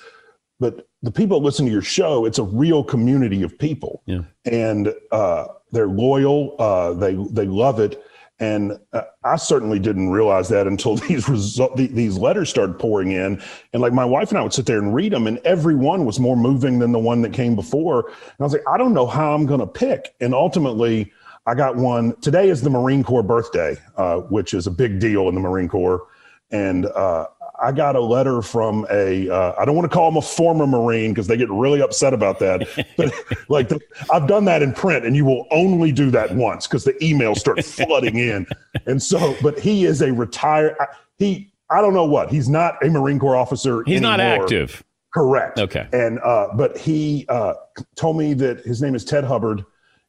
but 0.61 0.87
the 1.03 1.11
people 1.11 1.41
that 1.41 1.45
listen 1.45 1.67
to 1.67 1.73
your 1.73 1.83
show, 1.83 2.25
it's 2.25 2.39
a 2.39 2.45
real 2.45 2.85
community 2.85 3.43
of 3.43 3.59
people. 3.59 4.03
Yeah. 4.07 4.23
And 4.45 4.95
uh, 5.13 5.47
they're 5.73 5.89
loyal, 5.89 6.57
uh, 6.59 6.93
they, 6.93 7.15
they 7.15 7.47
love 7.47 7.81
it 7.81 8.03
and 8.39 8.79
uh, 8.93 9.03
I 9.25 9.37
certainly 9.37 9.79
didn't 9.79 10.11
realize 10.11 10.49
that 10.51 10.67
until 10.67 10.97
these 11.09 11.29
result, 11.29 11.77
these 11.77 12.19
letters 12.19 12.51
started 12.51 12.79
pouring 12.79 13.13
in. 13.13 13.43
And 13.73 13.83
like 13.83 13.93
my 13.93 14.05
wife 14.05 14.31
and 14.31 14.39
I 14.39 14.43
would 14.43 14.53
sit 14.53 14.67
there 14.67 14.79
and 14.79 14.95
read 14.95 15.13
them, 15.13 15.27
and 15.27 15.39
every 15.39 15.75
one 15.75 16.05
was 16.05 16.21
more 16.21 16.37
moving 16.37 16.79
than 16.79 16.93
the 16.93 16.99
one 16.99 17.23
that 17.23 17.33
came 17.33 17.55
before. 17.55 18.09
And 18.09 18.41
I 18.41 18.45
was 18.45 18.53
like, 18.53 18.69
I 18.69 18.77
don't 18.77 18.95
know 18.95 19.07
how 19.07 19.35
I'm 19.35 19.47
going 19.47 19.61
to 19.61 19.67
pick. 19.67 20.15
And 20.21 20.35
ultimately, 20.35 21.13
I 21.47 21.55
got 21.55 21.77
one. 21.77 22.17
Today 22.21 22.49
is 22.49 22.63
the 22.63 22.71
Marine 22.71 23.05
Corps 23.05 23.23
birthday, 23.23 23.77
uh, 23.97 24.19
which 24.19 24.53
is 24.53 24.67
a 24.67 24.71
big 24.71 24.99
deal 24.99 25.29
in 25.29 25.35
the 25.35 25.41
Marine 25.41 25.69
Corps. 25.69 26.07
And 26.51 26.87
uh, 26.87 27.27
I 27.63 27.73
got 27.73 27.95
a 27.97 28.01
letter 28.01 28.43
from 28.43 28.87
a. 28.91 29.31
Uh, 29.31 29.55
I 29.59 29.65
don't 29.65 29.77
want 29.77 29.91
to 29.91 29.95
call 29.95 30.09
him 30.09 30.17
a 30.17 30.23
former 30.23 30.67
Marine 30.67 31.13
because 31.13 31.29
they 31.29 31.37
get 31.37 31.51
really 31.51 31.81
upset 31.81 32.13
about 32.13 32.39
that. 32.41 32.69
But 32.97 33.13
like, 33.49 33.69
the, 33.69 33.81
I've 34.13 34.27
done 34.27 34.45
that 34.47 34.63
in 34.63 34.73
print, 34.73 35.05
and 35.05 35.15
you 35.15 35.25
will 35.25 35.47
only 35.51 35.93
do 35.93 36.11
that 36.11 36.35
once 36.35 36.67
because 36.67 36.85
the 36.85 36.95
emails 36.95 37.39
start 37.39 37.65
flooding 37.65 38.19
in. 38.19 38.47
And 38.87 39.03
so, 39.03 39.37
but 39.43 39.59
he 39.59 39.85
is 39.85 40.03
a 40.03 40.13
retired. 40.13 40.77
He, 41.19 41.53
I 41.71 41.81
don't 41.81 41.95
know 41.95 42.07
what. 42.07 42.31
He's 42.31 42.49
not 42.49 42.85
a 42.85 42.89
Marine 42.89 43.19
Corps 43.19 43.37
officer. 43.37 43.83
He's 43.85 43.97
anymore. 43.97 44.17
not 44.19 44.21
active. 44.21 44.83
Correct. 45.15 45.59
Okay. 45.59 45.89
And 45.93 46.19
uh, 46.21 46.49
but 46.55 46.77
he 46.77 47.25
uh, 47.29 47.55
told 47.95 48.19
me 48.19 48.35
that 48.35 48.61
his 48.61 48.83
name 48.83 48.95
is 48.95 49.05
Ted 49.05 49.25
Hubbard, 49.25 49.65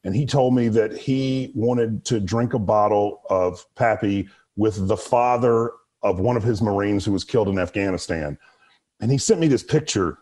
and 0.08 0.16
he 0.16 0.26
told 0.26 0.56
me 0.56 0.70
that 0.70 0.96
he 0.96 1.52
wanted 1.54 2.06
to 2.06 2.22
drink 2.22 2.54
a 2.54 2.60
bottle 2.60 3.24
of 3.30 3.66
Pappy 3.76 4.30
with 4.56 4.88
the 4.88 4.96
father 4.96 5.74
of 6.02 6.22
one 6.22 6.38
of 6.38 6.44
his 6.44 6.62
Marines 6.62 7.04
who 7.04 7.12
was 7.12 7.26
killed 7.26 7.50
in 7.50 7.60
Afghanistan. 7.60 8.38
And 9.02 9.12
he 9.12 9.18
sent 9.18 9.42
me 9.42 9.50
this 9.50 9.64
picture 9.64 10.18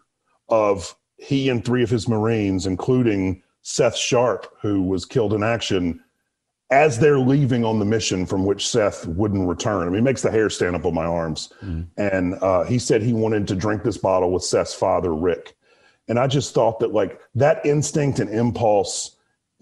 of 0.49 0.95
he 1.17 1.49
and 1.49 1.63
three 1.63 1.83
of 1.83 1.91
his 1.91 2.09
Marines, 2.09 2.65
including 2.65 3.43
Seth 3.61 3.95
Sharp, 3.95 4.47
who 4.59 4.81
was 4.81 5.05
killed 5.05 5.35
in 5.35 5.43
action, 5.43 6.01
as 6.71 6.97
they're 6.97 7.19
leaving 7.19 7.63
on 7.63 7.77
the 7.77 7.85
mission 7.85 8.25
from 8.25 8.43
which 8.43 8.67
Seth 8.67 9.05
wouldn't 9.05 9.47
return. 9.47 9.87
I 9.87 9.91
mean, 9.91 9.99
it 9.99 10.01
makes 10.01 10.23
the 10.23 10.31
hair 10.31 10.49
stand 10.49 10.75
up 10.75 10.85
on 10.85 10.95
my 10.95 11.05
arms. 11.05 11.53
Mm. 11.63 11.85
And 11.97 12.33
uh, 12.41 12.63
he 12.63 12.79
said 12.79 13.03
he 13.03 13.13
wanted 13.13 13.47
to 13.49 13.55
drink 13.55 13.83
this 13.83 13.99
bottle 13.99 14.31
with 14.31 14.41
Seth's 14.41 14.73
father, 14.73 15.13
Rick. 15.13 15.55
And 16.07 16.17
I 16.17 16.25
just 16.25 16.55
thought 16.55 16.79
that, 16.79 16.91
like, 16.91 17.21
that 17.35 17.63
instinct 17.63 18.17
and 18.17 18.31
impulse 18.31 19.11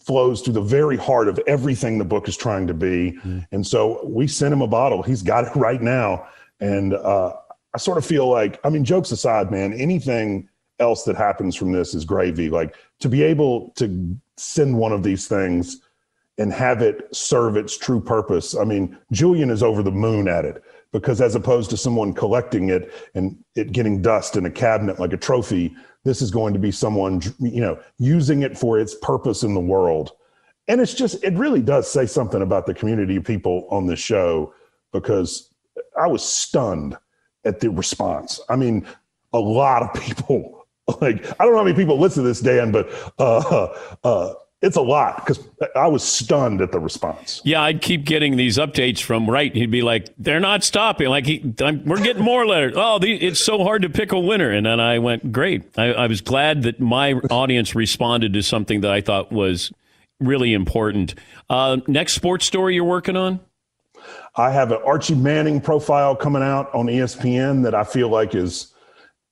flows 0.06 0.42
to 0.44 0.52
the 0.52 0.62
very 0.62 0.98
heart 0.98 1.28
of 1.28 1.40
everything 1.48 1.98
the 1.98 2.06
book 2.06 2.28
is 2.28 2.38
trying 2.38 2.68
to 2.68 2.74
be. 2.74 3.20
Mm. 3.24 3.48
And 3.52 3.66
so 3.66 4.06
we 4.06 4.28
sent 4.28 4.54
him 4.54 4.62
a 4.62 4.68
bottle. 4.68 5.02
He's 5.02 5.22
got 5.22 5.46
it 5.46 5.56
right 5.56 5.82
now. 5.82 6.28
And 6.60 6.94
uh, 6.94 7.34
I 7.74 7.78
sort 7.78 7.98
of 7.98 8.06
feel 8.06 8.30
like, 8.30 8.60
I 8.64 8.70
mean, 8.70 8.84
jokes 8.84 9.12
aside, 9.12 9.52
man, 9.52 9.74
anything 9.74 10.50
else 10.80 11.04
that 11.04 11.16
happens 11.16 11.56
from 11.56 11.72
this 11.72 11.94
is 11.94 12.06
gravy. 12.06 12.50
Like 12.50 12.76
to 13.00 13.10
be 13.10 13.24
able 13.24 13.70
to 13.78 14.18
send 14.38 14.78
one 14.78 14.92
of 14.92 15.04
these 15.04 15.28
things 15.28 15.82
and 16.38 16.52
have 16.52 16.82
it 16.82 17.16
serve 17.16 17.56
its 17.56 17.78
true 17.78 18.02
purpose. 18.02 18.56
I 18.56 18.64
mean, 18.64 18.98
Julian 19.12 19.50
is 19.50 19.62
over 19.62 19.84
the 19.84 19.92
moon 19.92 20.28
at 20.28 20.46
it 20.46 20.64
because 20.94 21.20
as 21.20 21.36
opposed 21.36 21.70
to 21.72 21.78
someone 21.78 22.14
collecting 22.14 22.70
it 22.70 22.94
and 23.16 23.38
it 23.56 23.74
getting 23.74 24.02
dust 24.02 24.38
in 24.38 24.46
a 24.46 24.52
cabinet 24.52 25.00
like 25.00 25.12
a 25.12 25.18
trophy, 25.18 25.76
this 26.06 26.22
is 26.22 26.32
going 26.32 26.54
to 26.54 26.60
be 26.60 26.72
someone 26.72 27.22
you 27.40 27.60
know 27.60 27.78
using 27.98 28.44
it 28.44 28.58
for 28.58 28.80
its 28.80 28.96
purpose 29.02 29.44
in 29.44 29.54
the 29.54 29.60
world 29.60 30.12
and 30.70 30.80
it's 30.80 30.94
just 30.94 31.22
it 31.24 31.34
really 31.34 31.62
does 31.62 31.92
say 31.92 32.06
something 32.06 32.42
about 32.42 32.66
the 32.66 32.74
community 32.74 33.18
of 33.18 33.24
people 33.26 33.68
on 33.70 33.86
this 33.88 34.00
show 34.00 34.54
because 34.92 35.54
i 36.00 36.08
was 36.08 36.24
stunned 36.24 36.98
at 37.46 37.60
the 37.60 37.70
response 37.70 38.40
i 38.50 38.56
mean 38.56 38.86
a 39.34 39.40
lot 39.40 39.84
of 39.84 40.02
people. 40.02 40.60
Like 41.00 41.26
I 41.40 41.46
don't 41.46 41.54
know 41.54 41.60
how 41.60 41.64
many 41.64 41.78
people 41.78 41.98
listen 41.98 42.24
to 42.24 42.28
this, 42.28 42.42
Dan, 42.42 42.74
but 42.74 42.90
uh, 43.18 43.74
uh, 44.04 44.34
it's 44.64 44.78
a 44.78 44.82
lot 44.82 45.18
because 45.18 45.46
I 45.76 45.88
was 45.88 46.04
stunned 46.04 46.62
at 46.62 46.72
the 46.72 46.80
response. 46.80 47.42
Yeah, 47.44 47.62
I'd 47.62 47.82
keep 47.82 48.06
getting 48.06 48.38
these 48.38 48.58
updates 48.58 49.02
from 49.02 49.30
Wright. 49.30 49.54
He'd 49.54 49.70
be 49.70 49.82
like, 49.82 50.08
"They're 50.18 50.40
not 50.40 50.64
stopping. 50.64 51.10
Like, 51.10 51.26
he, 51.26 51.54
I'm, 51.60 51.84
we're 51.84 52.02
getting 52.02 52.24
more 52.24 52.46
letters. 52.46 52.74
Oh, 52.78 52.98
the, 52.98 53.14
it's 53.14 53.42
so 53.42 53.62
hard 53.64 53.82
to 53.82 53.90
pick 53.90 54.14
a 54.14 54.20
winner." 54.20 54.50
And 54.50 54.66
then 54.66 54.80
I 54.80 55.00
went, 55.00 55.34
"Great." 55.34 55.64
I, 55.78 55.94
I 55.94 56.08
was 56.08 56.22
glad 56.22 56.64
that 56.64 56.80
my 56.80 57.14
audience 57.30 57.76
responded 57.76 58.34
to 58.34 58.42
something 58.42 58.82
that 58.82 58.92
I 58.92 59.02
thought 59.02 59.34
was 59.34 59.74
really 60.22 60.54
important. 60.54 61.14
Uh, 61.50 61.78
next 61.88 62.14
sports 62.14 62.46
story 62.46 62.76
you're 62.76 62.86
working 62.86 63.18
on? 63.18 63.42
I 64.36 64.50
have 64.50 64.72
an 64.72 64.80
Archie 64.86 65.16
Manning 65.16 65.60
profile 65.60 66.16
coming 66.16 66.42
out 66.42 66.74
on 66.74 66.88
ESPN 66.88 67.64
that 67.64 67.76
I 67.76 67.84
feel 67.84 68.08
like 68.08 68.34
is 68.34 68.73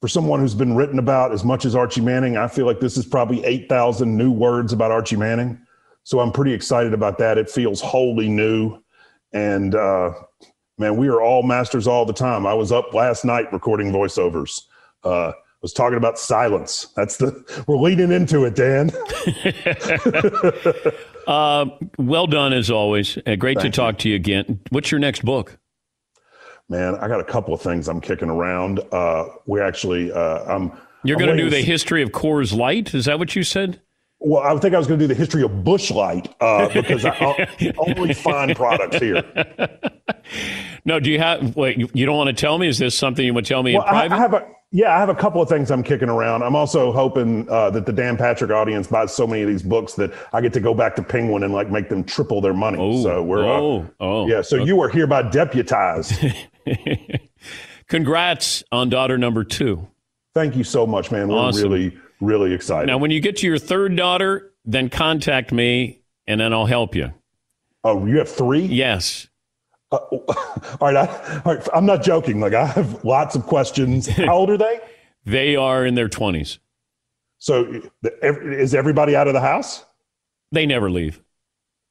for 0.02 0.08
someone 0.08 0.40
who's 0.40 0.56
been 0.56 0.76
written 0.76 1.00
about 1.00 1.32
as 1.32 1.44
much 1.44 1.64
as 1.64 1.76
Archie 1.76 2.02
Manning, 2.02 2.36
I 2.36 2.48
feel 2.48 2.66
like 2.66 2.80
this 2.80 2.98
is 2.98 3.06
probably 3.06 3.46
8,000 3.46 4.18
new 4.18 4.32
words 4.32 4.74
about 4.74 4.92
Archie 4.92 5.16
Manning. 5.16 5.60
So 6.04 6.20
I'm 6.20 6.32
pretty 6.32 6.54
excited 6.54 6.94
about 6.94 7.20
that. 7.20 7.38
It 7.38 7.50
feels 7.50 7.80
wholly 7.80 8.28
new. 8.28 8.80
And 9.32 9.76
uh, 9.76 10.14
man, 10.80 10.98
we 10.98 11.08
are 11.08 11.22
all 11.22 11.44
masters 11.44 11.88
all 11.88 12.06
the 12.06 12.14
time. 12.14 12.48
I 12.48 12.56
was 12.56 12.72
up 12.72 12.94
last 12.94 13.24
night 13.24 13.54
recording 13.54 13.92
voiceovers. 13.92 14.62
Uh, 15.04 15.34
was 15.62 15.74
talking 15.74 15.98
about 15.98 16.18
silence. 16.18 16.88
That's 16.96 17.18
the 17.18 17.64
we're 17.68 17.78
leading 17.78 18.12
into 18.12 18.46
it, 18.46 18.56
Dan. 18.56 18.92
uh, 21.28 21.66
well 21.98 22.28
done 22.28 22.54
as 22.54 22.72
always. 22.72 23.18
Uh, 23.26 23.36
great 23.36 23.60
Thank 23.60 23.74
to 23.74 23.82
talk 23.82 23.94
you. 23.94 24.00
to 24.00 24.10
you 24.10 24.16
again. 24.16 24.60
What's 24.70 24.92
your 24.92 25.00
next 25.00 25.24
book? 25.24 25.60
Man, 26.72 26.96
I 26.96 27.10
got 27.10 27.20
a 27.20 27.26
couple 27.26 27.54
of 27.54 27.62
things 27.62 27.90
I'm 27.90 28.00
kicking 28.00 28.30
around. 28.30 28.80
Uh, 28.94 29.26
we 29.46 29.60
actually, 29.60 30.10
uh, 30.10 30.46
I'm. 30.46 30.72
You're 31.04 31.18
going 31.18 31.36
to 31.36 31.44
do 31.44 31.50
the 31.50 31.62
history 31.62 32.02
of 32.02 32.12
Coors 32.12 32.56
Light. 32.56 32.94
Is 32.94 33.04
that 33.06 33.20
what 33.20 33.36
you 33.36 33.44
said? 33.44 33.82
Well, 34.20 34.42
I 34.42 34.58
think 34.58 34.74
I 34.74 34.78
was 34.78 34.88
going 34.88 34.98
to 34.98 35.04
do 35.04 35.14
the 35.14 35.20
history 35.20 35.44
of 35.44 35.66
Busch 35.66 35.92
Light 35.92 36.34
uh, 36.40 36.70
because 36.74 37.04
I 37.04 37.74
only 37.78 38.14
find 38.14 38.56
products 38.56 39.00
here. 39.00 39.22
No, 40.84 41.00
do 41.00 41.12
you 41.12 41.20
have? 41.20 41.56
Wait, 41.56 41.78
you, 41.78 41.88
you 41.94 42.08
don't 42.08 42.18
want 42.18 42.30
to 42.30 42.34
tell 42.34 42.58
me? 42.58 42.68
Is 42.68 42.80
this 42.80 42.98
something 42.98 43.24
you 43.24 43.36
want 43.36 43.46
to 43.46 43.54
tell 43.54 43.62
me 43.62 43.76
well, 43.76 43.84
in 43.84 43.90
private? 43.90 44.16
I, 44.16 44.18
I 44.18 44.20
have 44.20 44.34
a 44.34 44.48
yeah, 44.74 44.96
I 44.96 45.00
have 45.00 45.10
a 45.10 45.16
couple 45.16 45.42
of 45.42 45.50
things 45.50 45.70
I'm 45.70 45.84
kicking 45.84 46.08
around. 46.08 46.44
I'm 46.44 46.56
also 46.56 46.94
hoping 46.94 47.48
uh, 47.50 47.70
that 47.72 47.86
the 47.86 47.92
Dan 47.92 48.16
Patrick 48.16 48.52
audience 48.52 48.88
buys 48.88 49.14
so 49.14 49.28
many 49.28 49.42
of 49.42 49.50
these 49.50 49.64
books 49.64 49.94
that 49.96 50.14
I 50.32 50.40
get 50.40 50.54
to 50.54 50.62
go 50.62 50.74
back 50.74 50.96
to 50.96 51.04
Penguin 51.04 51.44
and 51.44 51.54
like 51.54 51.70
make 51.70 51.90
them 51.90 52.06
triple 52.06 52.40
their 52.40 52.54
money. 52.54 52.78
Oh, 52.80 53.04
so 53.04 53.22
we're 53.22 53.44
oh, 53.44 53.82
uh, 53.82 53.86
oh, 54.00 54.28
yeah. 54.28 54.42
So 54.42 54.58
okay. 54.58 54.66
you 54.66 54.82
are 54.82 54.88
hereby 54.88 55.24
deputized. 55.24 56.14
Congrats 57.88 58.64
on 58.72 58.90
daughter 58.90 59.18
number 59.18 59.44
two. 59.44 59.88
Thank 60.34 60.56
you 60.56 60.64
so 60.64 60.88
much, 60.88 61.12
man. 61.12 61.28
We're 61.28 61.38
awesome. 61.38 61.72
really, 61.72 61.98
really 62.22 62.54
excited. 62.54 62.88
Now, 62.88 62.98
when 62.98 63.12
you 63.12 63.20
get 63.20 63.38
to 63.38 63.48
your 63.48 63.58
third 63.58 63.96
daughter, 63.96 64.54
then 64.64 64.90
contact 64.90 65.52
me 65.52 66.02
and 66.28 66.40
then 66.40 66.54
I'll 66.54 66.66
help 66.66 66.96
you. 66.96 67.12
Oh, 67.84 68.06
you 68.06 68.18
have 68.20 68.30
three? 68.30 68.62
Yes. 68.62 69.28
Uh, 69.92 69.98
all, 69.98 70.24
right, 70.82 70.96
I, 70.96 71.42
all 71.46 71.56
right, 71.56 71.68
I'm 71.74 71.86
not 71.86 72.04
joking. 72.04 72.40
Like 72.40 72.54
I 72.54 72.66
have 72.66 73.04
lots 73.04 73.36
of 73.36 73.44
questions. 73.44 74.08
How 74.16 74.36
old 74.36 74.50
are 74.50 74.58
they? 74.58 74.80
they 75.26 75.56
are 75.56 75.86
in 75.86 75.96
their 75.96 76.10
20s. 76.10 76.60
So 77.40 77.82
is 78.22 78.76
everybody 78.76 79.16
out 79.16 79.28
of 79.28 79.34
the 79.34 79.42
house? 79.42 79.84
They 80.52 80.66
never 80.66 80.92
leave. 80.92 81.22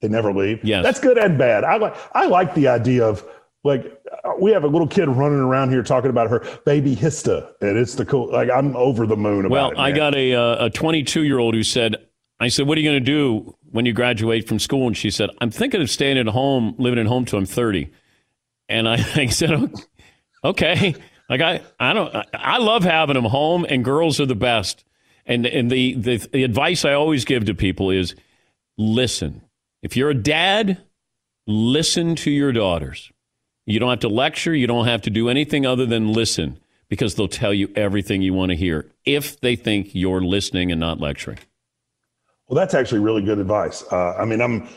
They 0.01 0.09
never 0.09 0.33
leave. 0.33 0.65
Yes, 0.65 0.85
that's 0.85 1.01
good 1.01 1.19
and 1.19 1.37
bad. 1.37 1.65
I 1.65 1.77
like 1.77 1.95
I 2.15 2.27
like 2.27 2.55
the 2.55 2.69
idea 2.69 3.05
of 3.05 3.25
like 3.63 4.01
we 4.41 4.53
have 4.53 4.65
a 4.65 4.67
little 4.67 4.87
kid 4.87 5.09
running 5.09 5.39
around 5.39 5.71
here 5.71 5.83
talking 5.83 6.11
about 6.11 6.31
her 6.31 6.41
baby 6.65 6.97
Hista, 6.97 7.53
and 7.61 7.77
it's 7.77 7.95
the 7.95 8.05
cool. 8.05 8.31
Like 8.33 8.51
I'm 8.51 8.75
over 8.77 9.07
the 9.07 9.17
moon 9.17 9.45
about 9.45 9.51
well, 9.51 9.71
it. 9.73 9.79
I 9.79 9.93
got 9.93 10.15
a 10.15 10.35
uh, 10.35 10.67
a 10.67 10.71
22 10.71 11.25
year 11.25 11.39
old 11.39 11.55
who 11.55 11.63
said, 11.63 11.97
"I 12.39 12.49
said, 12.49 12.67
what 12.67 12.79
are 12.79 12.81
you 12.81 12.89
going 12.89 13.05
to 13.05 13.05
do 13.05 13.55
when 13.71 13.85
you 13.85 13.93
graduate 13.93 14.49
from 14.49 14.59
school?" 14.59 14.87
And 14.87 14.97
she 14.97 15.11
said, 15.11 15.31
"I'm 15.41 15.51
thinking 15.51 15.83
of 15.83 15.91
staying 15.91 16.19
at 16.19 16.27
home, 16.27 16.75
living 16.79 16.99
at 16.99 17.07
home 17.07 17.25
till 17.25 17.39
I'm 17.39 17.47
30." 17.47 17.91
And 18.69 18.89
I, 18.89 18.95
I 19.15 19.27
said, 19.27 19.73
"Okay." 20.45 20.95
Like 21.29 21.43
I, 21.43 21.61
I 21.79 21.93
don't. 21.93 22.27
I 22.35 22.59
love 22.59 22.83
having 22.83 23.15
them 23.15 23.27
home, 23.27 23.65
and 23.69 23.85
girls 23.85 24.19
are 24.19 24.27
the 24.27 24.35
best. 24.35 24.85
And 25.27 25.47
and 25.47 25.71
the 25.71 25.95
the, 25.95 26.17
the 26.17 26.43
advice 26.43 26.85
I 26.85 26.95
always 26.95 27.25
give 27.25 27.45
to 27.45 27.55
people 27.55 27.91
is, 27.91 28.17
listen. 28.77 29.43
If 29.81 29.97
you're 29.97 30.11
a 30.11 30.15
dad, 30.15 30.83
listen 31.47 32.17
to 32.17 32.31
your 32.31 32.53
daughters 32.53 33.13
you 33.73 33.79
don't 33.79 33.91
have 33.91 34.01
to 34.01 34.09
lecture. 34.09 34.55
You 34.55 34.67
don't 34.67 34.87
have 34.87 35.03
to 35.03 35.11
do 35.11 35.29
anything 35.29 35.67
other 35.67 35.87
than 35.87 36.13
listen 36.13 36.59
because 36.89 37.15
they'll 37.15 37.29
tell 37.29 37.55
you 37.55 37.71
everything 37.77 38.23
you 38.23 38.35
want 38.35 38.51
to 38.51 38.57
hear 38.57 38.91
if 39.05 39.41
they 39.41 39.57
think 39.57 39.95
you're 39.95 40.21
listening 40.21 40.71
and 40.71 40.81
not 40.81 41.01
lecturing. 41.01 41.39
Well, 42.49 42.57
that's 42.57 42.75
actually 42.75 43.01
really 43.01 43.23
good 43.23 43.39
advice. 43.39 43.85
Uh, 43.91 44.15
I 44.19 44.25
mean, 44.25 44.41
I'm. 44.41 44.69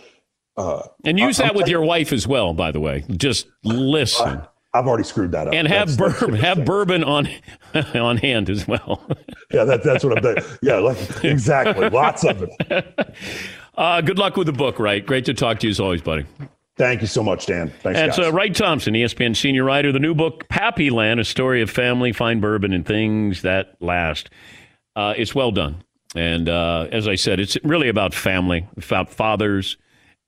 Uh, 0.56 0.84
and 1.04 1.18
use 1.18 1.38
that 1.38 1.50
I'm 1.50 1.56
with 1.56 1.66
t- 1.66 1.72
your 1.72 1.84
wife 1.84 2.14
as 2.14 2.28
well, 2.28 2.54
by 2.54 2.72
the 2.72 2.80
way. 2.80 3.04
Just 3.10 3.48
listen. 3.64 4.44
I've 4.76 4.88
already 4.88 5.04
screwed 5.04 5.32
that 5.32 5.48
up. 5.48 5.54
And 5.54 5.68
have 5.68 5.96
that's, 5.96 6.20
bourbon, 6.20 6.32
that's 6.32 6.44
have 6.44 6.66
bourbon 6.66 7.04
on 7.04 7.28
on 7.96 8.18
hand 8.18 8.50
as 8.50 8.68
well. 8.68 9.08
yeah, 9.52 9.64
that, 9.64 9.84
that's 9.84 10.04
what 10.04 10.18
I'm 10.18 10.24
doing. 10.24 10.38
Yeah, 10.62 10.78
like, 10.78 11.24
exactly. 11.24 11.90
Lots 11.90 12.24
of 12.24 12.44
it. 12.44 13.16
Uh, 13.76 14.02
good 14.02 14.20
luck 14.20 14.38
with 14.38 14.46
the 14.46 14.54
book, 14.54 14.78
Wright? 14.78 15.04
Great 15.04 15.26
to 15.26 15.34
talk 15.34 15.60
to 15.60 15.66
you 15.68 15.72
as 15.72 15.80
always, 15.80 16.00
buddy. 16.00 16.26
Thank 16.76 17.02
you 17.02 17.08
so 17.08 17.24
much, 17.24 17.46
Dan. 17.46 17.72
Thanks, 17.82 18.00
That's 18.00 18.20
uh, 18.20 18.32
Wright 18.32 18.54
Thompson, 18.54 18.96
ESPN 18.96 19.36
senior 19.36 19.64
writer. 19.64 19.92
The 19.92 20.00
new 20.00 20.16
book, 20.16 20.48
Pappyland, 20.50 21.20
a 21.20 21.24
story 21.24 21.62
of 21.62 21.70
family, 21.70 22.12
fine 22.12 22.40
bourbon, 22.40 22.74
and 22.74 22.86
things 22.86 23.44
that 23.44 23.76
last. 23.80 24.32
Uh, 24.96 25.14
it's 25.16 25.36
well 25.36 25.52
done. 25.52 25.84
And 26.16 26.50
uh, 26.50 26.88
as 26.92 27.08
I 27.08 27.16
said, 27.16 27.40
it's 27.40 27.58
really 27.64 27.90
about 27.90 28.14
family, 28.14 28.68
about 28.76 29.12
fathers. 29.12 29.78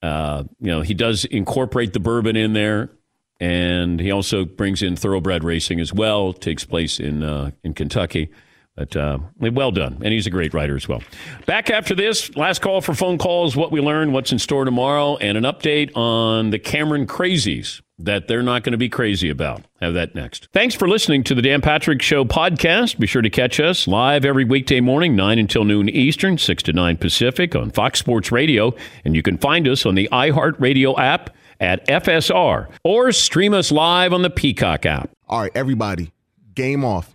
Uh, 0.02 0.44
you 0.60 0.72
know, 0.72 0.82
he 0.82 0.94
does 0.94 1.26
incorporate 1.26 1.94
the 1.94 2.00
bourbon 2.00 2.36
in 2.36 2.54
there, 2.54 2.92
and 3.40 4.00
he 4.00 4.12
also 4.12 4.46
brings 4.46 4.84
in 4.84 4.96
thoroughbred 4.96 5.44
racing 5.44 5.80
as 5.80 5.94
well. 5.94 6.32
It 6.32 6.42
takes 6.42 6.64
place 6.64 7.00
in 7.00 7.24
uh, 7.24 7.52
in 7.64 7.74
Kentucky. 7.74 8.30
But 8.76 8.96
uh, 8.96 9.20
well 9.40 9.72
done. 9.72 10.02
And 10.04 10.14
he's 10.14 10.28
a 10.28 10.30
great 10.30 10.54
writer 10.54 10.76
as 10.76 10.88
well. 10.88 11.02
Back 11.46 11.70
after 11.70 11.96
this, 11.96 12.36
last 12.36 12.62
call 12.62 12.82
for 12.82 12.94
phone 12.94 13.18
calls, 13.18 13.56
what 13.56 13.72
we 13.72 13.80
learned, 13.80 14.12
what's 14.12 14.34
in 14.34 14.40
store 14.40 14.66
tomorrow, 14.66 15.16
and 15.18 15.38
an 15.38 15.46
update 15.46 15.96
on 15.96 16.50
the 16.50 16.60
Cameron 16.60 17.08
crazies 17.08 17.82
that 17.98 18.28
they're 18.28 18.44
not 18.44 18.64
going 18.64 18.74
to 18.74 18.78
be 18.78 18.90
crazy 18.90 19.30
about. 19.30 19.62
Have 19.80 19.94
that 19.94 20.14
next. 20.14 20.50
Thanks 20.52 20.76
for 20.76 20.90
listening 20.90 21.24
to 21.24 21.36
the 21.36 21.42
Dan 21.42 21.62
Patrick 21.62 22.02
Show 22.02 22.26
podcast. 22.26 23.00
Be 23.00 23.08
sure 23.08 23.22
to 23.22 23.30
catch 23.30 23.62
us 23.62 23.88
live 23.88 24.26
every 24.26 24.44
weekday 24.44 24.82
morning, 24.82 25.16
9 25.16 25.40
until 25.40 25.64
noon 25.64 25.88
Eastern, 25.88 26.38
6 26.38 26.64
to 26.64 26.74
9 26.74 26.98
Pacific 26.98 27.56
on 27.56 27.72
Fox 27.72 28.00
Sports 28.00 28.34
Radio. 28.34 28.74
And 29.06 29.16
you 29.16 29.22
can 29.22 29.38
find 29.38 29.66
us 29.70 29.86
on 29.86 29.96
the 29.96 30.10
iHeartRadio 30.12 31.00
app 31.00 31.30
at 31.62 31.88
FSR 31.88 32.68
or 32.84 33.12
stream 33.14 33.54
us 33.54 33.72
live 33.72 34.12
on 34.12 34.22
the 34.22 34.30
Peacock 34.30 34.86
app. 34.86 35.10
All 35.30 35.40
right, 35.40 35.52
everybody, 35.56 36.12
game 36.54 36.84
off 36.84 37.15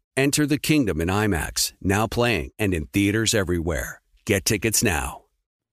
Enter 0.17 0.45
the 0.45 0.57
kingdom 0.57 0.99
in 0.99 1.07
IMAX, 1.07 1.71
now 1.81 2.05
playing 2.05 2.51
and 2.59 2.73
in 2.73 2.87
theaters 2.87 3.33
everywhere. 3.33 4.01
Get 4.25 4.43
tickets 4.43 4.83
now. 4.83 5.21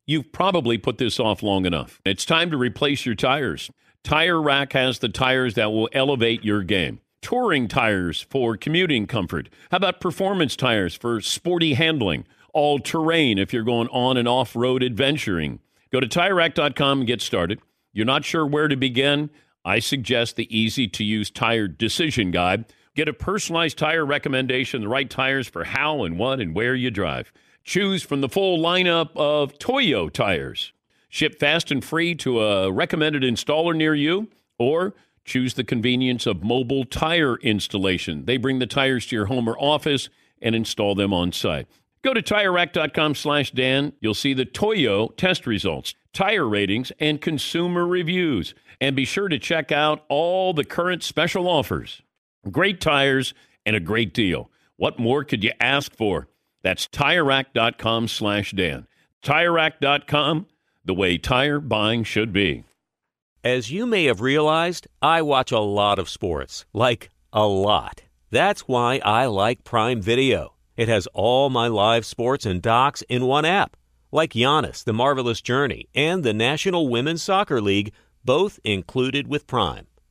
You've 0.07 0.33
probably 0.33 0.79
put 0.79 0.99
this 0.99 1.19
off 1.19 1.43
long 1.43 1.67
enough. 1.67 2.01
It's 2.05 2.25
time 2.25 2.53
to 2.53 2.57
replace 2.57 3.05
your 3.05 3.17
tires. 3.17 3.69
Tire 4.05 4.41
Rack 4.41 4.75
has 4.75 5.01
the 5.01 5.09
tires 5.09 5.55
that 5.55 5.73
will 5.73 5.89
elevate 5.93 6.45
your 6.45 6.63
game. 6.63 7.01
Touring 7.21 7.67
tires 7.67 8.27
for 8.31 8.57
commuting 8.57 9.09
comfort. 9.09 9.49
How 9.73 9.79
about 9.79 10.01
performance 10.01 10.55
tires 10.55 10.95
for 10.95 11.21
sporty 11.21 11.75
handling? 11.75 12.25
All 12.55 12.79
terrain 12.79 13.39
if 13.39 13.53
you're 13.53 13.65
going 13.65 13.89
on 13.89 14.17
and 14.17 14.29
off 14.29 14.55
road 14.55 14.85
adventuring. 14.85 15.59
Go 15.91 15.99
to 15.99 16.07
tirerack.com 16.07 17.01
and 17.01 17.07
get 17.09 17.21
started. 17.21 17.61
You're 17.93 18.07
not 18.07 18.25
sure 18.25 18.47
where 18.47 18.69
to 18.69 18.77
begin? 18.77 19.31
I 19.65 19.81
suggest 19.81 20.37
the 20.37 20.57
easy 20.57 20.87
to 20.87 21.03
use 21.03 21.29
tire 21.29 21.67
decision 21.67 22.31
guide. 22.31 22.67
Get 22.99 23.07
a 23.07 23.13
personalized 23.13 23.79
tire 23.79 24.05
recommendation, 24.05 24.81
the 24.81 24.89
right 24.89 25.09
tires 25.09 25.47
for 25.47 25.63
how 25.63 26.03
and 26.03 26.19
what 26.19 26.41
and 26.41 26.53
where 26.53 26.75
you 26.75 26.91
drive. 26.91 27.33
Choose 27.63 28.03
from 28.03 28.23
the 28.23 28.29
full 28.29 28.59
lineup 28.59 29.11
of 29.15 29.57
Toyo 29.57 30.09
tires. 30.09 30.73
Ship 31.09 31.39
fast 31.39 31.71
and 31.71 31.85
free 31.85 32.17
to 32.17 32.43
a 32.43 32.73
recommended 32.73 33.23
installer 33.23 33.77
near 33.77 33.95
you, 33.95 34.27
or 34.59 34.95
choose 35.25 35.55
the 35.55 35.63
convenience 35.63 36.27
of 36.27 36.43
mobile 36.43 36.85
tire 36.85 37.37
installation. 37.37 38.25
They 38.25 38.37
bring 38.37 38.59
the 38.59 38.67
tires 38.67 39.07
to 39.07 39.15
your 39.15 39.27
home 39.27 39.49
or 39.49 39.57
office 39.61 40.09
and 40.43 40.57
install 40.57 40.97
them 40.97 41.15
on 41.15 41.31
site. 41.31 41.69
Go 42.03 42.13
to 42.13 42.21
TireRack.com 42.21 43.15
slash 43.15 43.53
Dan. 43.53 43.93
You'll 44.01 44.15
see 44.15 44.35
the 44.35 44.45
Toyo 44.45 45.07
test 45.11 45.47
results, 45.47 45.95
tire 46.13 46.49
ratings, 46.49 46.91
and 46.99 47.21
consumer 47.21 47.87
reviews. 47.87 48.57
And 48.81 48.97
be 48.97 49.05
sure 49.05 49.29
to 49.29 49.39
check 49.39 49.71
out 49.71 50.05
all 50.09 50.53
the 50.53 50.65
current 50.65 51.05
special 51.05 51.47
offers. 51.49 52.03
Great 52.51 52.81
tires 52.81 53.35
and 53.67 53.77
a 53.77 53.81
great 53.81 54.15
deal. 54.15 54.51
What 54.77 54.99
more 54.99 55.25
could 55.25 55.43
you 55.43 55.53
ask 55.61 55.95
for? 55.95 56.29
That's 56.63 56.87
TireRack.com 56.89 58.09
slash 58.09 58.53
Dan. 58.53 58.87
TireRack.com, 59.25 60.47
the 60.85 60.95
way 60.95 61.19
tire 61.19 61.61
buying 61.61 62.05
should 62.05 62.33
be. 62.33 62.65
As 63.43 63.71
you 63.71 63.87
may 63.87 64.05
have 64.05 64.21
realized, 64.21 64.87
I 65.03 65.23
watch 65.23 65.53
a 65.53 65.59
lot 65.59 65.99
of 65.99 66.09
sports. 66.09 66.65
Like, 66.73 67.11
a 67.33 67.47
lot. 67.47 68.03
That's 68.31 68.63
why 68.63 69.01
I 69.05 69.27
like 69.27 69.65
Prime 69.65 70.01
Video. 70.01 70.55
It 70.77 70.89
has 70.89 71.09
all 71.09 71.51
my 71.51 71.67
live 71.67 72.07
sports 72.07 72.47
and 72.47 72.63
docs 72.63 73.03
in 73.03 73.27
one 73.27 73.45
app. 73.45 73.77
Like 74.13 74.33
Giannis, 74.33 74.85
The 74.85 74.93
Marvelous 74.93 75.43
Journey, 75.43 75.89
and 75.95 76.23
the 76.23 76.33
National 76.33 76.89
Women's 76.89 77.23
Soccer 77.23 77.61
League, 77.61 77.93
both 78.25 78.61
included 78.63 79.27
with 79.27 79.49
Prime. 79.49 79.88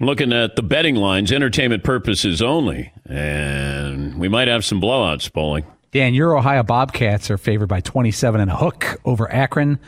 Looking 0.00 0.32
at 0.32 0.56
the 0.56 0.62
betting 0.62 0.96
lines, 0.96 1.32
entertainment 1.32 1.84
purposes 1.84 2.40
only, 2.42 2.92
and 3.04 4.18
we 4.18 4.28
might 4.28 4.48
have 4.48 4.64
some 4.64 4.80
blowouts, 4.80 5.32
bowling. 5.32 5.64
Dan, 5.92 6.14
your 6.14 6.36
Ohio 6.36 6.62
Bobcats 6.62 7.30
are 7.30 7.38
favored 7.38 7.68
by 7.68 7.80
27 7.80 8.40
and 8.40 8.50
a 8.50 8.56
hook 8.56 9.00
over 9.04 9.30
Akron. 9.32 9.78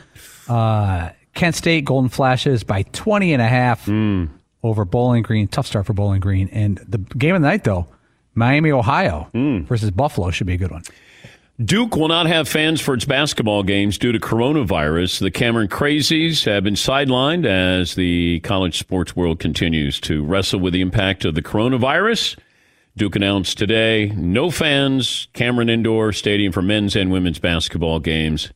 Uh, 0.47 1.09
Kent 1.35 1.55
State 1.55 1.85
Golden 1.85 2.09
Flashes 2.09 2.63
by 2.63 2.83
20 2.83 3.33
and 3.33 3.41
a 3.41 3.47
half 3.47 3.85
Mm. 3.85 4.29
over 4.63 4.85
Bowling 4.85 5.21
Green. 5.23 5.47
Tough 5.47 5.67
start 5.67 5.85
for 5.85 5.93
Bowling 5.93 6.19
Green. 6.21 6.49
And 6.51 6.77
the 6.87 6.97
game 6.97 7.35
of 7.35 7.41
the 7.41 7.47
night, 7.47 7.63
though, 7.63 7.87
Miami, 8.33 8.71
Ohio 8.71 9.27
Mm. 9.33 9.65
versus 9.67 9.91
Buffalo 9.91 10.31
should 10.31 10.47
be 10.47 10.53
a 10.53 10.57
good 10.57 10.71
one. 10.71 10.83
Duke 11.63 11.97
will 11.97 12.07
not 12.07 12.25
have 12.25 12.47
fans 12.47 12.79
for 12.79 12.93
its 12.93 13.03
basketball 13.03 13.63
games 13.63 13.97
due 13.97 14.13
to 14.13 14.19
coronavirus. 14.19 15.19
The 15.19 15.29
Cameron 15.29 15.67
Crazies 15.67 16.45
have 16.45 16.63
been 16.63 16.75
sidelined 16.75 17.45
as 17.45 17.95
the 17.95 18.39
college 18.41 18.77
sports 18.77 19.13
world 19.13 19.39
continues 19.39 19.99
to 20.01 20.23
wrestle 20.23 20.61
with 20.61 20.71
the 20.71 20.79
impact 20.79 21.25
of 21.25 21.35
the 21.35 21.41
coronavirus. 21.41 22.37
Duke 22.95 23.17
announced 23.17 23.57
today 23.57 24.13
no 24.15 24.49
fans, 24.49 25.27
Cameron 25.33 25.69
Indoor 25.69 26.13
Stadium 26.13 26.53
for 26.53 26.61
men's 26.61 26.95
and 26.95 27.11
women's 27.11 27.39
basketball 27.39 27.99
games. 27.99 28.53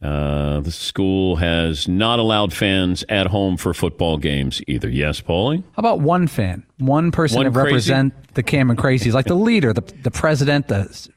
Uh, 0.00 0.60
the 0.60 0.70
school 0.70 1.36
has 1.36 1.86
not 1.86 2.18
allowed 2.18 2.54
fans 2.54 3.04
at 3.10 3.26
home 3.26 3.58
for 3.58 3.74
football 3.74 4.16
games 4.16 4.62
either. 4.66 4.88
Yes, 4.88 5.20
Paulie? 5.20 5.62
How 5.72 5.80
about 5.80 6.00
one 6.00 6.28
fan, 6.28 6.64
one 6.78 7.10
person 7.10 7.36
One 7.36 7.44
to 7.44 7.50
represent 7.50 8.14
the 8.34 8.42
Cameron 8.42 8.78
Crazies, 8.78 9.12
like 9.12 9.26
the 9.26 9.34
leader, 9.34 9.74
the 9.74 9.82
the 10.02 10.10
president, 10.10 10.68
the 10.68 11.08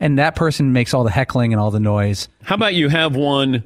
and 0.00 0.18
that 0.18 0.36
person 0.36 0.72
makes 0.72 0.94
all 0.94 1.04
the 1.04 1.10
heckling 1.10 1.52
and 1.52 1.60
all 1.60 1.70
the 1.70 1.80
noise. 1.80 2.28
How 2.42 2.54
about 2.54 2.74
you 2.74 2.88
have 2.88 3.14
one 3.16 3.64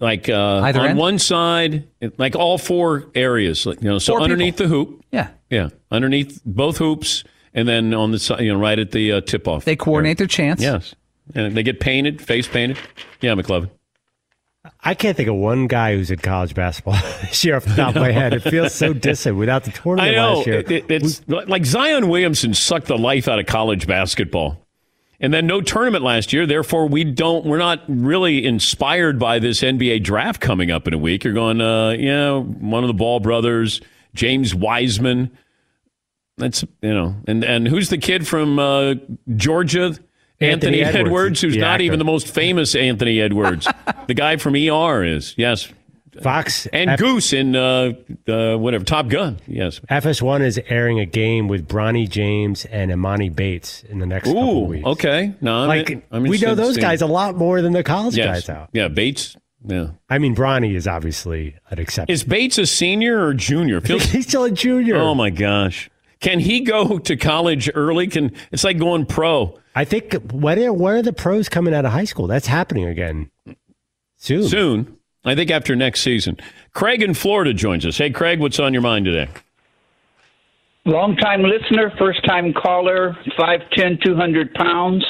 like 0.00 0.28
uh, 0.28 0.60
Either 0.64 0.80
on 0.80 0.86
end? 0.90 0.98
one 0.98 1.18
side, 1.18 1.86
like 2.18 2.34
all 2.36 2.58
four 2.58 3.06
areas, 3.14 3.64
like, 3.66 3.80
you 3.82 3.88
know, 3.88 3.98
so 3.98 4.14
Four 4.14 4.22
underneath 4.22 4.56
the 4.56 4.66
hoop, 4.68 5.04
Yeah, 5.12 5.28
yeah, 5.50 5.68
underneath 5.90 6.40
both 6.44 6.78
hoops, 6.78 7.24
and 7.54 7.68
then 7.68 7.94
on 7.94 8.10
the 8.10 8.18
side, 8.18 8.40
you 8.40 8.52
know, 8.52 8.58
right 8.58 8.78
at 8.78 8.90
the 8.90 9.12
uh, 9.12 9.20
tip 9.20 9.46
off. 9.46 9.64
they 9.64 9.76
coordinate 9.76 10.18
their 10.18 10.26
chance. 10.26 10.60
Yes, 10.60 10.94
and 11.34 11.56
they 11.56 11.62
get 11.62 11.80
painted, 11.80 12.20
face 12.20 12.46
painted. 12.48 12.78
Yeah, 13.20 13.34
McLovin. 13.34 13.70
I 14.80 14.94
can't 14.94 15.14
think 15.16 15.28
of 15.28 15.34
one 15.36 15.66
guy 15.66 15.94
who's 15.94 16.10
in 16.10 16.18
college 16.18 16.54
basketball 16.54 16.94
this 17.20 17.44
year 17.44 17.56
off 17.56 17.64
the 17.66 17.74
top 17.74 17.94
of 17.96 18.00
my 18.02 18.12
head. 18.12 18.32
It 18.32 18.40
feels 18.40 18.74
so 18.74 18.92
distant 18.94 19.36
without 19.36 19.64
the 19.64 19.70
tournament 19.70 20.08
I 20.10 20.14
tournament 20.14 20.16
know 20.16 20.36
last 20.38 20.46
year. 20.46 20.58
it, 20.60 20.90
it- 20.90 21.02
it's 21.02 21.22
like 21.28 21.64
Zion 21.66 22.08
Williamson 22.08 22.54
sucked 22.54 22.86
the 22.88 22.96
life 22.98 23.28
out 23.28 23.38
of 23.38 23.46
college 23.46 23.86
basketball. 23.86 24.63
And 25.20 25.32
then 25.32 25.46
no 25.46 25.60
tournament 25.60 26.04
last 26.04 26.32
year, 26.32 26.46
therefore 26.46 26.86
we 26.86 27.04
don't. 27.04 27.46
We're 27.46 27.58
not 27.58 27.82
really 27.88 28.44
inspired 28.44 29.18
by 29.18 29.38
this 29.38 29.60
NBA 29.60 30.02
draft 30.02 30.40
coming 30.40 30.70
up 30.70 30.88
in 30.88 30.94
a 30.94 30.98
week. 30.98 31.24
You're 31.24 31.32
going, 31.32 31.60
uh, 31.60 31.90
yeah, 31.90 32.36
one 32.38 32.82
of 32.82 32.88
the 32.88 32.94
Ball 32.94 33.20
brothers, 33.20 33.80
James 34.14 34.54
Wiseman. 34.54 35.36
That's 36.36 36.64
you 36.82 36.92
know, 36.92 37.14
and 37.28 37.44
and 37.44 37.68
who's 37.68 37.90
the 37.90 37.98
kid 37.98 38.26
from 38.26 38.58
uh, 38.58 38.94
Georgia? 39.36 39.96
Anthony 40.40 40.82
Edwards, 40.82 41.06
Edwards, 41.06 41.40
who's 41.40 41.56
not 41.56 41.74
actor. 41.74 41.84
even 41.84 41.98
the 42.00 42.04
most 42.04 42.28
famous 42.28 42.74
Anthony 42.74 43.20
Edwards. 43.20 43.68
the 44.08 44.14
guy 44.14 44.36
from 44.36 44.54
ER 44.56 45.04
is 45.04 45.32
yes, 45.38 45.68
Fox 46.22 46.66
and 46.72 46.90
F- 46.90 46.98
Goose 46.98 47.32
in 47.32 47.56
uh, 47.56 47.92
uh, 48.28 48.56
whatever 48.56 48.84
Top 48.84 49.08
Gun. 49.08 49.38
Yes, 49.46 49.80
FS1 49.90 50.42
is 50.42 50.60
airing 50.68 51.00
a 51.00 51.06
game 51.06 51.48
with 51.48 51.66
Bronny 51.68 52.08
James 52.08 52.64
and 52.66 52.90
Emoni 52.90 53.34
Bates 53.34 53.82
in 53.84 53.98
the 53.98 54.06
next 54.06 54.28
couple 54.28 54.62
Ooh, 54.62 54.64
weeks. 54.66 54.86
okay. 54.86 55.34
No, 55.40 55.54
I'm 55.62 55.68
Like 55.68 55.90
in- 55.90 56.02
I'm 56.10 56.22
we 56.24 56.38
know 56.38 56.54
those 56.54 56.76
guys 56.76 57.02
a 57.02 57.06
lot 57.06 57.36
more 57.36 57.60
than 57.62 57.72
the 57.72 57.82
college 57.82 58.16
Yes. 58.16 58.46
guys 58.46 58.48
out. 58.48 58.70
Yeah, 58.72 58.88
Bates. 58.88 59.36
Yeah. 59.66 59.88
I 60.10 60.18
mean, 60.18 60.36
Bronny 60.36 60.74
is 60.74 60.86
obviously 60.86 61.56
an 61.70 61.78
exception. 61.78 62.12
Is 62.12 62.22
Bates 62.22 62.58
a 62.58 62.66
senior 62.66 63.24
or 63.24 63.32
junior? 63.34 63.80
Feels, 63.82 64.04
He's 64.04 64.26
still 64.26 64.44
a 64.44 64.50
junior. 64.50 64.96
oh 64.96 65.14
my 65.14 65.30
gosh. 65.30 65.90
Can 66.20 66.38
he 66.40 66.60
go 66.60 66.98
to 66.98 67.16
college 67.16 67.70
early? 67.74 68.06
Can 68.06 68.32
it's 68.52 68.64
like 68.64 68.78
going 68.78 69.04
pro 69.06 69.58
I 69.74 69.84
think 69.84 70.14
when 70.32 70.62
are, 70.62 70.72
when 70.72 70.94
are 70.96 71.02
the 71.02 71.12
pros 71.12 71.48
coming 71.48 71.74
out 71.74 71.84
of 71.84 71.92
high 71.92 72.04
school? 72.04 72.26
That's 72.28 72.46
happening 72.46 72.84
again 72.84 73.30
soon. 74.16 74.44
soon? 74.48 74.96
I 75.24 75.34
think 75.34 75.50
after 75.50 75.74
next 75.74 76.00
season. 76.00 76.36
Craig 76.72 77.02
in 77.02 77.14
Florida 77.14 77.54
joins 77.54 77.86
us. 77.86 77.96
Hey, 77.96 78.10
Craig, 78.10 78.40
what's 78.40 78.58
on 78.58 78.72
your 78.72 78.82
mind 78.82 79.06
today? 79.06 79.28
Long 80.86 81.16
time 81.16 81.42
listener, 81.42 81.92
first 81.98 82.22
time 82.26 82.52
caller, 82.52 83.16
5'10, 83.38 84.02
200 84.04 84.52
pounds. 84.52 85.04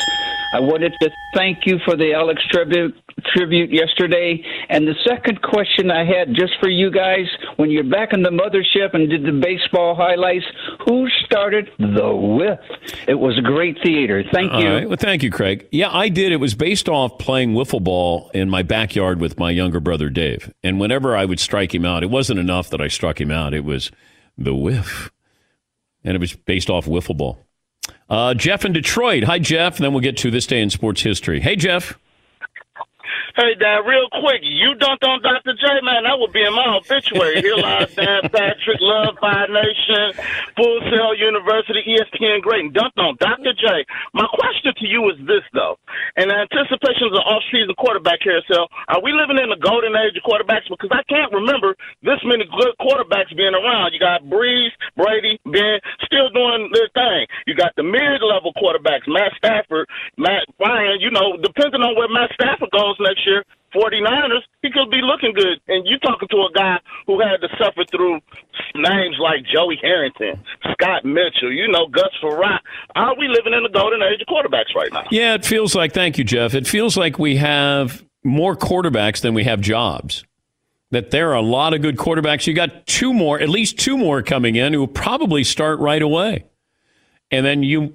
I 0.54 0.60
wanted 0.60 0.92
to 1.02 1.10
thank 1.34 1.66
you 1.66 1.80
for 1.84 1.96
the 1.96 2.12
Alex 2.14 2.40
tribute, 2.48 2.94
tribute 3.24 3.72
yesterday. 3.72 4.42
And 4.68 4.86
the 4.86 4.94
second 5.06 5.42
question 5.42 5.90
I 5.90 6.04
had 6.04 6.34
just 6.34 6.52
for 6.60 6.68
you 6.68 6.90
guys 6.90 7.26
when 7.56 7.70
you're 7.70 7.84
back 7.84 8.12
in 8.12 8.22
the 8.22 8.30
mothership 8.30 8.94
and 8.94 9.08
did 9.08 9.24
the 9.24 9.32
baseball 9.32 9.94
highlights, 9.94 10.44
who 10.86 11.08
started 11.24 11.70
the 11.78 12.14
whiff? 12.14 12.60
It 13.06 13.14
was 13.14 13.38
a 13.38 13.42
great 13.42 13.78
theater. 13.82 14.22
Thank 14.32 14.52
you. 14.52 14.68
All 14.68 14.74
right. 14.74 14.88
Well, 14.88 14.98
thank 14.98 15.22
you, 15.22 15.30
Craig. 15.30 15.68
Yeah, 15.70 15.90
I 15.90 16.08
did. 16.08 16.32
It 16.32 16.36
was 16.36 16.54
based 16.54 16.88
off 16.88 17.18
playing 17.18 17.54
wiffle 17.54 17.82
ball 17.82 18.30
in 18.34 18.50
my 18.50 18.62
backyard 18.62 19.20
with 19.20 19.38
my 19.38 19.50
younger 19.50 19.80
brother, 19.80 20.08
Dave. 20.08 20.52
And 20.62 20.80
whenever 20.80 21.16
I 21.16 21.24
would 21.24 21.40
strike 21.40 21.74
him 21.74 21.84
out, 21.84 22.02
it 22.02 22.10
wasn't 22.10 22.40
enough 22.40 22.70
that 22.70 22.80
I 22.80 22.88
struck 22.88 23.20
him 23.20 23.30
out, 23.30 23.54
it 23.54 23.64
was 23.64 23.90
the 24.36 24.54
whiff. 24.54 25.10
And 26.02 26.14
it 26.14 26.20
was 26.20 26.34
based 26.34 26.68
off 26.68 26.86
wiffle 26.86 27.16
ball. 27.16 27.38
Uh, 28.08 28.34
Jeff 28.34 28.64
in 28.64 28.72
Detroit. 28.72 29.24
Hi, 29.24 29.38
Jeff. 29.38 29.76
And 29.76 29.84
then 29.84 29.92
we'll 29.92 30.02
get 30.02 30.16
to 30.18 30.30
this 30.30 30.46
day 30.46 30.60
in 30.60 30.70
sports 30.70 31.00
history. 31.00 31.40
Hey, 31.40 31.56
Jeff. 31.56 31.98
Hey, 33.34 33.58
Dad, 33.58 33.82
real 33.82 34.06
quick, 34.22 34.46
you 34.46 34.78
dunked 34.78 35.02
on 35.02 35.18
Dr. 35.18 35.58
J, 35.58 35.66
man. 35.82 36.06
That 36.06 36.22
would 36.22 36.30
be 36.30 36.46
in 36.46 36.54
my 36.54 36.78
obituary. 36.78 37.42
Here 37.42 37.58
lies 37.58 37.90
Dan 37.90 38.22
Patrick, 38.30 38.78
Love 38.78 39.18
Five 39.18 39.50
Nation, 39.50 40.14
Full 40.54 40.78
Sail 40.86 41.18
University, 41.18 41.82
ESPN 41.82 42.46
Great, 42.46 42.62
and 42.62 42.70
dunked 42.70 42.94
on 42.94 43.18
Dr. 43.18 43.50
J. 43.58 43.82
My 44.14 44.22
question 44.38 44.70
to 44.78 44.86
you 44.86 45.10
is 45.10 45.18
this, 45.26 45.42
though. 45.50 45.74
In 46.14 46.30
anticipation 46.30 47.10
of 47.10 47.18
the 47.18 47.26
off-season 47.26 47.74
quarterback 47.74 48.22
carousel, 48.22 48.70
are 48.86 49.02
we 49.02 49.10
living 49.10 49.42
in 49.42 49.50
the 49.50 49.58
golden 49.58 49.98
age 49.98 50.14
of 50.14 50.22
quarterbacks? 50.22 50.70
Because 50.70 50.94
I 50.94 51.02
can't 51.10 51.34
remember 51.34 51.74
this 52.06 52.22
many 52.22 52.46
good 52.46 52.78
quarterbacks 52.78 53.34
being 53.34 53.58
around. 53.58 53.90
You 53.90 53.98
got 53.98 54.22
Brees, 54.30 54.70
Brady, 54.94 55.42
Ben, 55.42 55.82
still 56.06 56.30
doing 56.30 56.70
their 56.70 56.86
thing. 56.94 57.26
You 57.50 57.58
got 57.58 57.74
the 57.74 57.82
mid-level 57.82 58.54
quarterbacks, 58.54 59.10
Matt 59.10 59.34
Stafford, 59.42 59.90
Matt 60.22 60.46
Ryan. 60.62 61.02
You 61.02 61.10
know, 61.10 61.34
depending 61.42 61.82
on 61.82 61.98
where 61.98 62.06
Matt 62.06 62.30
Stafford 62.38 62.70
goes 62.70 62.94
next 63.02 63.23
year, 63.26 63.44
49ers, 63.74 64.42
he 64.62 64.70
could 64.70 64.90
be 64.90 65.00
looking 65.02 65.32
good. 65.34 65.60
And 65.68 65.86
you're 65.86 65.98
talking 65.98 66.28
to 66.28 66.36
a 66.36 66.52
guy 66.54 66.78
who 67.06 67.20
had 67.20 67.38
to 67.38 67.48
suffer 67.58 67.84
through 67.90 68.20
names 68.74 69.16
like 69.18 69.44
Joey 69.52 69.78
Harrington, 69.82 70.42
Scott 70.72 71.04
Mitchell, 71.04 71.52
you 71.52 71.68
know, 71.68 71.86
Gus 71.88 72.10
Frerotte. 72.22 72.60
Are 72.94 73.16
we 73.18 73.28
living 73.28 73.52
in 73.52 73.62
the 73.62 73.68
golden 73.68 74.00
age 74.02 74.20
of 74.20 74.28
quarterbacks 74.28 74.74
right 74.74 74.92
now? 74.92 75.04
Yeah, 75.10 75.34
it 75.34 75.44
feels 75.44 75.74
like, 75.74 75.92
thank 75.92 76.18
you, 76.18 76.24
Jeff. 76.24 76.54
It 76.54 76.66
feels 76.66 76.96
like 76.96 77.18
we 77.18 77.36
have 77.36 78.04
more 78.22 78.56
quarterbacks 78.56 79.20
than 79.20 79.34
we 79.34 79.44
have 79.44 79.60
jobs. 79.60 80.24
That 80.90 81.10
there 81.10 81.30
are 81.30 81.34
a 81.34 81.42
lot 81.42 81.74
of 81.74 81.82
good 81.82 81.96
quarterbacks. 81.96 82.46
You 82.46 82.54
got 82.54 82.86
two 82.86 83.12
more, 83.12 83.40
at 83.40 83.48
least 83.48 83.78
two 83.78 83.98
more 83.98 84.22
coming 84.22 84.54
in 84.54 84.72
who 84.72 84.78
will 84.78 84.86
probably 84.86 85.42
start 85.42 85.80
right 85.80 86.00
away. 86.00 86.44
And 87.32 87.44
then 87.44 87.64
you 87.64 87.94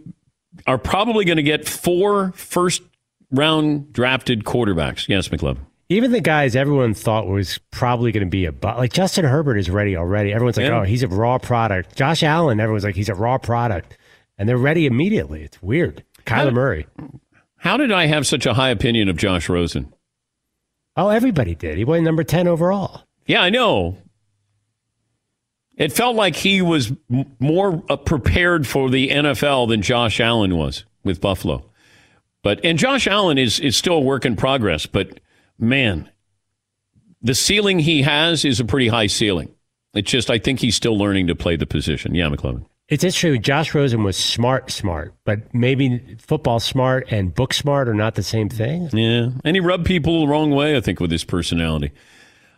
are 0.68 0.78
probably 0.78 1.24
going 1.24 1.38
to 1.38 1.44
get 1.44 1.66
four 1.66 2.34
first 2.34 2.82
round 3.32 3.92
drafted 3.94 4.44
quarterbacks. 4.44 5.08
Yes, 5.08 5.28
McLovin. 5.30 5.60
Even 5.92 6.12
the 6.12 6.22
guys 6.22 6.56
everyone 6.56 6.94
thought 6.94 7.26
was 7.28 7.60
probably 7.72 8.12
going 8.12 8.24
to 8.26 8.30
be 8.30 8.46
a 8.46 8.52
bu- 8.52 8.68
like 8.78 8.94
Justin 8.94 9.26
Herbert 9.26 9.58
is 9.58 9.70
ready 9.72 9.98
already. 9.98 10.32
Everyone's 10.32 10.58
like, 10.58 10.68
Yeah. 10.68 10.82
oh, 10.82 10.84
he's 10.84 11.02
a 11.02 11.08
raw 11.08 11.40
product. 11.40 11.96
Josh 11.96 12.22
Allen, 12.22 12.60
everyone's 12.60 12.84
like, 12.84 12.96
he's 12.96 13.10
a 13.10 13.16
raw 13.16 13.40
product, 13.40 13.98
and 14.38 14.48
they're 14.48 14.58
ready 14.58 14.86
immediately. 14.86 15.42
It's 15.42 15.62
weird. 15.64 16.04
Kyler 16.28 16.54
Murray. 16.54 16.86
How 17.58 17.76
did 17.76 17.92
I 17.92 18.06
have 18.06 18.28
such 18.28 18.46
a 18.46 18.54
high 18.54 18.70
opinion 18.70 19.10
of 19.10 19.18
Josh 19.18 19.50
Rosen? 19.50 19.92
Oh, 20.96 21.10
everybody 21.10 21.56
did. 21.56 21.78
He 21.78 21.86
went 21.86 22.04
number 22.04 22.24
ten 22.24 22.48
overall. 22.48 23.04
Yeah, 23.26 23.42
I 23.42 23.50
know. 23.50 23.98
It 25.76 25.94
felt 25.94 26.16
like 26.16 26.36
he 26.36 26.62
was 26.62 26.92
m- 27.12 27.36
more 27.40 27.84
uh, 27.90 27.96
prepared 27.96 28.68
for 28.68 28.90
the 28.90 29.10
NFL 29.10 29.70
than 29.70 29.82
Josh 29.82 30.20
Allen 30.20 30.58
was 30.58 30.84
with 31.04 31.22
Buffalo. 31.22 31.69
But 32.42 32.60
and 32.64 32.78
Josh 32.78 33.08
Allen 33.08 33.38
is 33.38 33.60
is 33.60 33.76
still 33.76 33.96
a 33.96 34.02
work 34.02 34.26
in 34.26 34.36
progress, 34.36 34.86
but 34.86 35.20
man, 35.58 36.10
the 37.22 37.36
ceiling 37.36 37.80
he 37.80 38.02
has 38.04 38.46
is 38.46 38.60
a 38.60 38.66
pretty 38.66 38.88
high 38.88 39.08
ceiling. 39.08 39.54
It's 39.94 40.10
just 40.10 40.30
I 40.30 40.38
think 40.38 40.60
he's 40.60 40.76
still 40.76 40.98
learning 40.98 41.28
to 41.28 41.36
play 41.36 41.56
the 41.56 41.66
position. 41.66 42.16
Yeah, 42.16 42.30
McLovin. 42.30 42.66
It's 42.88 43.04
interesting. 43.04 43.42
Josh 43.42 43.76
Rosen 43.76 44.04
was 44.04 44.18
smart, 44.18 44.72
smart, 44.72 45.14
but 45.24 45.54
maybe 45.54 46.18
football 46.20 46.60
smart 46.60 47.12
and 47.12 47.34
book 47.34 47.54
smart 47.54 47.88
are 47.88 47.94
not 47.94 48.16
the 48.16 48.24
same 48.24 48.50
thing. 48.50 48.90
Yeah, 48.94 49.30
and 49.44 49.56
he 49.56 49.60
rubbed 49.60 49.86
people 49.86 50.22
the 50.22 50.28
wrong 50.28 50.52
way, 50.52 50.76
I 50.76 50.82
think, 50.82 51.00
with 51.00 51.12
his 51.12 51.24
personality. 51.24 51.92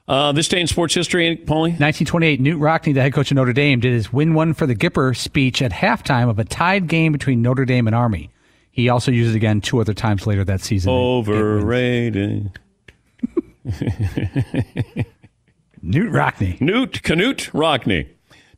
Uh, 0.08 0.32
this 0.32 0.48
day 0.48 0.60
in 0.60 0.68
sports 0.68 0.94
history, 0.94 1.38
Paulie? 1.38 1.78
1928, 1.80 2.42
Knute 2.42 2.60
Rockne, 2.60 2.94
the 2.94 3.02
head 3.02 3.14
coach 3.14 3.32
of 3.32 3.36
Notre 3.36 3.54
Dame, 3.54 3.80
did 3.80 3.94
his 3.94 4.12
win 4.12 4.34
one 4.34 4.54
for 4.54 4.66
the 4.66 4.76
Gipper 4.76 5.16
speech 5.16 5.62
at 5.62 5.72
halftime 5.72 6.30
of 6.30 6.40
a 6.40 6.44
tied 6.44 6.88
game 6.88 7.12
between 7.12 7.42
Notre 7.42 7.66
Dame 7.66 7.88
and 7.88 7.96
Army. 7.96 8.30
He 8.72 8.90
also 8.90 9.12
used 9.12 9.32
it 9.34 9.36
again 9.36 9.62
two 9.62 9.80
other 9.80 9.94
times 9.94 10.26
later 10.26 10.44
that 10.46 10.62
season. 10.62 10.92
Overrated. 10.92 12.60
Knute 15.84 16.12
Rockne. 16.12 16.60
Newt 16.62 17.04
Canute 17.04 17.50
Rockne. 17.54 18.08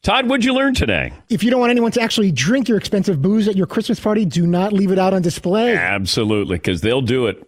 Todd, 0.03 0.27
what'd 0.29 0.43
you 0.43 0.53
learn 0.53 0.73
today? 0.73 1.13
If 1.29 1.43
you 1.43 1.49
don't 1.49 1.61
want 1.61 1.71
anyone 1.71 1.91
to 1.93 2.01
actually 2.01 2.31
drink 2.31 2.67
your 2.67 2.77
expensive 2.77 3.21
booze 3.21 3.47
at 3.47 3.55
your 3.55 3.65
Christmas 3.65 3.99
party, 3.99 4.25
do 4.25 4.45
not 4.45 4.73
leave 4.73 4.91
it 4.91 4.99
out 4.99 5.13
on 5.13 5.21
display. 5.21 5.75
Absolutely, 5.77 6.57
because 6.57 6.81
they'll 6.81 7.01
do 7.01 7.27
it. 7.27 7.41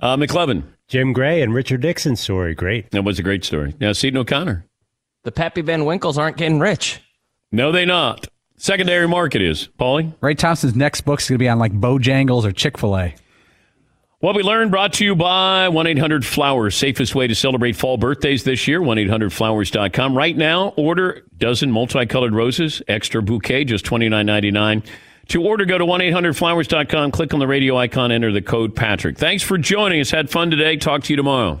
Uh, 0.00 0.16
McLovin. 0.16 0.64
Jim 0.88 1.12
Gray 1.12 1.40
and 1.40 1.54
Richard 1.54 1.80
Dixon's 1.80 2.20
story. 2.20 2.54
Great. 2.54 2.90
That 2.90 3.04
was 3.04 3.18
a 3.18 3.22
great 3.22 3.44
story. 3.44 3.74
Now, 3.80 3.92
Seton 3.92 4.18
O'Connor. 4.18 4.66
The 5.22 5.32
Pappy 5.32 5.62
Van 5.62 5.84
Winkles 5.84 6.18
aren't 6.18 6.36
getting 6.36 6.58
rich. 6.58 7.00
No, 7.52 7.72
they 7.72 7.86
not. 7.86 8.26
Secondary 8.64 9.06
market 9.06 9.42
is. 9.42 9.68
Paulie? 9.78 10.14
Ray 10.22 10.34
Thompson's 10.34 10.74
next 10.74 11.02
book's 11.02 11.28
going 11.28 11.34
to 11.34 11.38
be 11.38 11.50
on 11.50 11.58
like 11.58 11.72
Bojangles 11.72 12.46
or 12.46 12.52
Chick 12.52 12.78
fil 12.78 12.96
A. 12.96 13.14
What 14.20 14.34
we 14.34 14.42
learned 14.42 14.70
brought 14.70 14.94
to 14.94 15.04
you 15.04 15.14
by 15.14 15.68
1 15.68 15.86
800 15.86 16.24
Flowers. 16.24 16.74
Safest 16.74 17.14
way 17.14 17.26
to 17.26 17.34
celebrate 17.34 17.76
fall 17.76 17.98
birthdays 17.98 18.42
this 18.44 18.66
year, 18.66 18.80
1 18.80 18.96
800 18.96 19.34
Flowers.com. 19.34 20.16
Right 20.16 20.34
now, 20.34 20.68
order 20.78 21.26
dozen 21.36 21.72
multicolored 21.72 22.32
roses, 22.32 22.80
extra 22.88 23.20
bouquet, 23.20 23.66
just 23.66 23.84
$29.99. 23.84 24.86
To 25.28 25.44
order, 25.44 25.66
go 25.66 25.76
to 25.76 25.84
1 25.84 26.00
800 26.00 26.34
Flowers.com, 26.34 27.10
click 27.10 27.34
on 27.34 27.40
the 27.40 27.46
radio 27.46 27.76
icon, 27.76 28.10
enter 28.12 28.32
the 28.32 28.40
code 28.40 28.74
Patrick. 28.74 29.18
Thanks 29.18 29.42
for 29.42 29.58
joining 29.58 30.00
us. 30.00 30.10
Had 30.10 30.30
fun 30.30 30.50
today. 30.50 30.78
Talk 30.78 31.02
to 31.02 31.12
you 31.12 31.18
tomorrow. 31.18 31.60